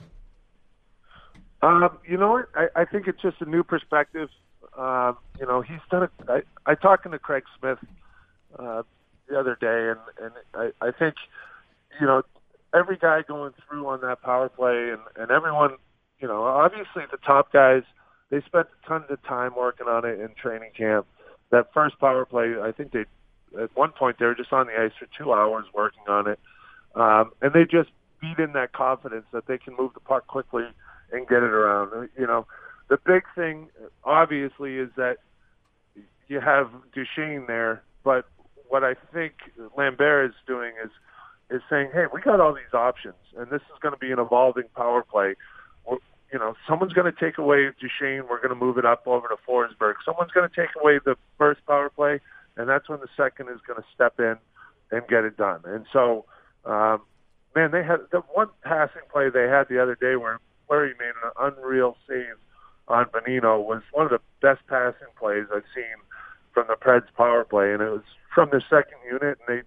Um, 1.63 1.99
you 2.07 2.17
know 2.17 2.33
what? 2.33 2.49
I, 2.55 2.83
I 2.83 2.85
think 2.85 3.07
it's 3.07 3.23
just 3.23 3.37
a 3.41 3.45
new 3.45 3.63
perspective. 3.63 4.29
Um, 4.77 5.17
you 5.39 5.47
know, 5.47 5.61
he's 5.61 5.79
done 5.91 6.05
it. 6.05 6.11
I, 6.29 6.43
I 6.67 6.75
talked 6.75 7.11
to 7.11 7.19
Craig 7.19 7.45
Smith 7.59 7.79
uh, 8.59 8.83
the 9.29 9.39
other 9.39 9.57
day, 9.61 9.91
and 9.91 10.01
and 10.21 10.33
I, 10.55 10.87
I 10.87 10.91
think 10.91 11.15
you 12.01 12.07
know 12.07 12.23
every 12.75 12.97
guy 12.97 13.23
going 13.27 13.53
through 13.69 13.87
on 13.87 14.01
that 14.01 14.23
power 14.23 14.49
play, 14.49 14.91
and 14.91 15.01
and 15.17 15.31
everyone, 15.31 15.77
you 16.19 16.27
know, 16.27 16.45
obviously 16.45 17.05
the 17.11 17.19
top 17.19 17.53
guys 17.53 17.83
they 18.31 18.41
spent 18.41 18.67
tons 18.89 19.05
of 19.11 19.23
time 19.25 19.53
working 19.57 19.87
on 19.87 20.05
it 20.07 20.19
in 20.19 20.31
training 20.41 20.71
camp. 20.77 21.07
That 21.51 21.73
first 21.75 21.99
power 22.01 22.25
play, 22.25 22.55
I 22.61 22.73
think 22.73 22.93
they 22.93 23.05
at 23.61 23.77
one 23.77 23.93
point 23.93 24.19
they 24.19 24.25
were 24.25 24.35
just 24.35 24.53
on 24.53 24.67
the 24.67 24.73
ice 24.73 24.93
for 24.99 25.07
two 25.17 25.33
hours 25.33 25.67
working 25.75 26.05
on 26.09 26.27
it, 26.27 26.41
um, 26.97 27.31
and 27.41 27.53
they 27.53 27.65
just 27.65 27.91
beat 28.21 28.39
in 28.39 28.53
that 28.55 28.73
confidence 28.73 29.27
that 29.33 29.47
they 29.47 29.59
can 29.59 29.77
move 29.77 29.93
the 29.95 30.01
puck 30.01 30.27
quickly 30.27 30.65
and 31.13 31.29
get 31.29 31.43
it 31.43 31.53
around. 31.53 32.09
You 32.19 32.27
know, 32.27 32.47
the 32.89 32.99
big 33.05 33.23
thing 33.35 33.69
obviously 34.05 34.77
is 34.77 34.91
that 34.97 35.19
you 36.29 36.41
have 36.41 36.71
Duchene 36.95 37.47
there, 37.47 37.83
but 38.03 38.27
what 38.69 38.83
I 38.83 38.95
think 39.13 39.35
Lambert 39.77 40.31
is 40.31 40.37
doing 40.47 40.73
is 40.83 40.91
is 41.51 41.61
saying, 41.69 41.91
hey, 41.93 42.05
we 42.13 42.23
got 42.23 42.41
all 42.41 42.55
these 42.55 42.73
options, 42.73 43.21
and 43.37 43.51
this 43.51 43.61
is 43.61 43.79
going 43.83 43.93
to 43.93 43.99
be 43.99 44.11
an 44.11 44.19
evolving 44.19 44.65
power 44.75 45.03
play. 45.03 45.35
You 46.33 46.39
know, 46.39 46.55
someone's 46.67 46.95
going 46.95 47.13
to 47.13 47.21
take 47.21 47.37
away 47.37 47.69
Duchene. 47.79 48.23
We're 48.27 48.39
going 48.39 48.49
to 48.49 48.55
move 48.55 48.79
it 48.79 48.87
up 48.87 49.07
over 49.07 49.29
to 49.29 49.37
Forsberg. 49.47 49.97
Someone's 50.03 50.31
going 50.33 50.49
to 50.49 50.57
take 50.57 50.71
away 50.81 50.99
the 51.05 51.15
first 51.37 51.61
power 51.67 51.91
play, 51.91 52.21
and 52.57 52.71
that's 52.71 52.89
when 52.89 53.01
the 53.01 53.09
second 53.19 53.51
is 53.51 53.61
going 53.67 53.79
to 53.79 53.87
step 53.95 54.19
in 54.19 54.37
and 54.91 55.07
get 55.09 55.25
it 55.25 55.37
done. 55.37 55.61
And 55.67 55.85
so, 55.93 56.25
um, 56.65 57.03
man, 57.55 57.71
they 57.71 57.83
had 57.83 58.01
the 58.13 58.21
one 58.33 58.49
passing 58.63 59.03
play 59.13 59.29
they 59.29 59.47
had 59.47 59.69
the 59.69 59.83
other 59.83 59.95
day 59.95 60.17
where 60.17 60.41
Fleury 60.67 60.95
made 60.99 61.13
an 61.25 61.33
unreal 61.39 61.97
save 62.09 62.37
on 62.89 63.07
Bonino 63.07 63.63
was 63.65 63.83
one 63.93 64.07
of 64.07 64.11
the 64.11 64.21
best 64.41 64.61
passing 64.67 65.09
plays 65.19 65.47
I've 65.55 65.65
seen 65.75 65.97
from 66.53 66.67
the 66.69 66.75
Preds 66.75 67.13
power 67.17 67.45
play, 67.45 67.73
and 67.73 67.83
it 67.83 67.91
was 67.91 68.03
from 68.35 68.51
their 68.51 68.61
second 68.61 68.99
unit, 69.07 69.39
and 69.47 69.49
they 69.49 69.63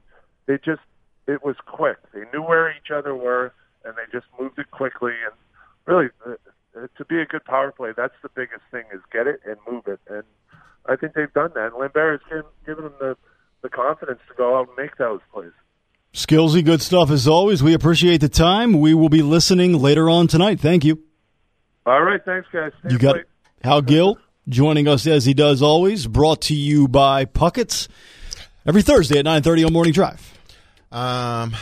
they 0.45 0.59
just 0.63 0.81
it 1.27 1.43
was 1.43 1.55
quick. 1.65 1.97
They 2.13 2.23
knew 2.33 2.41
where 2.41 2.69
each 2.69 2.91
other 2.93 3.15
were, 3.15 3.53
and 3.83 3.95
they 3.95 4.11
just 4.11 4.27
moved 4.39 4.59
it 4.59 4.69
quickly. 4.71 5.13
And 5.25 5.33
really, 5.85 6.09
uh, 6.25 6.87
to 6.97 7.05
be 7.05 7.19
a 7.19 7.25
good 7.25 7.45
power 7.45 7.71
play, 7.71 7.91
that's 7.95 8.15
the 8.21 8.29
biggest 8.29 8.61
thing: 8.71 8.83
is 8.93 9.01
get 9.11 9.27
it 9.27 9.41
and 9.45 9.57
move 9.69 9.87
it. 9.87 9.99
And 10.09 10.23
I 10.85 10.95
think 10.95 11.13
they've 11.13 11.33
done 11.33 11.51
that. 11.55 11.77
Lambert 11.77 12.21
has 12.21 12.29
given, 12.29 12.51
given 12.65 12.83
them 12.85 12.93
the 12.99 13.17
the 13.61 13.69
confidence 13.69 14.19
to 14.27 14.35
go 14.35 14.59
out 14.59 14.67
and 14.67 14.77
make 14.77 14.97
those 14.97 15.21
plays. 15.33 15.51
Skillsy, 16.15 16.63
good 16.63 16.81
stuff 16.81 17.11
as 17.11 17.27
always. 17.27 17.61
We 17.61 17.73
appreciate 17.73 18.21
the 18.21 18.29
time. 18.29 18.79
We 18.79 18.93
will 18.93 19.09
be 19.09 19.21
listening 19.21 19.73
later 19.73 20.09
on 20.09 20.27
tonight. 20.27 20.61
Thank 20.61 20.85
you. 20.85 21.03
All 21.85 22.01
right, 22.01 22.23
thanks, 22.23 22.47
guys. 22.53 22.71
Stay 22.79 22.93
You 22.93 22.97
got 22.97 23.15
late. 23.15 23.21
it. 23.23 23.27
Hal 23.65 23.81
Gill 23.81 24.17
joining 24.47 24.87
us 24.87 25.05
as 25.07 25.25
he 25.25 25.33
does 25.33 25.61
always. 25.61 26.07
Brought 26.07 26.41
to 26.43 26.55
you 26.55 26.87
by 26.87 27.25
Puckett's 27.25 27.89
every 28.65 28.81
Thursday 28.81 29.19
at 29.19 29.25
nine 29.25 29.43
thirty 29.43 29.65
on 29.65 29.73
Morning 29.73 29.91
Drive. 29.91 30.33
Um, 30.89 31.53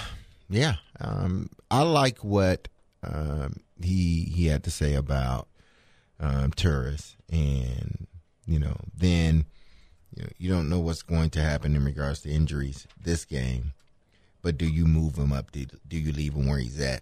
yeah. 0.49 0.75
Um, 1.01 1.49
I 1.71 1.81
like 1.81 2.19
what 2.23 2.67
um, 3.01 3.55
he 3.81 4.21
he 4.35 4.45
had 4.45 4.63
to 4.65 4.71
say 4.71 4.93
about 4.93 5.47
um, 6.19 6.51
Turris, 6.51 7.15
and 7.31 8.05
you 8.45 8.59
know, 8.59 8.77
then 8.95 9.45
you 10.15 10.23
know, 10.23 10.29
you 10.37 10.49
don't 10.51 10.69
know 10.69 10.79
what's 10.79 11.01
going 11.01 11.31
to 11.31 11.41
happen 11.41 11.75
in 11.75 11.83
regards 11.83 12.21
to 12.21 12.29
injuries 12.29 12.85
this 13.01 13.25
game. 13.25 13.73
But 14.43 14.57
do 14.59 14.67
you 14.67 14.85
move 14.85 15.15
him 15.15 15.31
up? 15.33 15.51
Do, 15.51 15.65
do 15.87 15.97
you 15.97 16.11
leave 16.11 16.33
him 16.35 16.47
where 16.47 16.59
he's 16.59 16.79
at? 16.79 17.01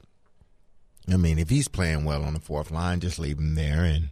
I 1.12 1.18
mean, 1.18 1.40
if 1.40 1.50
he's 1.50 1.68
playing 1.68 2.06
well 2.06 2.24
on 2.24 2.34
the 2.34 2.40
fourth 2.40 2.72
line, 2.72 3.00
just 3.02 3.20
leave 3.20 3.38
him 3.40 3.56
there, 3.56 3.84
and 3.84 4.10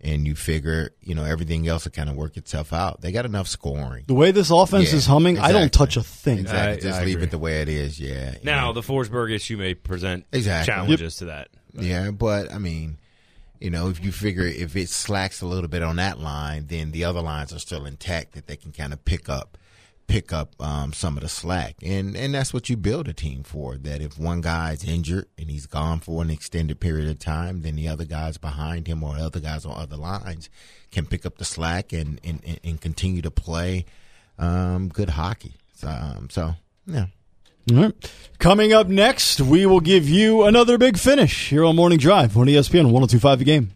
and 0.00 0.26
you 0.26 0.34
figure, 0.34 0.90
you 1.00 1.14
know, 1.14 1.24
everything 1.24 1.66
else 1.68 1.84
will 1.84 1.92
kind 1.92 2.10
of 2.10 2.16
work 2.16 2.36
itself 2.36 2.72
out. 2.74 3.00
They 3.00 3.10
got 3.12 3.24
enough 3.24 3.46
scoring. 3.48 4.04
The 4.06 4.12
way 4.14 4.32
this 4.32 4.50
offense 4.50 4.90
Yeah, 4.90 4.96
is 4.98 5.06
humming, 5.06 5.38
I 5.38 5.50
don't 5.52 5.72
touch 5.72 5.96
a 5.96 6.02
thing. 6.02 6.40
Exactly. 6.40 6.72
I- 6.88 6.90
just 6.90 7.00
I 7.00 7.04
leave 7.04 7.14
agree. 7.16 7.24
it 7.26 7.30
the 7.30 7.38
way 7.38 7.62
it 7.62 7.68
is. 7.70 7.98
Yeah. 7.98 8.34
Now, 8.42 8.66
Yeah. 8.66 8.72
the 8.74 8.82
Forsberg 8.82 9.32
issue 9.32 9.56
may 9.56 9.72
present 9.72 10.26
Exactly. 10.32 10.72
challenges 10.74 11.16
to 11.16 11.26
that. 11.26 11.48
Yeah, 11.72 12.10
but 12.10 12.52
I 12.52 12.58
mean, 12.58 12.98
you 13.60 13.70
know, 13.70 13.88
if 13.88 14.04
you 14.04 14.12
figure 14.12 14.44
if 14.46 14.76
it 14.76 14.90
slacks 14.90 15.40
a 15.40 15.46
little 15.46 15.68
bit 15.68 15.82
on 15.82 15.96
that 15.96 16.20
line, 16.20 16.66
then 16.66 16.90
the 16.90 17.04
other 17.04 17.22
lines 17.22 17.54
are 17.54 17.58
still 17.58 17.86
intact 17.86 18.32
that 18.32 18.46
they 18.46 18.56
can 18.56 18.72
kind 18.72 18.92
of 18.92 19.02
pick 19.06 19.30
up, 19.30 19.56
pick 20.06 20.32
up 20.32 20.54
um, 20.60 20.92
some 20.92 21.16
of 21.16 21.22
the 21.22 21.28
slack, 21.28 21.76
and 21.82 22.16
and 22.16 22.34
that's 22.34 22.52
what 22.52 22.68
you 22.68 22.76
build 22.76 23.08
a 23.08 23.12
team 23.12 23.42
for. 23.42 23.76
That 23.76 24.00
if 24.00 24.18
one 24.18 24.40
guy's 24.40 24.84
injured 24.84 25.26
and 25.38 25.50
he's 25.50 25.66
gone 25.66 26.00
for 26.00 26.22
an 26.22 26.30
extended 26.30 26.80
period 26.80 27.08
of 27.08 27.18
time, 27.18 27.62
then 27.62 27.76
the 27.76 27.88
other 27.88 28.04
guys 28.04 28.38
behind 28.38 28.86
him 28.86 29.02
or 29.02 29.16
other 29.16 29.40
guys 29.40 29.64
on 29.64 29.80
other 29.80 29.96
lines 29.96 30.50
can 30.90 31.06
pick 31.06 31.26
up 31.26 31.38
the 31.38 31.44
slack 31.44 31.92
and 31.92 32.20
and, 32.24 32.60
and 32.62 32.80
continue 32.80 33.22
to 33.22 33.30
play 33.30 33.84
um, 34.38 34.88
good 34.88 35.10
hockey. 35.10 35.54
So, 35.74 35.88
um, 35.88 36.28
so 36.30 36.54
yeah. 36.86 37.06
All 37.72 37.76
right. 37.78 38.12
Coming 38.38 38.74
up 38.74 38.88
next, 38.88 39.40
we 39.40 39.64
will 39.64 39.80
give 39.80 40.06
you 40.08 40.42
another 40.42 40.76
big 40.76 40.98
finish 40.98 41.48
here 41.48 41.64
on 41.64 41.76
Morning 41.76 41.98
Drive 41.98 42.36
on 42.36 42.46
ESPN 42.46 42.84
1025 42.92 43.38
The 43.38 43.44
Game. 43.44 43.73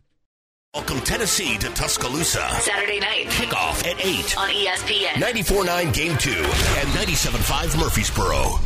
Welcome 0.78 1.00
Tennessee 1.00 1.58
to 1.58 1.68
Tuscaloosa. 1.70 2.48
Saturday 2.60 3.00
night 3.00 3.26
Kickoff 3.26 3.84
at 3.84 3.98
8. 3.98 4.38
on 4.38 4.48
ESPN. 4.48 5.14
94.9 5.14 5.92
Game 5.92 6.16
2 6.16 6.30
and 6.30 6.88
97.5 6.90 7.76
Murfreesboro. 7.80 8.60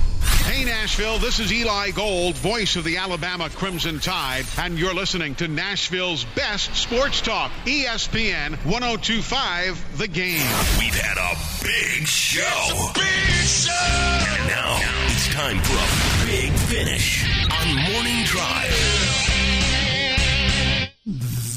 Hey, 0.45 0.63
Nashville, 0.67 1.17
this 1.19 1.41
is 1.41 1.51
Eli 1.51 1.91
Gold, 1.93 2.35
voice 2.35 2.77
of 2.77 2.85
the 2.85 2.99
Alabama 2.99 3.49
Crimson 3.49 3.99
Tide, 3.99 4.45
and 4.59 4.79
you're 4.79 4.93
listening 4.93 5.35
to 5.37 5.49
Nashville's 5.49 6.25
best 6.37 6.77
sports 6.77 7.23
talk, 7.23 7.51
ESPN 7.65 8.63
1025 8.67 9.97
The 9.97 10.09
Game. 10.09 10.47
We've 10.79 10.95
had 10.95 11.17
a 11.17 11.65
big 11.65 12.07
show. 12.07 12.91
big 12.95 13.47
show! 13.47 13.73
And 13.73 14.49
now 14.49 14.79
it's 15.07 15.29
time 15.33 15.59
for 15.61 15.79
a 15.79 16.27
big 16.27 16.53
finish 16.53 17.25
on 17.51 17.75
Morning 17.91 18.23
Drive. 18.27 19.12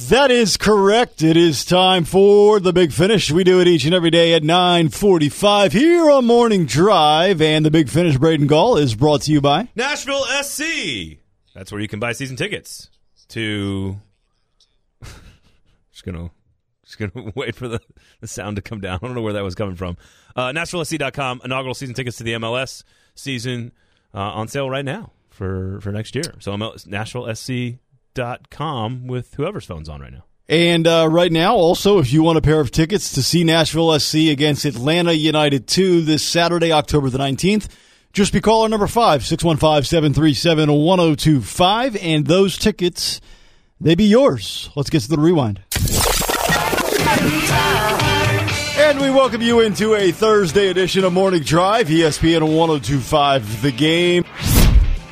That 0.10 0.30
is 0.30 0.56
correct. 0.56 1.24
It 1.24 1.36
is 1.36 1.66
time 1.66 2.04
for 2.04 2.60
the 2.60 2.72
big 2.72 2.92
finish. 2.92 3.32
We 3.32 3.44
do 3.44 3.60
it 3.60 3.68
each 3.68 3.86
and 3.86 3.94
every 3.96 4.12
day 4.12 4.36
at 4.36 4.44
945 4.44 5.74
here 5.74 6.12
on 6.12 6.26
Morning 6.26 6.68
Drive. 6.68 7.42
And 7.42 7.66
the 7.66 7.72
big 7.72 7.90
finish, 7.90 8.16
Braden 8.16 8.46
Gall, 8.46 8.78
is 8.78 8.94
brought 8.94 9.24
to 9.24 9.32
you 9.32 9.42
by 9.42 9.70
Nashville 9.74 10.24
SC. 10.44 11.18
That's 11.56 11.72
where 11.72 11.82
you 11.82 11.88
can 11.88 12.00
buy 12.00 12.12
season 12.12 12.36
tickets 12.36 12.92
to. 13.30 13.96
just 15.92 16.04
gonna, 16.04 16.30
just 16.84 17.00
gonna 17.00 17.32
wait 17.36 17.56
for 17.56 17.68
the, 17.68 17.82
the 18.22 18.28
sound 18.28 18.58
to 18.58 18.62
come 18.62 18.82
down. 18.82 19.00
I 19.02 19.08
don't 19.08 19.16
know 19.16 19.24
where 19.24 19.34
that 19.34 19.44
was 19.44 19.56
coming 19.56 19.76
from. 19.76 19.98
Uh, 20.36 20.50
NashvilleSC.com 20.50 21.42
inaugural 21.44 21.74
season 21.74 21.96
tickets 21.96 22.18
to 22.18 22.24
the 22.24 22.34
MLS 22.34 22.84
season 23.16 23.72
uh, 24.14 24.20
on 24.20 24.50
sale 24.50 24.70
right 24.70 24.86
now 24.86 25.14
for 25.30 25.80
for 25.82 25.92
next 25.92 26.14
year. 26.14 26.36
So 26.40 26.52
MLS, 26.52 26.88
NashvilleSC.com 28.16 29.08
with 29.08 29.34
whoever's 29.36 29.66
phone's 29.66 29.90
on 29.90 30.02
right 30.02 30.14
now. 30.14 30.24
And 30.48 30.86
uh, 30.86 31.08
right 31.10 31.32
now, 31.32 31.56
also, 31.56 31.98
if 31.98 32.14
you 32.14 32.22
want 32.22 32.38
a 32.38 32.42
pair 32.42 32.60
of 32.60 32.70
tickets 32.70 33.14
to 33.14 33.24
see 33.24 33.44
Nashville 33.44 33.98
SC 34.00 34.16
against 34.30 34.66
Atlanta 34.66 35.14
United 35.14 35.68
2 35.68 36.02
this 36.02 36.24
Saturday, 36.24 36.72
October 36.72 37.10
the 37.10 37.18
19th, 37.18 37.68
just 38.14 38.32
be 38.32 38.40
caller 38.42 38.70
number 38.70 38.88
5, 38.88 39.26
615 39.26 39.84
737 39.84 40.72
1025, 40.72 41.96
and 41.98 42.28
those 42.28 42.58
tickets, 42.58 43.20
they 43.82 43.96
be 43.96 44.06
yours. 44.06 44.70
Let's 44.76 44.92
get 44.92 45.02
to 45.02 45.10
the 45.10 45.18
rewind. 45.18 45.64
And 48.78 49.00
we 49.02 49.10
welcome 49.10 49.42
you 49.42 49.62
into 49.62 49.96
a 49.96 50.12
Thursday 50.12 50.68
edition 50.68 51.04
of 51.06 51.14
Morning 51.14 51.42
Drive, 51.42 51.88
ESPN 51.88 52.56
1025, 52.56 53.64
the 53.64 53.72
game. 53.72 54.24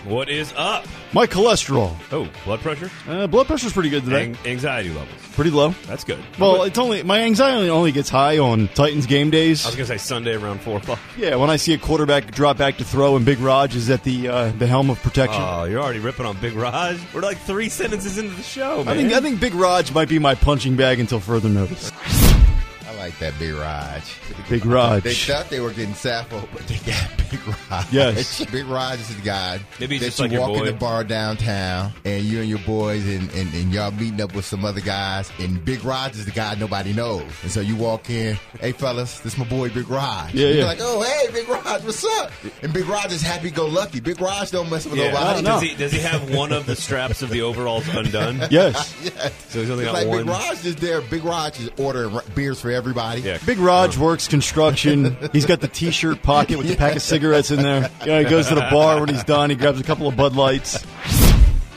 What 0.06 0.30
is 0.30 0.54
up? 0.56 0.86
My 1.14 1.28
cholesterol. 1.28 1.96
Oh, 2.12 2.28
blood 2.44 2.60
pressure, 2.62 2.90
Uh, 3.08 3.28
blood 3.28 3.46
pressure's 3.46 3.72
pretty 3.72 3.90
good 3.90 4.04
today. 4.04 4.24
An- 4.26 4.38
anxiety 4.46 4.90
levels. 4.90 5.10
Pretty 5.36 5.52
low. 5.52 5.76
That's 5.88 6.04
good. 6.04 6.18
Well, 6.40 6.64
it's 6.64 6.78
only 6.80 7.04
my 7.04 7.22
anxiety 7.22 7.70
only 7.70 7.92
gets 7.92 8.10
high 8.10 8.40
on 8.40 8.68
Titans 8.70 9.06
game 9.06 9.30
days. 9.30 9.64
I 9.66 9.70
was 9.70 9.76
gonna 9.76 9.86
say 9.88 9.98
Sunday 9.98 10.34
around 10.36 10.62
four 10.62 10.78
o'clock. 10.78 11.00
Yeah, 11.18 11.36
when 11.36 11.50
I 11.52 11.58
see 11.58 11.74
a 11.74 11.78
quarterback 11.78 12.32
drop 12.32 12.58
back 12.58 12.78
to 12.78 12.84
throw 12.84 13.16
and 13.16 13.26
Big 13.26 13.40
Raj 13.40 13.76
is 13.76 13.90
at 13.92 14.04
the 14.04 14.28
uh, 14.28 14.52
the 14.58 14.66
helm 14.68 14.90
of 14.90 15.02
protection. 15.04 15.42
Oh, 15.44 15.66
you're 15.66 15.82
already 15.82 16.00
ripping 16.00 16.26
on 16.26 16.36
Big 16.38 16.54
Raj. 16.54 16.98
We're 17.14 17.22
like 17.22 17.38
three 17.40 17.70
sentences 17.70 18.18
into 18.18 18.36
the 18.36 18.44
show, 18.44 18.84
man. 18.84 18.88
I 18.90 18.96
think 18.98 19.14
I 19.14 19.20
think 19.22 19.40
Big 19.40 19.54
Raj 19.54 19.92
might 19.92 20.10
be 20.10 20.18
my 20.20 20.34
punching 20.36 20.76
bag 20.76 21.00
until 21.00 21.20
further 21.20 21.50
notice. 21.50 21.92
I 22.94 22.98
like 22.98 23.20
that 23.20 23.34
Big 23.40 23.54
Raj. 23.54 24.04
Big 24.50 24.66
Raj. 24.66 25.04
They 25.04 25.14
thought 25.14 25.50
they 25.50 25.60
were 25.60 25.72
getting 25.72 25.94
Saffold, 25.94 26.48
but 26.54 26.66
they 26.68 26.78
got 26.90 27.10
Big 27.32 27.40
Raj. 27.70 27.92
Yes. 27.92 28.46
Big 28.52 28.66
Raj 28.66 29.00
is 29.00 29.16
the 29.16 29.22
guy 29.22 29.60
Maybe 29.80 29.96
he's 29.96 30.02
that 30.02 30.06
just 30.08 30.20
you 30.20 30.24
like 30.26 30.32
your 30.32 30.42
walk 30.42 30.58
in 30.60 30.66
the 30.66 30.74
bar 30.74 31.04
downtown 31.04 31.92
and 32.06 32.24
you 32.24 32.40
and 32.42 32.50
your 32.50 32.60
boys 32.60 33.06
and, 33.08 33.30
and, 33.32 33.54
and 33.54 33.74
y'all 33.74 33.92
meeting 33.92 34.22
up 34.22 34.36
with 34.36 34.46
some 34.46 34.64
other 34.66 34.82
guys 34.82 35.32
and 35.40 35.64
Big 35.66 35.84
Raj 35.84 36.14
is 36.16 36.26
the 36.26 36.32
guy 36.32 36.56
nobody 36.56 36.94
knows. 36.94 37.24
And 37.42 37.52
so 37.52 37.60
you 37.62 37.76
walk 37.76 38.10
in, 38.10 38.38
hey 38.60 38.72
fellas, 38.72 39.20
this 39.22 39.38
my 39.38 39.46
boy 39.46 39.70
Big 39.70 39.90
Raj. 39.90 40.34
Yeah, 40.34 40.48
And 40.48 40.56
yeah. 40.56 40.60
You're 40.60 40.66
like, 40.66 40.78
oh 40.82 41.02
hey 41.02 41.32
Big 41.32 41.50
Raj, 41.50 41.84
what's 41.84 42.06
up? 42.20 42.32
And 42.62 42.72
Big 42.74 42.86
Raj 42.86 43.12
is 43.12 43.22
happy 43.22 43.50
go 43.50 43.66
lucky. 43.68 44.00
Big 44.00 44.22
Raj 44.22 44.52
don't 44.52 44.70
mess 44.70 44.86
with 44.86 44.96
Yeah. 44.96 45.12
nobody. 45.12 45.42
No, 45.42 45.56
no. 45.56 45.60
Does 45.60 45.70
he 45.70 45.76
does 45.76 45.92
he 45.92 46.00
have 46.00 46.34
one 46.36 46.52
of 46.52 46.66
the 46.66 46.76
straps 46.76 47.22
of 47.22 47.30
the 47.30 47.42
overalls 47.42 47.88
undone? 47.90 48.40
Yes, 48.52 48.94
Yes. 49.04 49.34
So 49.50 49.60
he's 49.60 49.70
only 49.70 49.84
It's 49.86 49.92
got 49.94 50.00
like 50.00 50.08
one. 50.08 50.18
Big 50.20 50.28
Raj 50.28 50.66
is 50.66 50.76
there. 50.76 51.02
Big 51.02 51.24
Raj 51.24 51.60
is 51.60 51.70
ordering 51.78 52.20
beers 52.36 52.60
for 52.62 52.70
everybody. 52.70 52.83
Yeah. 53.24 53.38
Big 53.46 53.58
Raj 53.58 53.98
oh. 53.98 54.02
works 54.02 54.28
construction. 54.28 55.16
He's 55.32 55.46
got 55.46 55.62
the 55.62 55.68
T-shirt 55.68 56.22
pocket 56.22 56.58
with 56.58 56.68
the 56.68 56.76
pack 56.76 56.96
of 56.96 57.02
cigarettes 57.02 57.52
in 57.52 57.62
there. 57.62 57.90
Know, 58.06 58.24
he 58.24 58.30
goes 58.30 58.48
to 58.50 58.56
the 58.56 58.68
bar 58.72 59.00
when 59.00 59.10
he's 59.10 59.24
done. 59.24 59.50
He 59.50 59.56
grabs 59.56 59.80
a 59.80 59.84
couple 59.84 60.08
of 60.08 60.16
Bud 60.16 60.36
Lights. 60.36 60.84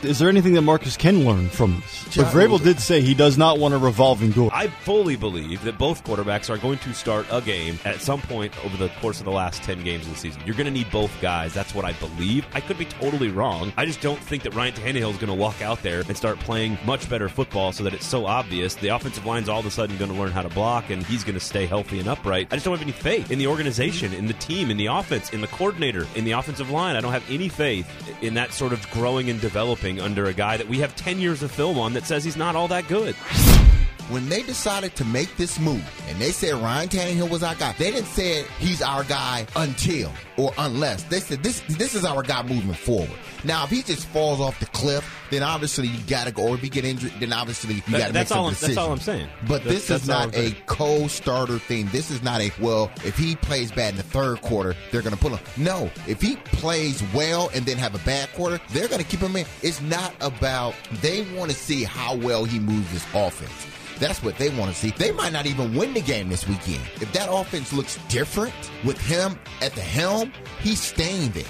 Is 0.06 0.20
there 0.20 0.28
anything 0.28 0.52
that 0.54 0.62
Marcus 0.62 0.96
can 0.96 1.24
learn 1.24 1.48
from 1.48 1.80
this? 1.80 2.16
But 2.16 2.26
Vrabel 2.26 2.62
did 2.62 2.78
say 2.80 3.00
he 3.00 3.14
does 3.14 3.36
not 3.36 3.58
want 3.58 3.74
a 3.74 3.78
revolving 3.78 4.30
door. 4.30 4.50
I 4.52 4.68
fully 4.68 5.16
believe 5.16 5.64
that 5.64 5.78
both 5.78 6.04
quarterbacks 6.04 6.48
are 6.48 6.58
going 6.58 6.78
to 6.78 6.94
start 6.94 7.26
a 7.30 7.40
game 7.40 7.78
at 7.84 8.00
some 8.00 8.20
point 8.20 8.52
over 8.64 8.76
the 8.76 8.88
course 9.00 9.18
of 9.18 9.24
the 9.24 9.32
last 9.32 9.64
10 9.64 9.82
games 9.82 10.06
of 10.06 10.12
the 10.12 10.18
season. 10.18 10.40
You're 10.46 10.54
going 10.54 10.66
to 10.66 10.70
need 10.72 10.90
both 10.92 11.10
guys. 11.20 11.52
That's 11.52 11.74
what 11.74 11.84
I 11.84 11.92
believe. 11.94 12.46
I 12.54 12.60
could 12.60 12.78
be 12.78 12.84
totally 12.84 13.28
wrong. 13.28 13.72
I 13.76 13.84
just 13.84 14.00
don't 14.00 14.20
think 14.20 14.44
that 14.44 14.54
Ryan 14.54 14.74
Tannehill 14.74 15.10
is 15.10 15.16
going 15.16 15.26
to 15.26 15.34
walk 15.34 15.60
out 15.60 15.82
there 15.82 16.02
and 16.06 16.16
start 16.16 16.38
playing 16.38 16.78
much 16.86 17.10
better 17.10 17.28
football 17.28 17.72
so 17.72 17.82
that 17.82 17.92
it's 17.92 18.06
so 18.06 18.26
obvious. 18.26 18.76
The 18.76 18.88
offensive 18.88 19.26
line's 19.26 19.48
all 19.48 19.60
of 19.60 19.66
a 19.66 19.70
sudden 19.70 19.96
going 19.96 20.12
to 20.12 20.16
learn 20.16 20.30
how 20.30 20.42
to 20.42 20.48
block 20.50 20.90
and 20.90 21.02
he's 21.04 21.24
going 21.24 21.34
to 21.34 21.44
stay 21.44 21.66
healthy 21.66 21.98
and 21.98 22.08
upright. 22.08 22.46
I 22.52 22.56
just 22.56 22.64
don't 22.64 22.74
have 22.74 22.82
any 22.82 22.92
faith 22.92 23.32
in 23.32 23.38
the 23.38 23.48
organization, 23.48 24.12
in 24.12 24.26
the 24.26 24.34
team, 24.34 24.70
in 24.70 24.76
the 24.76 24.86
offense, 24.86 25.30
in 25.30 25.40
the 25.40 25.48
coordinator, 25.48 26.06
in 26.14 26.24
the 26.24 26.32
offensive 26.32 26.70
line. 26.70 26.94
I 26.94 27.00
don't 27.00 27.12
have 27.12 27.28
any 27.28 27.48
faith 27.48 27.90
in 28.22 28.34
that 28.34 28.52
sort 28.52 28.72
of 28.72 28.88
growing 28.90 29.30
and 29.30 29.40
developing 29.40 29.95
under 30.00 30.26
a 30.26 30.32
guy 30.32 30.56
that 30.56 30.68
we 30.68 30.78
have 30.78 30.94
10 30.96 31.18
years 31.18 31.42
of 31.42 31.50
film 31.50 31.78
on 31.78 31.92
that 31.94 32.04
says 32.04 32.24
he's 32.24 32.36
not 32.36 32.56
all 32.56 32.68
that 32.68 32.88
good. 32.88 33.14
When 34.08 34.28
they 34.28 34.42
decided 34.42 34.94
to 34.96 35.04
make 35.04 35.36
this 35.36 35.58
move 35.58 35.84
and 36.08 36.18
they 36.20 36.30
said 36.30 36.54
Ryan 36.54 36.88
Tannehill 36.88 37.30
was 37.30 37.42
our 37.42 37.54
guy, 37.56 37.74
they 37.78 37.90
didn't 37.90 38.06
say 38.06 38.44
he's 38.58 38.80
our 38.82 39.04
guy 39.04 39.46
until 39.56 40.12
or 40.36 40.52
unless. 40.58 41.02
They 41.04 41.20
said 41.20 41.42
this 41.42 41.60
this 41.76 41.94
is 41.94 42.04
our 42.04 42.22
guy 42.22 42.42
moving 42.42 42.72
forward. 42.74 43.10
Now, 43.44 43.64
if 43.64 43.70
he 43.70 43.82
just 43.82 44.06
falls 44.08 44.40
off 44.40 44.58
the 44.58 44.66
cliff, 44.66 45.08
then 45.30 45.42
obviously 45.42 45.86
you 45.88 45.98
got 46.08 46.26
to 46.26 46.32
go. 46.32 46.48
Or 46.48 46.54
if 46.56 46.62
he 46.62 46.68
get 46.68 46.84
injured, 46.84 47.12
then 47.20 47.32
obviously 47.32 47.74
you 47.74 47.80
got 47.82 47.98
to 47.98 48.04
make 48.04 48.12
that's 48.12 48.28
some 48.30 48.38
all 48.38 48.48
decisions. 48.50 48.74
that's 48.76 48.86
all 48.86 48.92
I'm 48.92 48.98
saying. 48.98 49.28
But 49.46 49.62
That- 49.64 49.70
this 49.70 49.90
is 49.90 50.06
not 50.08 50.34
a 50.36 50.52
co-starter 50.66 51.58
thing. 51.58 51.86
This 51.92 52.10
is 52.10 52.22
not 52.22 52.40
a 52.40 52.50
well. 52.60 52.90
If 53.04 53.16
he 53.16 53.36
plays 53.36 53.70
bad 53.72 53.90
in 53.90 53.96
the 53.96 54.02
third 54.02 54.40
quarter, 54.42 54.74
they're 54.90 55.02
going 55.02 55.14
to 55.14 55.20
pull 55.20 55.30
him. 55.36 55.40
No, 55.56 55.90
if 56.06 56.20
he 56.20 56.36
plays 56.36 57.02
well 57.14 57.50
and 57.54 57.64
then 57.66 57.76
have 57.78 57.94
a 57.94 58.04
bad 58.04 58.32
quarter, 58.32 58.60
they're 58.70 58.88
going 58.88 59.02
to 59.02 59.06
keep 59.08 59.20
him 59.20 59.36
in. 59.36 59.46
It's 59.62 59.80
not 59.80 60.14
about. 60.20 60.74
They 61.00 61.22
want 61.36 61.50
to 61.50 61.56
see 61.56 61.84
how 61.84 62.16
well 62.16 62.44
he 62.44 62.58
moves 62.58 62.90
his 62.90 63.04
offense. 63.14 63.66
That's 63.98 64.22
what 64.22 64.36
they 64.36 64.50
want 64.50 64.70
to 64.72 64.76
see. 64.76 64.90
They 64.90 65.10
might 65.12 65.32
not 65.32 65.46
even 65.46 65.74
win 65.74 65.94
the 65.94 66.00
game 66.02 66.28
this 66.28 66.46
weekend. 66.46 66.82
If 67.00 67.12
that 67.12 67.28
offense 67.30 67.72
looks 67.72 67.98
different 68.08 68.52
with 68.84 68.98
him 69.00 69.38
at 69.62 69.72
the 69.74 69.80
helm, 69.80 70.32
he's 70.60 70.80
staying 70.82 71.30
there. 71.30 71.44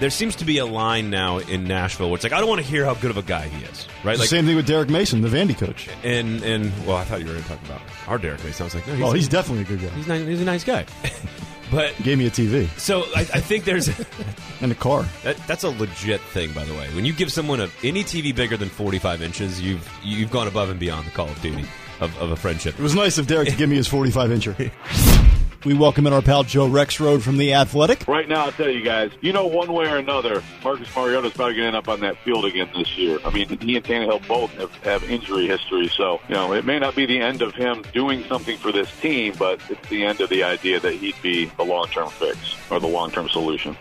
there 0.00 0.10
seems 0.10 0.36
to 0.36 0.44
be 0.44 0.58
a 0.58 0.66
line 0.66 1.08
now 1.10 1.38
in 1.38 1.64
Nashville 1.64 2.08
where 2.10 2.16
it's 2.16 2.24
like 2.24 2.32
I 2.34 2.40
don't 2.40 2.48
want 2.48 2.60
to 2.60 2.66
hear 2.66 2.84
how 2.84 2.94
good 2.94 3.10
of 3.10 3.16
a 3.16 3.22
guy 3.22 3.48
he 3.48 3.64
is, 3.64 3.86
right? 4.04 4.14
the 4.14 4.20
Like, 4.20 4.28
same 4.28 4.44
thing 4.44 4.56
with 4.56 4.66
Derek 4.66 4.90
Mason, 4.90 5.22
the 5.22 5.28
Vandy 5.28 5.56
coach. 5.56 5.88
and 6.04 6.42
and 6.42 6.72
well, 6.86 6.96
I 6.96 7.04
thought 7.04 7.20
you 7.20 7.26
were 7.26 7.32
going 7.32 7.44
to 7.44 7.48
talk 7.48 7.64
about 7.64 7.80
our 8.06 8.18
Derek 8.18 8.44
Mason. 8.44 8.62
I 8.62 8.66
was 8.66 8.74
like, 8.74 8.86
no, 8.86 8.94
he's, 8.94 9.04
Oh, 9.04 9.12
he's 9.12 9.28
definitely 9.28 9.62
a 9.62 9.66
good 9.76 9.80
guy. 9.88 9.94
he's, 9.96 10.06
nice, 10.06 10.26
he's 10.26 10.40
a 10.42 10.44
nice 10.44 10.64
guy. 10.64 10.84
but 11.70 11.94
Gave 12.02 12.18
me 12.18 12.26
a 12.26 12.30
TV 12.30 12.68
so 12.78 13.04
I, 13.14 13.20
I 13.20 13.40
think 13.40 13.64
there's 13.64 13.88
and 14.60 14.72
a 14.72 14.74
car. 14.74 15.04
that, 15.22 15.36
that's 15.46 15.64
a 15.64 15.70
legit 15.70 16.20
thing, 16.20 16.52
by 16.52 16.64
the 16.64 16.74
way. 16.74 16.88
When 16.94 17.04
you 17.04 17.12
give 17.12 17.32
someone 17.32 17.60
a, 17.60 17.68
any 17.82 18.04
TV 18.04 18.34
bigger 18.34 18.56
than 18.56 18.68
45 18.68 19.22
inches, 19.22 19.60
you've 19.60 19.88
you've 20.02 20.30
gone 20.30 20.48
above 20.48 20.70
and 20.70 20.78
beyond 20.78 21.06
the 21.06 21.10
Call 21.10 21.28
of 21.28 21.40
Duty 21.40 21.64
of, 22.00 22.16
of 22.18 22.30
a 22.30 22.36
friendship. 22.36 22.78
It 22.78 22.82
was 22.82 22.94
nice 22.94 23.18
of 23.18 23.26
Derek 23.26 23.48
to 23.48 23.56
give 23.56 23.68
me 23.70 23.76
his 23.76 23.88
45 23.88 24.30
incher. 24.30 25.36
We 25.62 25.74
welcome 25.74 26.06
in 26.06 26.14
our 26.14 26.22
pal 26.22 26.42
Joe 26.42 26.66
Rexrode 26.66 27.20
from 27.20 27.36
The 27.36 27.52
Athletic. 27.52 28.08
Right 28.08 28.26
now, 28.26 28.46
I'll 28.46 28.52
tell 28.52 28.70
you 28.70 28.80
guys, 28.82 29.10
you 29.20 29.34
know, 29.34 29.44
one 29.46 29.70
way 29.70 29.90
or 29.90 29.98
another, 29.98 30.42
Marcus 30.64 30.88
Mariota's 30.96 31.34
probably 31.34 31.56
going 31.56 31.64
to 31.64 31.66
end 31.66 31.76
up 31.76 31.86
on 31.86 32.00
that 32.00 32.16
field 32.24 32.46
again 32.46 32.70
this 32.74 32.96
year. 32.96 33.18
I 33.26 33.30
mean, 33.30 33.46
he 33.60 33.76
and 33.76 33.84
Tannehill 33.84 34.26
both 34.26 34.50
have, 34.52 34.74
have 34.84 35.04
injury 35.04 35.46
history, 35.46 35.88
so, 35.88 36.18
you 36.30 36.34
know, 36.34 36.54
it 36.54 36.64
may 36.64 36.78
not 36.78 36.96
be 36.96 37.04
the 37.04 37.20
end 37.20 37.42
of 37.42 37.54
him 37.54 37.84
doing 37.92 38.24
something 38.24 38.56
for 38.56 38.72
this 38.72 38.90
team, 39.00 39.34
but 39.38 39.60
it's 39.68 39.86
the 39.90 40.02
end 40.02 40.22
of 40.22 40.30
the 40.30 40.42
idea 40.44 40.80
that 40.80 40.94
he'd 40.94 41.20
be 41.20 41.44
the 41.58 41.64
long-term 41.64 42.08
fix 42.08 42.56
or 42.70 42.80
the 42.80 42.88
long-term 42.88 43.28
solution. 43.28 43.76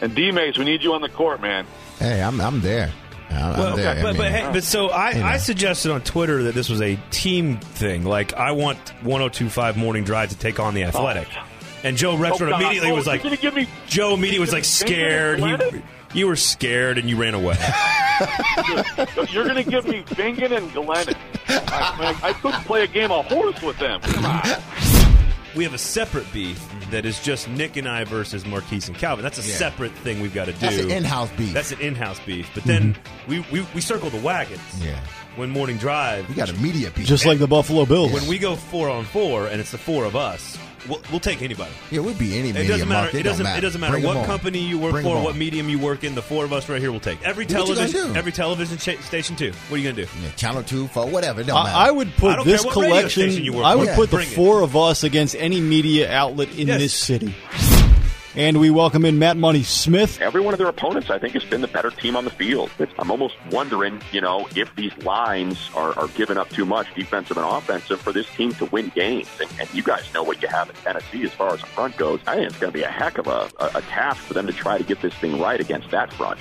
And 0.00 0.12
D-Mace, 0.16 0.58
we 0.58 0.64
need 0.64 0.82
you 0.82 0.94
on 0.94 1.00
the 1.00 1.08
court, 1.08 1.40
man. 1.40 1.64
Hey, 2.00 2.20
I'm 2.20 2.40
I'm 2.40 2.60
there. 2.60 2.92
I'm, 3.32 3.58
Well, 3.58 3.68
I'm 3.72 3.76
there. 3.76 3.98
I 3.98 4.02
but, 4.02 4.16
but, 4.16 4.30
hey, 4.30 4.50
but 4.52 4.64
so 4.64 4.90
I, 4.90 5.12
know. 5.12 5.24
I 5.24 5.36
suggested 5.38 5.90
on 5.92 6.02
Twitter 6.02 6.44
that 6.44 6.54
this 6.54 6.68
was 6.68 6.80
a 6.80 6.96
team 7.10 7.58
thing. 7.58 8.04
Like 8.04 8.34
I 8.34 8.52
want 8.52 8.78
1025 9.02 9.76
Morning 9.76 10.04
Drive 10.04 10.30
to 10.30 10.38
take 10.38 10.58
on 10.60 10.74
the 10.74 10.84
Athletic. 10.84 11.28
Oh. 11.36 11.44
And 11.84 11.96
Joe 11.96 12.16
Rexrode 12.16 12.52
Oh, 12.52 12.56
immediately 12.60 12.90
Oh, 12.90 12.94
was 12.94 13.06
like, 13.06 13.22
give 13.40 13.54
me- 13.54 13.68
Joe 13.88 14.14
immediately 14.14 14.38
was 14.40 14.52
like 14.52 14.64
scared. 14.64 15.40
He, 15.40 15.82
you 16.14 16.26
were 16.28 16.36
scared 16.36 16.98
and 16.98 17.08
you 17.08 17.16
ran 17.16 17.34
away. 17.34 17.56
You're 19.30 19.44
going 19.44 19.56
to 19.64 19.68
give 19.68 19.86
me 19.88 20.02
Vingan 20.02 20.56
and 20.56 20.70
Glennon. 20.70 21.16
I, 21.48 21.98
man, 21.98 22.16
I 22.22 22.32
couldn't 22.34 22.64
play 22.64 22.84
a 22.84 22.86
game 22.86 23.10
of 23.10 23.26
horse 23.26 23.60
with 23.62 23.78
them. 23.78 24.00
Come 24.02 24.26
on. 24.26 24.42
We 25.54 25.64
have 25.64 25.74
a 25.74 25.78
separate 25.78 26.30
beef 26.32 26.60
that 26.90 27.04
is 27.04 27.20
just 27.20 27.48
Nick 27.48 27.76
and 27.76 27.88
I 27.88 28.04
versus 28.04 28.44
Marquise 28.46 28.88
and 28.88 28.96
Calvin. 28.96 29.22
That's 29.22 29.38
a 29.38 29.48
Yeah. 29.48 29.56
separate 29.56 29.92
thing 29.92 30.20
we've 30.20 30.34
got 30.34 30.46
to 30.46 30.52
do. 30.52 30.58
That's 30.60 30.78
an 30.78 30.90
in-house 30.90 31.30
beef. 31.36 31.52
That's 31.52 31.72
an 31.72 31.80
in-house 31.80 32.20
beef. 32.24 32.48
But 32.54 32.64
then 32.64 32.94
mm-hmm. 32.94 33.30
we, 33.30 33.40
we 33.52 33.66
we 33.74 33.80
circle 33.80 34.10
the 34.10 34.20
wagons. 34.20 34.60
Yeah. 34.80 34.98
When 35.36 35.50
morning 35.50 35.78
drive, 35.78 36.28
We 36.28 36.34
got 36.34 36.50
a 36.50 36.54
media 36.54 36.90
beef. 36.90 37.06
Just 37.06 37.24
like 37.24 37.38
the 37.38 37.46
Buffalo 37.46 37.86
Bills. 37.86 38.12
when 38.12 38.26
we 38.26 38.38
go 38.38 38.54
four 38.54 38.90
on 38.90 39.04
four, 39.04 39.46
and 39.46 39.60
it's 39.60 39.70
the 39.70 39.78
four 39.78 40.04
of 40.04 40.14
us, 40.14 40.58
we'll, 40.88 41.00
we'll 41.10 41.20
take 41.20 41.42
anybody. 41.42 41.70
yeah, 41.90 42.00
we'd 42.00 42.18
be 42.18 42.38
any 42.38 42.50
It 42.50 42.54
media 42.54 42.68
doesn't 42.68 42.88
matter. 42.88 43.02
market. 43.04 43.18
It 43.20 43.22
doesn't. 43.24 43.44
don't 43.46 43.56
It 43.56 43.60
doesn't 43.60 43.80
matter 43.80 43.92
Bring 43.92 44.06
'em 44.06 44.16
what 44.16 44.26
company 44.26 44.58
you 44.60 44.78
work 44.78 44.92
Bring 44.92 45.04
for, 45.04 45.16
'em 45.18 45.24
what 45.24 45.36
medium 45.36 45.68
you 45.68 45.78
work 45.78 46.04
in. 46.04 46.14
The 46.14 46.22
four 46.22 46.44
of 46.44 46.52
us 46.52 46.68
right 46.68 46.80
here 46.80 46.92
will 46.92 47.00
take 47.00 47.22
every 47.22 47.44
Do 47.46 47.54
what 47.56 47.68
you 47.68 47.74
television. 47.74 48.12
do. 48.12 48.18
Every 48.18 48.32
television 48.32 48.78
ch- 48.78 49.02
station 49.02 49.36
too. 49.36 49.52
What 49.68 49.76
are 49.76 49.80
you 49.82 49.90
gonna 49.92 50.04
do? 50.04 50.08
Yeah, 50.22 50.30
Channel 50.36 50.62
two, 50.62 50.88
four, 50.88 51.06
whatever. 51.06 51.40
It 51.40 51.46
don't 51.46 51.62
matter. 51.62 51.76
I, 51.76 51.88
I 51.88 51.90
would 51.90 52.14
put 52.16 52.36
don't 52.36 52.46
this 52.46 52.62
care 52.62 52.66
what 52.68 52.76
radio 52.82 52.96
collection. 52.96 53.44
you 53.44 53.52
work 53.54 53.64
I 53.64 53.74
would 53.74 53.86
Yeah. 53.88 53.96
put 53.96 54.10
the 54.10 54.16
Bring 54.16 54.28
it. 54.28 54.34
four 54.34 54.62
of 54.62 54.76
us 54.76 55.02
against 55.04 55.34
any 55.36 55.60
media 55.60 56.10
outlet 56.12 56.48
in 56.56 56.68
Yes. 56.68 56.78
this 56.80 56.94
city. 56.94 57.34
And 58.34 58.58
we 58.58 58.70
welcome 58.70 59.04
in 59.04 59.18
Matt 59.18 59.36
Money 59.36 59.62
Smith. 59.62 60.18
every 60.22 60.40
one 60.40 60.54
of 60.54 60.58
their 60.58 60.68
opponents, 60.68 61.10
I 61.10 61.18
think, 61.18 61.34
has 61.34 61.44
been 61.44 61.60
the 61.60 61.68
better 61.68 61.90
team 61.90 62.16
on 62.16 62.24
the 62.24 62.30
field. 62.30 62.70
It's, 62.78 62.92
I'm 62.98 63.10
almost 63.10 63.34
wondering, 63.50 64.00
you 64.10 64.22
know, 64.22 64.48
if 64.56 64.74
these 64.74 64.96
lines 65.04 65.68
are, 65.74 65.98
are 65.98 66.08
giving 66.08 66.38
up 66.38 66.48
too 66.48 66.64
much, 66.64 66.86
defensive 66.94 67.36
and 67.36 67.44
offensive, 67.44 68.00
for 68.00 68.10
this 68.10 68.26
team 68.30 68.52
to 68.54 68.64
win 68.66 68.90
games. 68.94 69.28
And, 69.38 69.50
and 69.60 69.74
you 69.74 69.82
guys 69.82 70.12
know 70.14 70.22
what 70.22 70.40
you 70.40 70.48
have 70.48 70.70
in 70.70 70.76
Tennessee 70.76 71.24
as 71.24 71.32
far 71.32 71.52
as 71.52 71.60
the 71.60 71.66
front 71.66 71.98
goes. 71.98 72.20
I 72.26 72.36
think 72.36 72.46
it's 72.48 72.58
going 72.58 72.72
to 72.72 72.78
be 72.78 72.84
a 72.84 72.90
heck 72.90 73.18
of 73.18 73.26
a, 73.26 73.50
a, 73.60 73.66
a 73.74 73.82
task 73.82 74.22
for 74.22 74.32
them 74.32 74.46
to 74.46 74.52
try 74.54 74.78
to 74.78 74.84
get 74.84 75.02
this 75.02 75.12
thing 75.14 75.38
right 75.38 75.60
against 75.60 75.90
that 75.90 76.10
front. 76.14 76.40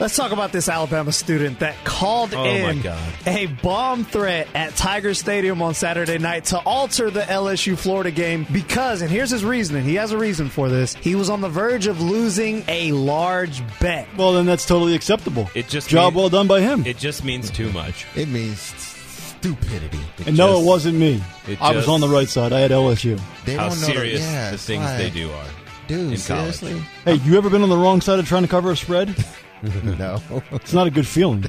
Let's 0.00 0.16
talk 0.16 0.32
about 0.32 0.50
this 0.50 0.68
Alabama 0.68 1.12
student 1.12 1.60
that 1.60 1.76
called 1.84 2.34
Oh, 2.34 2.44
in 2.44 2.84
a 3.26 3.46
bomb 3.62 4.04
threat 4.04 4.48
at 4.54 4.74
Tiger 4.74 5.14
Stadium 5.14 5.62
on 5.62 5.74
Saturday 5.74 6.18
night 6.18 6.46
to 6.46 6.58
alter 6.58 7.08
the 7.10 7.20
LSU 7.20 7.78
Florida 7.78 8.10
game 8.10 8.44
because, 8.52 9.02
and 9.02 9.10
here's 9.10 9.30
his 9.30 9.44
reasoning. 9.44 9.84
He 9.84 9.94
has 9.96 10.10
a 10.10 10.18
reason 10.18 10.48
for 10.48 10.68
this. 10.68 10.94
He 10.94 11.14
was 11.14 11.30
on 11.30 11.40
the 11.40 11.48
verge 11.48 11.86
of 11.86 12.00
losing 12.00 12.64
a 12.66 12.90
large 12.92 13.62
bet. 13.78 14.08
Well, 14.16 14.32
then 14.32 14.44
that's 14.46 14.66
totally 14.66 14.94
acceptable. 14.96 15.48
It 15.54 15.68
just 15.68 15.88
job 15.88 16.14
mean- 16.14 16.20
well 16.22 16.28
done 16.30 16.48
by 16.48 16.62
him. 16.62 16.84
It 16.84 16.96
just 16.98 17.22
means 17.22 17.48
too 17.50 17.70
much. 17.72 18.06
it 18.16 18.28
means 18.28 18.58
stupidity. 18.60 20.00
and 20.26 20.36
no, 20.36 20.48
just- 20.54 20.62
it 20.62 20.66
wasn't 20.66 20.98
me. 20.98 21.22
it 21.46 21.60
I 21.62 21.76
was 21.76 21.86
on 21.86 22.00
the 22.00 22.08
right 22.08 22.28
side. 22.28 22.52
I 22.52 22.60
had 22.60 22.72
LSU. 22.72 23.20
They 23.44 23.54
How 23.54 23.68
don't 23.68 23.80
know 23.80 23.86
serious 23.86 24.20
yeah, 24.20 24.48
the 24.48 24.54
it's 24.54 24.64
things 24.66 24.84
they 24.96 25.10
do 25.10 25.30
are. 25.30 25.44
Dude, 25.86 25.98
in 26.12 26.20
college. 26.20 26.20
seriously? 26.56 26.82
Hey, 27.04 27.14
you 27.16 27.36
ever 27.36 27.50
been 27.50 27.62
on 27.62 27.68
the 27.68 27.76
wrong 27.76 28.00
side 28.00 28.18
of 28.18 28.26
trying 28.26 28.42
to 28.42 28.48
cover 28.48 28.72
a 28.72 28.76
spread? 28.76 29.14
no. 29.98 30.20
It's 30.52 30.72
not 30.72 30.86
a 30.86 30.90
good 30.90 31.06
feeling. 31.06 31.44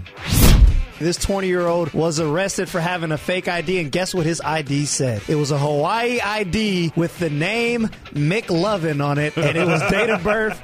This 1.04 1.18
20 1.18 1.48
year 1.48 1.68
old 1.68 1.94
was 1.94 2.22
arrested 2.22 2.70
for 2.70 2.80
having 2.80 3.12
a 3.12 3.18
fake 3.18 3.50
ID, 3.50 3.82
and 3.82 3.92
guess 3.92 4.16
what 4.16 4.26
his 4.26 4.40
ID 4.40 4.86
said? 4.86 5.22
It 5.28 5.36
was 5.36 5.52
a 5.52 5.58
Hawaii 5.58 6.22
ID 6.22 6.94
with 6.96 7.20
the 7.20 7.30
name 7.30 7.90
McLovin 8.14 9.04
on 9.04 9.18
it, 9.18 9.36
and 9.36 9.58
it 9.58 9.68
was 9.68 9.82
date 9.92 10.10
of 10.10 10.24
birth 10.24 10.58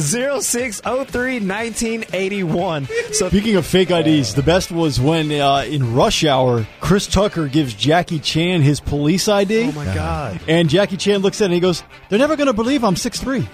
0603 0.02 1.34
1981. 1.38 2.88
So 3.12 3.28
Speaking 3.28 3.54
of 3.54 3.64
fake 3.64 3.92
IDs, 3.92 4.34
the 4.34 4.42
best 4.42 4.72
was 4.72 5.00
when 5.00 5.30
uh, 5.30 5.64
in 5.68 5.94
Rush 5.94 6.24
Hour, 6.24 6.66
Chris 6.80 7.06
Tucker 7.06 7.46
gives 7.46 7.72
Jackie 7.72 8.18
Chan 8.18 8.62
his 8.62 8.80
police 8.80 9.28
ID. 9.28 9.68
Oh 9.68 9.72
my 9.72 9.84
God. 9.94 10.40
And 10.48 10.68
Jackie 10.68 10.96
Chan 10.96 11.20
looks 11.20 11.40
at 11.40 11.44
it 11.44 11.46
and 11.46 11.54
he 11.54 11.60
goes, 11.60 11.84
They're 12.08 12.18
never 12.18 12.34
going 12.34 12.48
to 12.48 12.52
believe 12.52 12.82
I'm 12.82 12.96
6'3. 12.96 13.46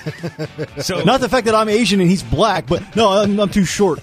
So 0.82 1.02
Not 1.02 1.20
the 1.20 1.28
fact 1.28 1.44
that 1.44 1.54
I'm 1.54 1.68
Asian 1.68 2.00
and 2.00 2.08
he's 2.08 2.22
black, 2.22 2.66
but 2.66 2.96
no, 2.96 3.10
I'm, 3.10 3.38
I'm 3.38 3.50
too 3.50 3.66
short. 3.66 3.98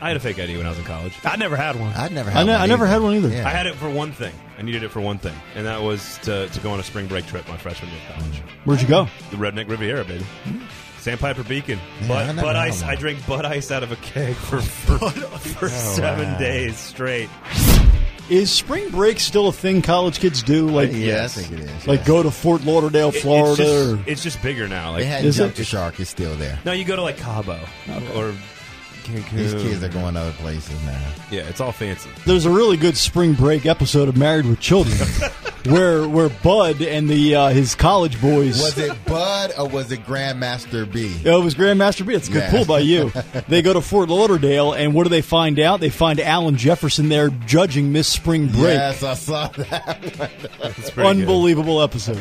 I 0.00 0.08
had 0.08 0.16
a 0.16 0.20
fake 0.20 0.38
ID 0.38 0.56
when 0.58 0.66
I 0.66 0.68
was 0.70 0.78
in 0.78 0.84
college. 0.84 1.14
I 1.24 1.36
never 1.36 1.56
had 1.56 1.76
one. 1.80 1.92
I 1.96 2.08
never 2.08 2.28
I, 2.30 2.34
had 2.34 2.46
ne- 2.46 2.52
one 2.52 2.60
I 2.60 2.66
never 2.66 2.84
either. 2.84 2.92
had 2.92 3.02
one 3.02 3.14
either. 3.14 3.28
Yeah. 3.30 3.46
I 3.46 3.50
had 3.50 3.66
it 3.66 3.74
for 3.76 3.88
one 3.88 4.12
thing. 4.12 4.34
I 4.58 4.62
needed 4.62 4.82
it 4.82 4.90
for 4.90 5.00
one 5.00 5.18
thing, 5.18 5.34
and 5.54 5.66
that 5.66 5.82
was 5.82 6.18
to, 6.22 6.48
to 6.48 6.60
go 6.60 6.70
on 6.70 6.80
a 6.80 6.82
spring 6.82 7.06
break 7.06 7.26
trip 7.26 7.48
my 7.48 7.56
freshman 7.56 7.90
year 7.90 8.00
of 8.10 8.16
college. 8.16 8.38
Where'd 8.64 8.82
you 8.82 8.88
go? 8.88 9.08
The 9.30 9.36
Redneck 9.36 9.68
Riviera, 9.68 10.04
baby. 10.04 10.24
Sandpiper 10.98 11.44
Beacon. 11.44 11.78
Yeah, 12.00 12.04
I 12.04 12.08
Bud, 12.08 12.26
never 12.26 12.40
Bud 12.42 12.56
had 12.56 12.64
Ice. 12.68 12.82
one. 12.82 12.90
I 12.90 12.94
drank 12.96 13.26
Bud 13.26 13.44
Ice 13.44 13.70
out 13.70 13.82
of 13.82 13.92
a 13.92 13.96
keg 13.96 14.34
for, 14.34 14.60
for, 14.60 14.98
for 15.10 15.66
oh, 15.66 15.68
seven 15.68 16.32
wow. 16.32 16.38
days 16.38 16.76
straight. 16.76 17.28
Is 18.28 18.50
spring 18.50 18.90
break 18.90 19.20
still 19.20 19.46
a 19.46 19.52
thing 19.52 19.82
college 19.82 20.18
kids 20.18 20.42
do? 20.42 20.68
Oh, 20.68 20.72
like, 20.72 20.90
Yeah, 20.92 21.24
I 21.24 21.28
think 21.28 21.52
it 21.52 21.60
is. 21.70 21.86
like 21.86 22.00
yeah. 22.00 22.06
go 22.06 22.22
to 22.24 22.30
Fort 22.32 22.64
Lauderdale, 22.64 23.10
It- 23.10 23.20
Florida? 23.20 23.50
It's 23.62 23.70
just, 23.70 23.92
or- 24.08 24.10
it's 24.10 24.22
just 24.24 24.42
bigger 24.42 24.66
now. 24.66 24.92
They 24.92 24.98
Like 25.02 25.06
hadn't 25.06 25.26
Is 25.28 25.36
jumped 25.36 25.54
it? 25.54 25.58
the 25.58 25.64
shark. 25.64 26.00
It's 26.00 26.10
still 26.10 26.34
there. 26.34 26.58
no, 26.64 26.72
you 26.72 26.84
go 26.84 26.96
to 26.96 27.02
like 27.02 27.18
Cabo 27.18 27.60
or 28.16 28.34
Cancun. 29.06 29.30
These 29.36 29.54
kids 29.54 29.82
are 29.84 29.88
going 29.88 30.14
to 30.14 30.20
other 30.20 30.32
places 30.32 30.82
now. 30.84 31.00
Yeah, 31.30 31.42
it's 31.48 31.60
all 31.60 31.72
fancy. 31.72 32.10
There's 32.24 32.44
a 32.46 32.50
really 32.50 32.76
good 32.76 32.96
spring 32.96 33.34
break 33.34 33.66
episode 33.66 34.08
of 34.08 34.16
Married 34.16 34.46
with 34.46 34.60
Children, 34.60 34.96
where 35.66 36.08
where 36.08 36.28
Bud 36.28 36.82
and 36.82 37.08
the 37.08 37.34
uh, 37.34 37.48
his 37.50 37.74
college 37.74 38.20
boys. 38.20 38.60
Was 38.60 38.78
it 38.78 38.92
Bud 39.04 39.52
or 39.58 39.68
was 39.68 39.90
it 39.92 40.04
Grandmaster 40.04 40.90
B? 40.90 41.14
It 41.24 41.42
was 41.42 41.54
Grandmaster 41.54 42.06
B. 42.06 42.14
It's 42.14 42.28
a 42.28 42.32
good 42.32 42.42
Yeah. 42.42 42.50
pull 42.50 42.64
by 42.64 42.80
you. 42.80 43.12
they 43.48 43.62
go 43.62 43.72
to 43.72 43.80
Fort 43.80 44.08
Lauderdale, 44.08 44.72
and 44.72 44.92
what 44.94 45.04
do 45.04 45.08
they 45.10 45.22
find 45.22 45.58
out? 45.58 45.80
They 45.80 45.90
find 45.90 46.18
Alan 46.20 46.56
Jefferson 46.56 47.08
there 47.08 47.30
judging 47.30 47.92
Miss 47.92 48.08
Spring 48.08 48.46
Break. 48.48 48.74
Yes, 48.74 49.02
I 49.02 49.14
saw 49.14 49.48
that. 49.48 50.30
It's 50.78 50.90
pretty 50.90 50.94
good. 50.94 51.06
Unbelievable 51.22 51.80
episode. 51.82 52.18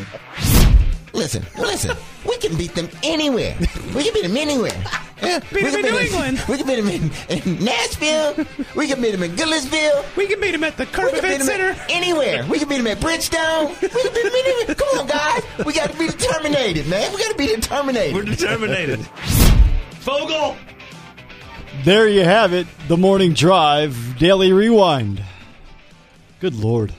Listen, 1.15 1.45
listen. 1.57 1.95
We 2.27 2.37
can 2.37 2.57
beat 2.57 2.75
them 2.75 2.89
anywhere. 3.03 3.55
We 3.95 4.03
can 4.03 4.13
beat 4.13 4.23
them 4.23 4.37
anywhere. 4.37 4.83
Yeah, 5.23 5.39
we 5.53 5.63
them 5.63 5.71
can 5.71 5.85
in 5.85 5.91
New 5.93 5.99
England. 5.99 6.43
We 6.49 6.57
can 6.57 6.67
beat 6.67 6.75
them 6.75 6.89
in, 6.89 7.09
in 7.29 7.63
Nashville. 7.63 8.45
We 8.75 8.85
can 8.87 9.01
beat 9.01 9.11
them 9.11 9.23
in 9.23 9.31
Goodlettsville. 9.31 10.15
We 10.17 10.27
can 10.27 10.41
beat 10.41 10.51
them 10.51 10.63
at 10.65 10.75
the 10.75 10.83
We 10.83 10.91
Curve 10.91 11.13
can 11.13 11.21
beat 11.21 11.41
Event 11.41 11.43
Center. 11.43 11.75
anywhere. 11.89 12.45
We 12.47 12.59
can 12.59 12.67
beat 12.67 12.77
them 12.77 12.87
at 12.87 12.99
Bridgestone. 12.99 13.69
We 13.81 13.87
can 13.87 14.13
beat 14.13 14.23
them 14.23 14.33
anywhere. 14.35 14.75
Come 14.75 14.99
on, 14.99 15.07
guys. 15.07 15.65
We 15.65 15.71
got 15.73 15.89
to 15.91 15.97
be 15.97 16.07
determinated, 16.09 16.87
man. 16.89 17.11
We 17.13 17.17
got 17.19 17.31
to 17.31 17.37
be 17.37 17.47
determined. 17.47 17.97
We're 18.13 18.23
determinated. 18.23 18.99
determinated. 18.99 19.05
Fogel. 20.01 20.57
There 21.85 22.09
you 22.09 22.25
have 22.25 22.53
it. 22.53 22.67
The 22.89 22.97
morning 22.97 23.33
drive, 23.33 24.19
daily 24.19 24.51
rewind. 24.51 25.23
Good 26.41 26.55
lord. 26.55 26.93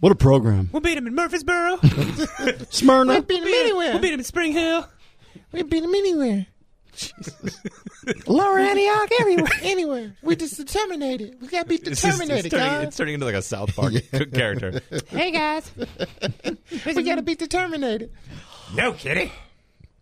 What 0.00 0.12
a 0.12 0.14
program. 0.16 0.68
We'll 0.72 0.80
beat 0.82 0.98
him 0.98 1.06
in 1.06 1.14
Murfreesboro. 1.14 1.78
Smyrna. 2.70 3.12
We'll 3.12 3.22
beat 3.22 3.40
them 3.40 3.48
anywhere. 3.48 3.92
we'll 3.92 4.00
beat 4.00 4.12
him 4.12 4.20
in 4.20 4.24
Spring 4.24 4.52
Hill. 4.52 4.86
We 5.52 5.62
beat 5.62 5.80
them 5.80 5.94
anywhere. 5.94 6.46
Jesus. 6.94 7.60
Lower 8.26 8.58
Antioch, 8.58 9.10
everywhere, 9.20 9.50
anywhere. 9.62 10.16
We're 10.22 10.36
just 10.36 10.56
determinated. 10.56 11.40
We 11.40 11.48
got 11.48 11.62
to 11.62 11.68
be 11.68 11.76
It's, 11.76 12.02
just, 12.02 12.20
it's, 12.22 12.48
turning, 12.48 12.82
it's 12.86 12.96
turning 12.96 13.14
into 13.14 13.26
like 13.26 13.34
a 13.34 13.42
South 13.42 13.74
Park 13.74 13.94
character. 14.32 14.80
Hey, 15.08 15.30
guys. 15.32 15.70
we 16.86 17.02
got 17.02 17.16
to 17.16 17.22
be 17.22 17.34
determinated. 17.34 18.12
No 18.74 18.92
kidding. 18.92 19.30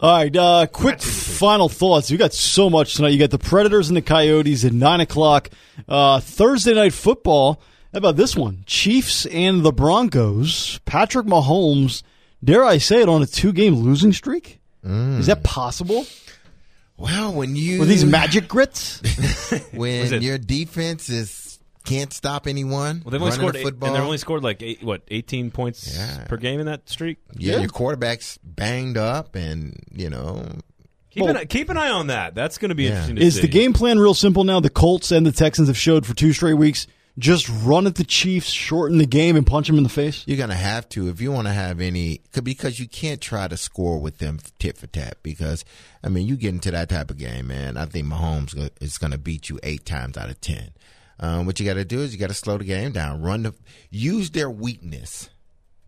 All 0.01 0.17
right, 0.17 0.37
uh, 0.37 0.67
quick 0.67 1.01
final 1.01 1.69
thoughts. 1.69 2.11
We 2.11 2.17
got 2.17 2.35
so 2.35 2.69
much 2.69 2.95
tonight. 2.95 3.11
You 3.11 3.21
got 3.21 3.31
the 3.31 3.39
Predators 3.39 3.89
and 3.89 3.97
the 3.97 4.03
Coyotes 4.03 4.65
at 4.65 4.73
9 4.73 5.01
o'clock. 5.01 5.49
Uh, 5.89 6.19
Thursday 6.19 6.75
night 6.75 6.93
football. 6.93 7.63
How 7.93 7.99
about 7.99 8.17
this 8.17 8.35
one? 8.35 8.65
Chiefs 8.67 9.27
and 9.27 9.63
the 9.63 9.73
Broncos. 9.73 10.81
Patrick 10.87 11.27
Mahomes, 11.27 12.03
dare 12.43 12.65
I 12.65 12.79
say 12.79 13.03
it, 13.03 13.09
on 13.09 13.23
a 13.23 13.27
two 13.27 13.53
game 13.53 13.75
losing 13.75 14.13
streak? 14.13 14.61
Mm. 14.85 15.19
Is 15.19 15.27
that 15.27 15.43
possible? 15.43 16.07
Well, 16.97 17.33
when 17.35 17.57
you 17.57 17.81
With 17.81 17.89
these 17.89 18.05
magic 18.05 18.49
grits? 18.49 19.01
when 19.73 20.23
your 20.23 20.39
defense 20.39 21.09
is 21.09 21.59
can't 21.85 22.13
stop 22.13 22.47
anyone, 22.47 23.03
Well, 23.05 23.11
they've 23.11 23.21
only 23.21 23.33
scored 23.33 23.55
the 23.57 23.61
eight, 23.61 23.67
and 23.67 23.81
they've 23.83 23.97
only 24.03 24.19
scored 24.19 24.43
like 24.45 24.63
eight, 24.63 24.83
what 24.85 25.03
eighteen 25.09 25.51
points 25.51 25.97
Yeah. 25.97 26.25
per 26.29 26.37
game 26.37 26.61
in 26.61 26.67
that 26.67 26.89
streak. 26.89 27.19
yeah, 27.37 27.59
your 27.59 27.69
quarterback's 27.69 28.39
banged 28.45 28.97
up, 28.97 29.35
and 29.35 29.79
you 29.93 30.09
know, 30.09 30.47
Keep, 31.11 31.25
Well- 31.25 31.37
an, 31.37 31.47
keep 31.49 31.69
an 31.69 31.77
eye 31.77 31.91
on 31.91 32.07
that. 32.07 32.35
That's 32.35 32.57
going 32.57 32.71
to 32.71 32.75
be 32.75 32.85
Yeah. 32.85 32.91
interesting. 32.91 33.17
To 33.17 33.23
Is 33.23 33.35
see. 33.35 33.41
the 33.43 33.49
game 33.49 33.75
plan 33.75 33.99
real 33.99 34.15
simple 34.15 34.45
now? 34.45 34.61
The 34.61 34.71
Colts 34.71 35.11
and 35.13 35.27
the 35.27 35.33
Texans 35.33 35.69
have 35.69 35.77
showed 35.77 36.07
for 36.07 36.15
two 36.15 36.33
straight 36.33 36.55
weeks. 36.55 36.87
Just 37.19 37.49
run 37.63 37.87
at 37.87 37.97
the 37.97 38.05
Chiefs, 38.05 38.49
shorten 38.49 38.97
the 38.97 39.07
game, 39.07 39.37
and 39.37 39.47
punch 39.47 39.67
them 39.67 39.77
in 39.77 39.83
the 39.83 39.91
face? 39.91 40.25
you're 40.27 40.39
gonna 40.39 40.55
have 40.55 40.89
to 40.91 41.09
if 41.09 41.21
you 41.21 41.31
want 41.31 41.47
to 41.47 41.53
have 41.53 41.81
any 41.81 42.23
because 42.43 42.81
you 42.81 42.89
can't 42.89 43.21
try 43.21 43.47
to 43.49 43.57
score 43.57 43.99
with 43.99 44.19
them 44.19 44.39
tit 44.59 44.79
for 44.79 44.87
tat 44.87 45.19
because 45.23 45.65
I 46.03 46.09
mean 46.09 46.27
you 46.27 46.37
get 46.37 46.55
into 46.55 46.71
that 46.71 46.89
type 46.89 47.11
of 47.11 47.19
game, 47.19 47.49
man. 47.49 47.77
I 47.77 47.85
think 47.85 48.07
Mahomes 48.07 48.71
is 48.81 48.97
gonna 48.97 49.19
beat 49.19 49.51
you 49.51 49.59
eight 49.63 49.85
times 49.85 50.17
out 50.17 50.31
of 50.31 50.41
ten. 50.41 50.71
Um, 51.21 51.47
what 51.47 51.61
you 51.61 51.67
got 51.67 51.75
to 51.75 51.85
do 51.85 52.01
is 52.01 52.13
you 52.13 52.19
got 52.19 52.31
to 52.31 52.35
slow 52.35 52.59
the 52.59 52.65
game 52.65 52.91
down, 52.91 53.23
run 53.23 53.45
the 53.45 53.55
use 53.91 54.31
their 54.31 54.51
weakness, 54.51 55.31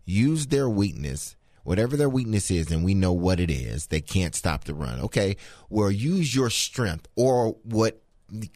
use 0.05 0.47
their 0.47 0.69
weakness. 0.69 1.35
Whatever 1.63 1.97
their 1.97 2.09
weakness 2.09 2.51
is, 2.51 2.69
and 2.69 2.85
we 2.85 2.93
know 2.93 3.11
what 3.11 3.39
it 3.39 3.49
is, 3.49 3.87
they 3.87 3.99
can't 3.99 4.35
stop 4.35 4.65
the 4.65 4.75
run. 4.75 4.99
Okay, 4.99 5.35
well, 5.67 5.89
use 5.89 6.35
your 6.35 6.51
strength 6.51 7.07
or 7.15 7.57
what 7.63 8.03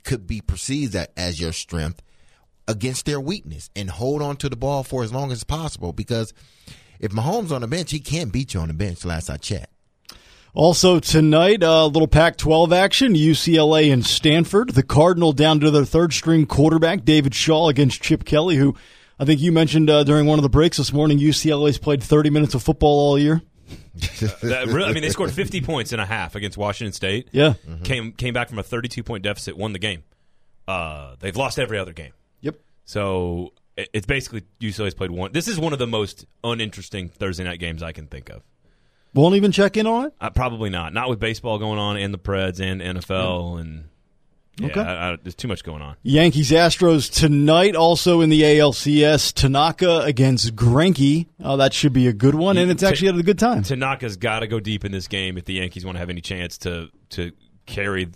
could 0.04 0.28
be 0.28 0.42
perceived 0.42 0.96
as 1.18 1.42
your 1.42 1.52
strength 1.52 2.04
against 2.70 3.06
their 3.06 3.20
weakness 3.20 3.70
and 3.76 3.90
hold 3.90 4.22
on 4.22 4.38
to 4.38 4.48
the 4.48 4.56
ball 4.56 4.84
for 4.84 5.04
as 5.04 5.12
long 5.12 5.32
as 5.32 5.44
possible 5.44 5.92
because 5.92 6.34
if 7.00 7.12
Mahomes 7.12 7.52
on 7.52 7.62
the 7.62 7.68
bench, 7.68 7.92
he 7.92 8.00
can't 8.00 8.32
beat 8.32 8.54
you 8.54 8.60
on 8.60 8.68
the 8.68 8.74
bench. 8.74 9.04
Last 9.04 9.30
I 9.30 9.38
checked. 9.38 9.74
Also 10.54 11.00
tonight, 11.00 11.64
a 11.64 11.70
uh, 11.70 11.86
little 11.88 12.08
Pac-12 12.08 12.76
action: 12.76 13.14
UCLA 13.14 13.92
and 13.92 14.06
Stanford. 14.06 14.72
The 14.72 14.84
Cardinal 14.84 15.32
down 15.32 15.60
to 15.60 15.72
their 15.72 15.86
third-string 15.86 16.48
quarterback 16.48 17.06
David 17.06 17.36
Shaw 17.36 17.70
against 17.70 18.02
Chip 18.02 18.26
Kelly, 18.26 18.56
who 18.56 18.76
I 19.20 19.26
think 19.26 19.42
you 19.42 19.52
mentioned 19.52 19.90
uh, 19.90 20.04
during 20.04 20.26
one 20.26 20.40
of 20.40 20.44
the 20.44 20.50
breaks 20.50 20.78
this 20.78 20.92
morning. 20.92 21.20
UCLA's 21.20 21.78
played 21.78 22.02
30 22.02 22.30
minutes 22.32 22.56
of 22.56 22.64
football 22.64 23.00
all 23.00 23.20
year. 23.20 23.42
That 24.42 24.68
really, 24.68 24.90
I 24.90 24.94
mean, 24.94 25.04
they 25.04 25.10
scored 25.10 25.32
50 25.32 25.62
points 25.62 25.92
and 25.92 26.02
a 26.02 26.06
half 26.06 26.34
against 26.36 26.58
Washington 26.58 26.94
State. 26.94 27.28
Yeah, 27.32 27.54
came 27.84 28.14
came 28.14 28.34
back 28.34 28.50
from 28.50 28.58
a 28.58 28.64
32 28.64 29.04
point 29.04 29.24
deficit, 29.24 29.58
won 29.58 29.74
the 29.74 29.80
game. 29.80 30.04
Uh, 30.68 31.16
they've 31.20 31.36
lost 31.36 31.60
every 31.60 31.78
other 31.78 31.94
game. 31.94 32.14
So 32.90 33.54
it's 33.78 34.08
basically 34.08 34.46
UCLA's 34.60 34.96
played 34.96 35.12
one. 35.12 35.32
This 35.32 35.48
is 35.48 35.60
one 35.60 35.74
of 35.74 35.80
the 35.80 35.86
most 35.86 36.26
uninteresting 36.44 37.08
Thursday 37.08 37.44
night 37.44 37.60
games 37.60 37.84
I 37.84 37.92
can 37.92 38.08
think 38.08 38.32
of. 38.32 38.42
Won't 39.14 39.36
even 39.36 39.52
check 39.52 39.78
in 39.78 39.86
on 39.86 40.08
it. 40.08 40.14
Uh, 40.20 40.32
probably 40.32 40.72
not. 40.72 40.92
Not 40.92 41.08
with 41.08 41.20
baseball 41.20 41.60
going 41.60 41.78
on 41.78 41.98
and 41.98 42.12
the 42.12 42.18
Preds 42.18 42.60
and 42.60 42.82
NFL 42.82 43.62
and 43.62 43.90
yeah, 44.60 44.68
Okay. 44.70 44.82
I, 44.82 45.12
I, 45.12 45.18
there's 45.22 45.36
too 45.36 45.48
much 45.48 45.64
going 45.64 45.84
on. 45.84 45.98
Yankees 46.02 46.50
Astros 46.50 47.14
tonight, 47.14 47.76
also 47.76 48.22
in 48.22 48.32
the 48.32 48.42
ALCS. 48.42 49.34
Tanaka 49.34 50.00
against 50.00 50.56
Greinke. 50.56 51.28
Oh, 51.44 51.58
that 51.58 51.76
should 51.76 51.94
be 51.94 52.08
a 52.08 52.14
good 52.14 52.34
one, 52.34 52.58
and 52.58 52.72
it's 52.72 52.82
actually 52.82 53.10
at 53.10 53.16
a 53.16 53.22
good 53.22 53.38
time. 53.38 53.62
Tanaka's 53.62 54.18
got 54.18 54.40
to 54.40 54.48
go 54.48 54.60
deep 54.60 54.84
in 54.84 54.92
this 54.92 55.08
game 55.08 55.38
if 55.38 55.46
the 55.46 55.54
Yankees 55.54 55.86
want 55.86 55.96
to 55.96 56.00
have 56.00 56.10
any 56.10 56.22
chance 56.22 56.58
to 56.60 56.90
to 57.12 57.34
carry. 57.68 58.10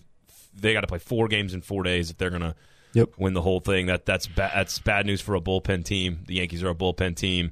They 0.55 0.73
got 0.73 0.81
to 0.81 0.87
play 0.87 0.99
four 0.99 1.27
games 1.27 1.53
in 1.53 1.61
four 1.61 1.83
days 1.83 2.09
if 2.09 2.17
they're 2.17 2.31
gonna 2.31 2.55
Yep. 2.93 3.09
win 3.17 3.33
the 3.33 3.41
whole 3.41 3.59
thing. 3.59 3.87
That 3.87 4.05
that's 4.05 4.27
ba- 4.27 4.51
that's 4.53 4.79
bad 4.79 5.05
news 5.05 5.19
for 5.21 5.35
a 5.35 5.41
bullpen 5.41 5.83
team. 5.83 6.19
The 6.27 6.35
Yankees 6.35 6.63
are 6.63 6.69
a 6.69 6.75
bullpen 6.75 7.15
team. 7.15 7.51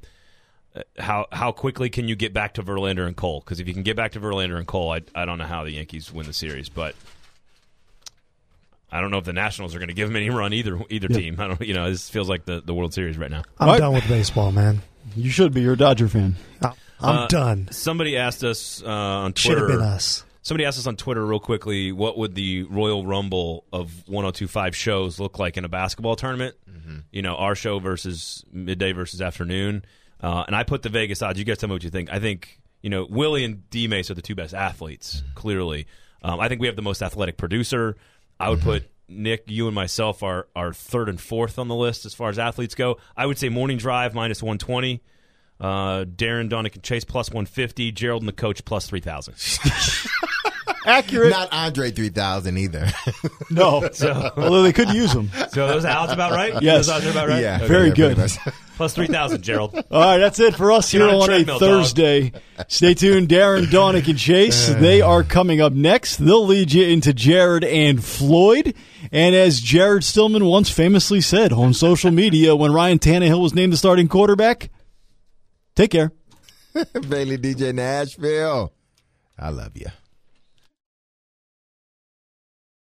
Uh, 0.76 0.82
How 1.00 1.26
how 1.32 1.52
quickly 1.52 1.90
can 1.90 2.08
you 2.08 2.16
get 2.16 2.34
back 2.34 2.54
to 2.56 2.64
Verlander 2.64 3.06
and 3.08 3.16
Cole? 3.18 3.40
Because 3.42 3.60
if 3.60 3.68
you 3.68 3.74
can 3.74 3.84
get 3.84 3.96
back 3.98 4.12
to 4.14 4.20
Verlander 4.20 4.58
and 4.58 4.68
Cole, 4.68 4.92
I 4.92 5.02
I 5.16 5.26
don't 5.26 5.38
know 5.38 5.46
how 5.46 5.64
the 5.64 5.72
Yankees 5.72 6.12
win 6.14 6.26
the 6.28 6.34
series, 6.34 6.70
but. 6.70 6.96
I 8.94 9.00
don't 9.00 9.10
know 9.10 9.20
if 9.20 9.24
the 9.24 9.32
Nationals 9.32 9.74
are 9.74 9.80
going 9.80 9.88
to 9.88 9.94
give 9.94 10.10
them 10.10 10.18
any 10.18 10.30
run 10.30 10.52
either 10.52 10.78
either 10.90 11.08
team. 11.08 11.40
I 11.40 11.48
don't, 11.48 11.62
you 11.62 11.74
know, 11.74 11.90
this 11.90 12.10
feels 12.10 12.28
like 12.28 12.44
the, 12.44 12.60
the 12.60 12.74
World 12.74 12.94
Series 12.94 13.18
right 13.18 13.32
now. 13.32 13.44
I'm 13.58 13.70
Right. 13.70 13.78
done 13.80 13.94
with 13.94 14.06
baseball, 14.10 14.52
man. 14.52 14.82
You 15.16 15.30
should 15.30 15.54
be. 15.54 15.62
You're 15.62 15.74
a 15.74 15.78
Dodger 15.78 16.10
fan. 16.10 16.36
I- 16.62 16.74
I'm 17.00 17.18
Uh, 17.20 17.28
done. 17.28 17.70
Somebody 17.72 18.18
asked 18.18 18.44
us 18.44 18.84
uh, 18.84 18.88
on 18.90 19.34
Should 19.34 19.58
have 19.58 19.68
been 19.70 19.80
us. 19.82 20.24
Somebody 20.44 20.66
asked 20.66 20.80
us 20.80 20.88
on 20.88 20.96
Twitter 20.96 21.24
real 21.26 21.40
quickly, 21.40 21.92
what 21.92 22.18
would 22.18 22.34
the 22.34 22.64
Royal 22.64 23.06
Rumble 23.06 23.66
of 23.72 23.90
1025 24.08 24.76
shows 24.76 25.20
look 25.20 25.38
like 25.38 25.56
in 25.58 25.66
a 25.66 25.70
basketball 25.70 26.16
tournament? 26.16 26.56
You 27.12 27.22
know, 27.22 27.36
our 27.36 27.54
show 27.56 27.78
versus 27.80 28.44
midday 28.52 28.92
versus 28.92 29.22
afternoon. 29.22 29.86
Uh, 30.20 30.44
and 30.48 30.56
I 30.56 30.64
put 30.64 30.82
the 30.82 30.90
Vegas 30.90 31.22
odds. 31.22 31.38
You 31.38 31.46
guys 31.46 31.58
tell 31.60 31.70
me 31.70 31.74
what 31.74 31.84
you 31.84 31.90
think. 31.90 32.12
I 32.12 32.20
think, 32.20 32.60
you 32.82 32.90
know, 32.90 33.06
Willie 33.10 33.44
and 33.44 33.70
D 33.70 33.88
Mace 33.88 34.10
are 34.10 34.14
the 34.16 34.22
two 34.22 34.36
best 34.36 34.54
athletes, 34.54 35.24
clearly. 35.36 35.86
Um, 36.24 36.40
I 36.40 36.48
think 36.48 36.60
we 36.62 36.68
have 36.68 36.76
the 36.76 36.82
most 36.82 37.02
athletic 37.02 37.38
producer. 37.38 37.96
I 38.40 38.50
would 38.50 38.62
put 38.62 38.90
Nick, 39.08 39.44
you, 39.48 39.68
and 39.68 39.76
myself 39.76 40.24
are, 40.24 40.48
are 40.56 40.74
third 40.74 41.10
and 41.10 41.20
fourth 41.22 41.60
on 41.60 41.68
the 41.68 41.76
list 41.76 42.06
as 42.06 42.14
far 42.14 42.30
as 42.30 42.40
athletes 42.40 42.74
go. 42.76 42.98
I 43.16 43.26
would 43.26 43.38
say 43.38 43.50
Morning 43.50 43.78
Drive 43.78 44.14
minus 44.16 44.42
120. 44.42 45.02
Uh, 45.62 46.06
Darren, 46.06 46.50
Donick, 46.50 46.74
and 46.74 46.84
Chase 46.84 47.04
plus 47.04 47.30
150. 47.30 47.92
Gerald 47.92 48.24
and 48.24 48.28
the 48.28 48.34
coach 48.34 48.66
plus 48.66 48.88
3,000. 48.88 49.36
Accurate. 50.86 51.30
Not 51.30 51.50
Andre 51.52 51.92
three 51.92 52.10
thousand 52.10 52.58
either. 52.58 52.88
no. 53.52 53.88
Although 54.36 54.64
they 54.64 54.74
could 54.74 54.90
use 54.90 55.14
them. 55.14 55.30
So 55.52 55.68
those 55.68 55.86
odds 55.86 56.12
about 56.12 56.32
right? 56.32 56.60
Yes. 56.62 56.88
Those 56.88 56.90
odds 56.90 57.06
are 57.06 57.12
about 57.12 57.28
right? 57.30 57.42
yeah, 57.42 57.58
Okay. 57.58 57.68
Very 57.68 57.88
yeah, 57.90 57.94
good. 57.94 58.18
Plus 58.78 58.96
3,000, 58.96 59.44
Gerald. 59.44 59.76
All 59.76 60.02
right, 60.02 60.18
that's 60.18 60.40
it 60.40 60.56
for 60.56 60.72
us 60.72 60.90
here 60.90 61.04
on 61.04 61.10
a 61.14 61.18
on 61.18 61.22
a 61.22 61.26
treadmill, 61.28 61.60
dog. 61.60 61.70
Thursday. 61.70 62.32
Stay 62.68 62.96
tuned. 62.96 63.28
Darren, 63.28 63.66
Donick, 63.66 64.08
and 64.08 64.18
Chase. 64.18 64.70
They 64.70 65.02
are 65.02 65.24
coming 65.24 65.62
up 65.62 65.72
next. 65.72 66.18
They'll 66.18 66.48
lead 66.48 66.72
you 66.74 66.88
into 66.88 67.14
Jared 67.14 67.64
and 67.64 68.04
Floyd. 68.04 68.74
And 69.12 69.36
as 69.36 69.60
Jared 69.60 70.04
Stillman 70.04 70.46
once 70.46 70.72
famously 70.72 71.22
said 71.22 71.54
on 71.54 71.76
social 71.76 72.10
media 72.10 72.56
when 72.56 72.74
Ryan 72.74 72.98
Tannehill 72.98 73.40
was 73.40 73.54
named 73.54 73.72
the 73.72 73.78
starting 73.78 74.08
quarterback, 74.08 74.72
take 75.76 75.92
care. 75.92 76.12
Bailey 77.10 77.38
DJ 77.38 77.74
Nashville. 77.74 78.72
I 79.38 79.50
love 79.50 79.76
you. 79.76 79.88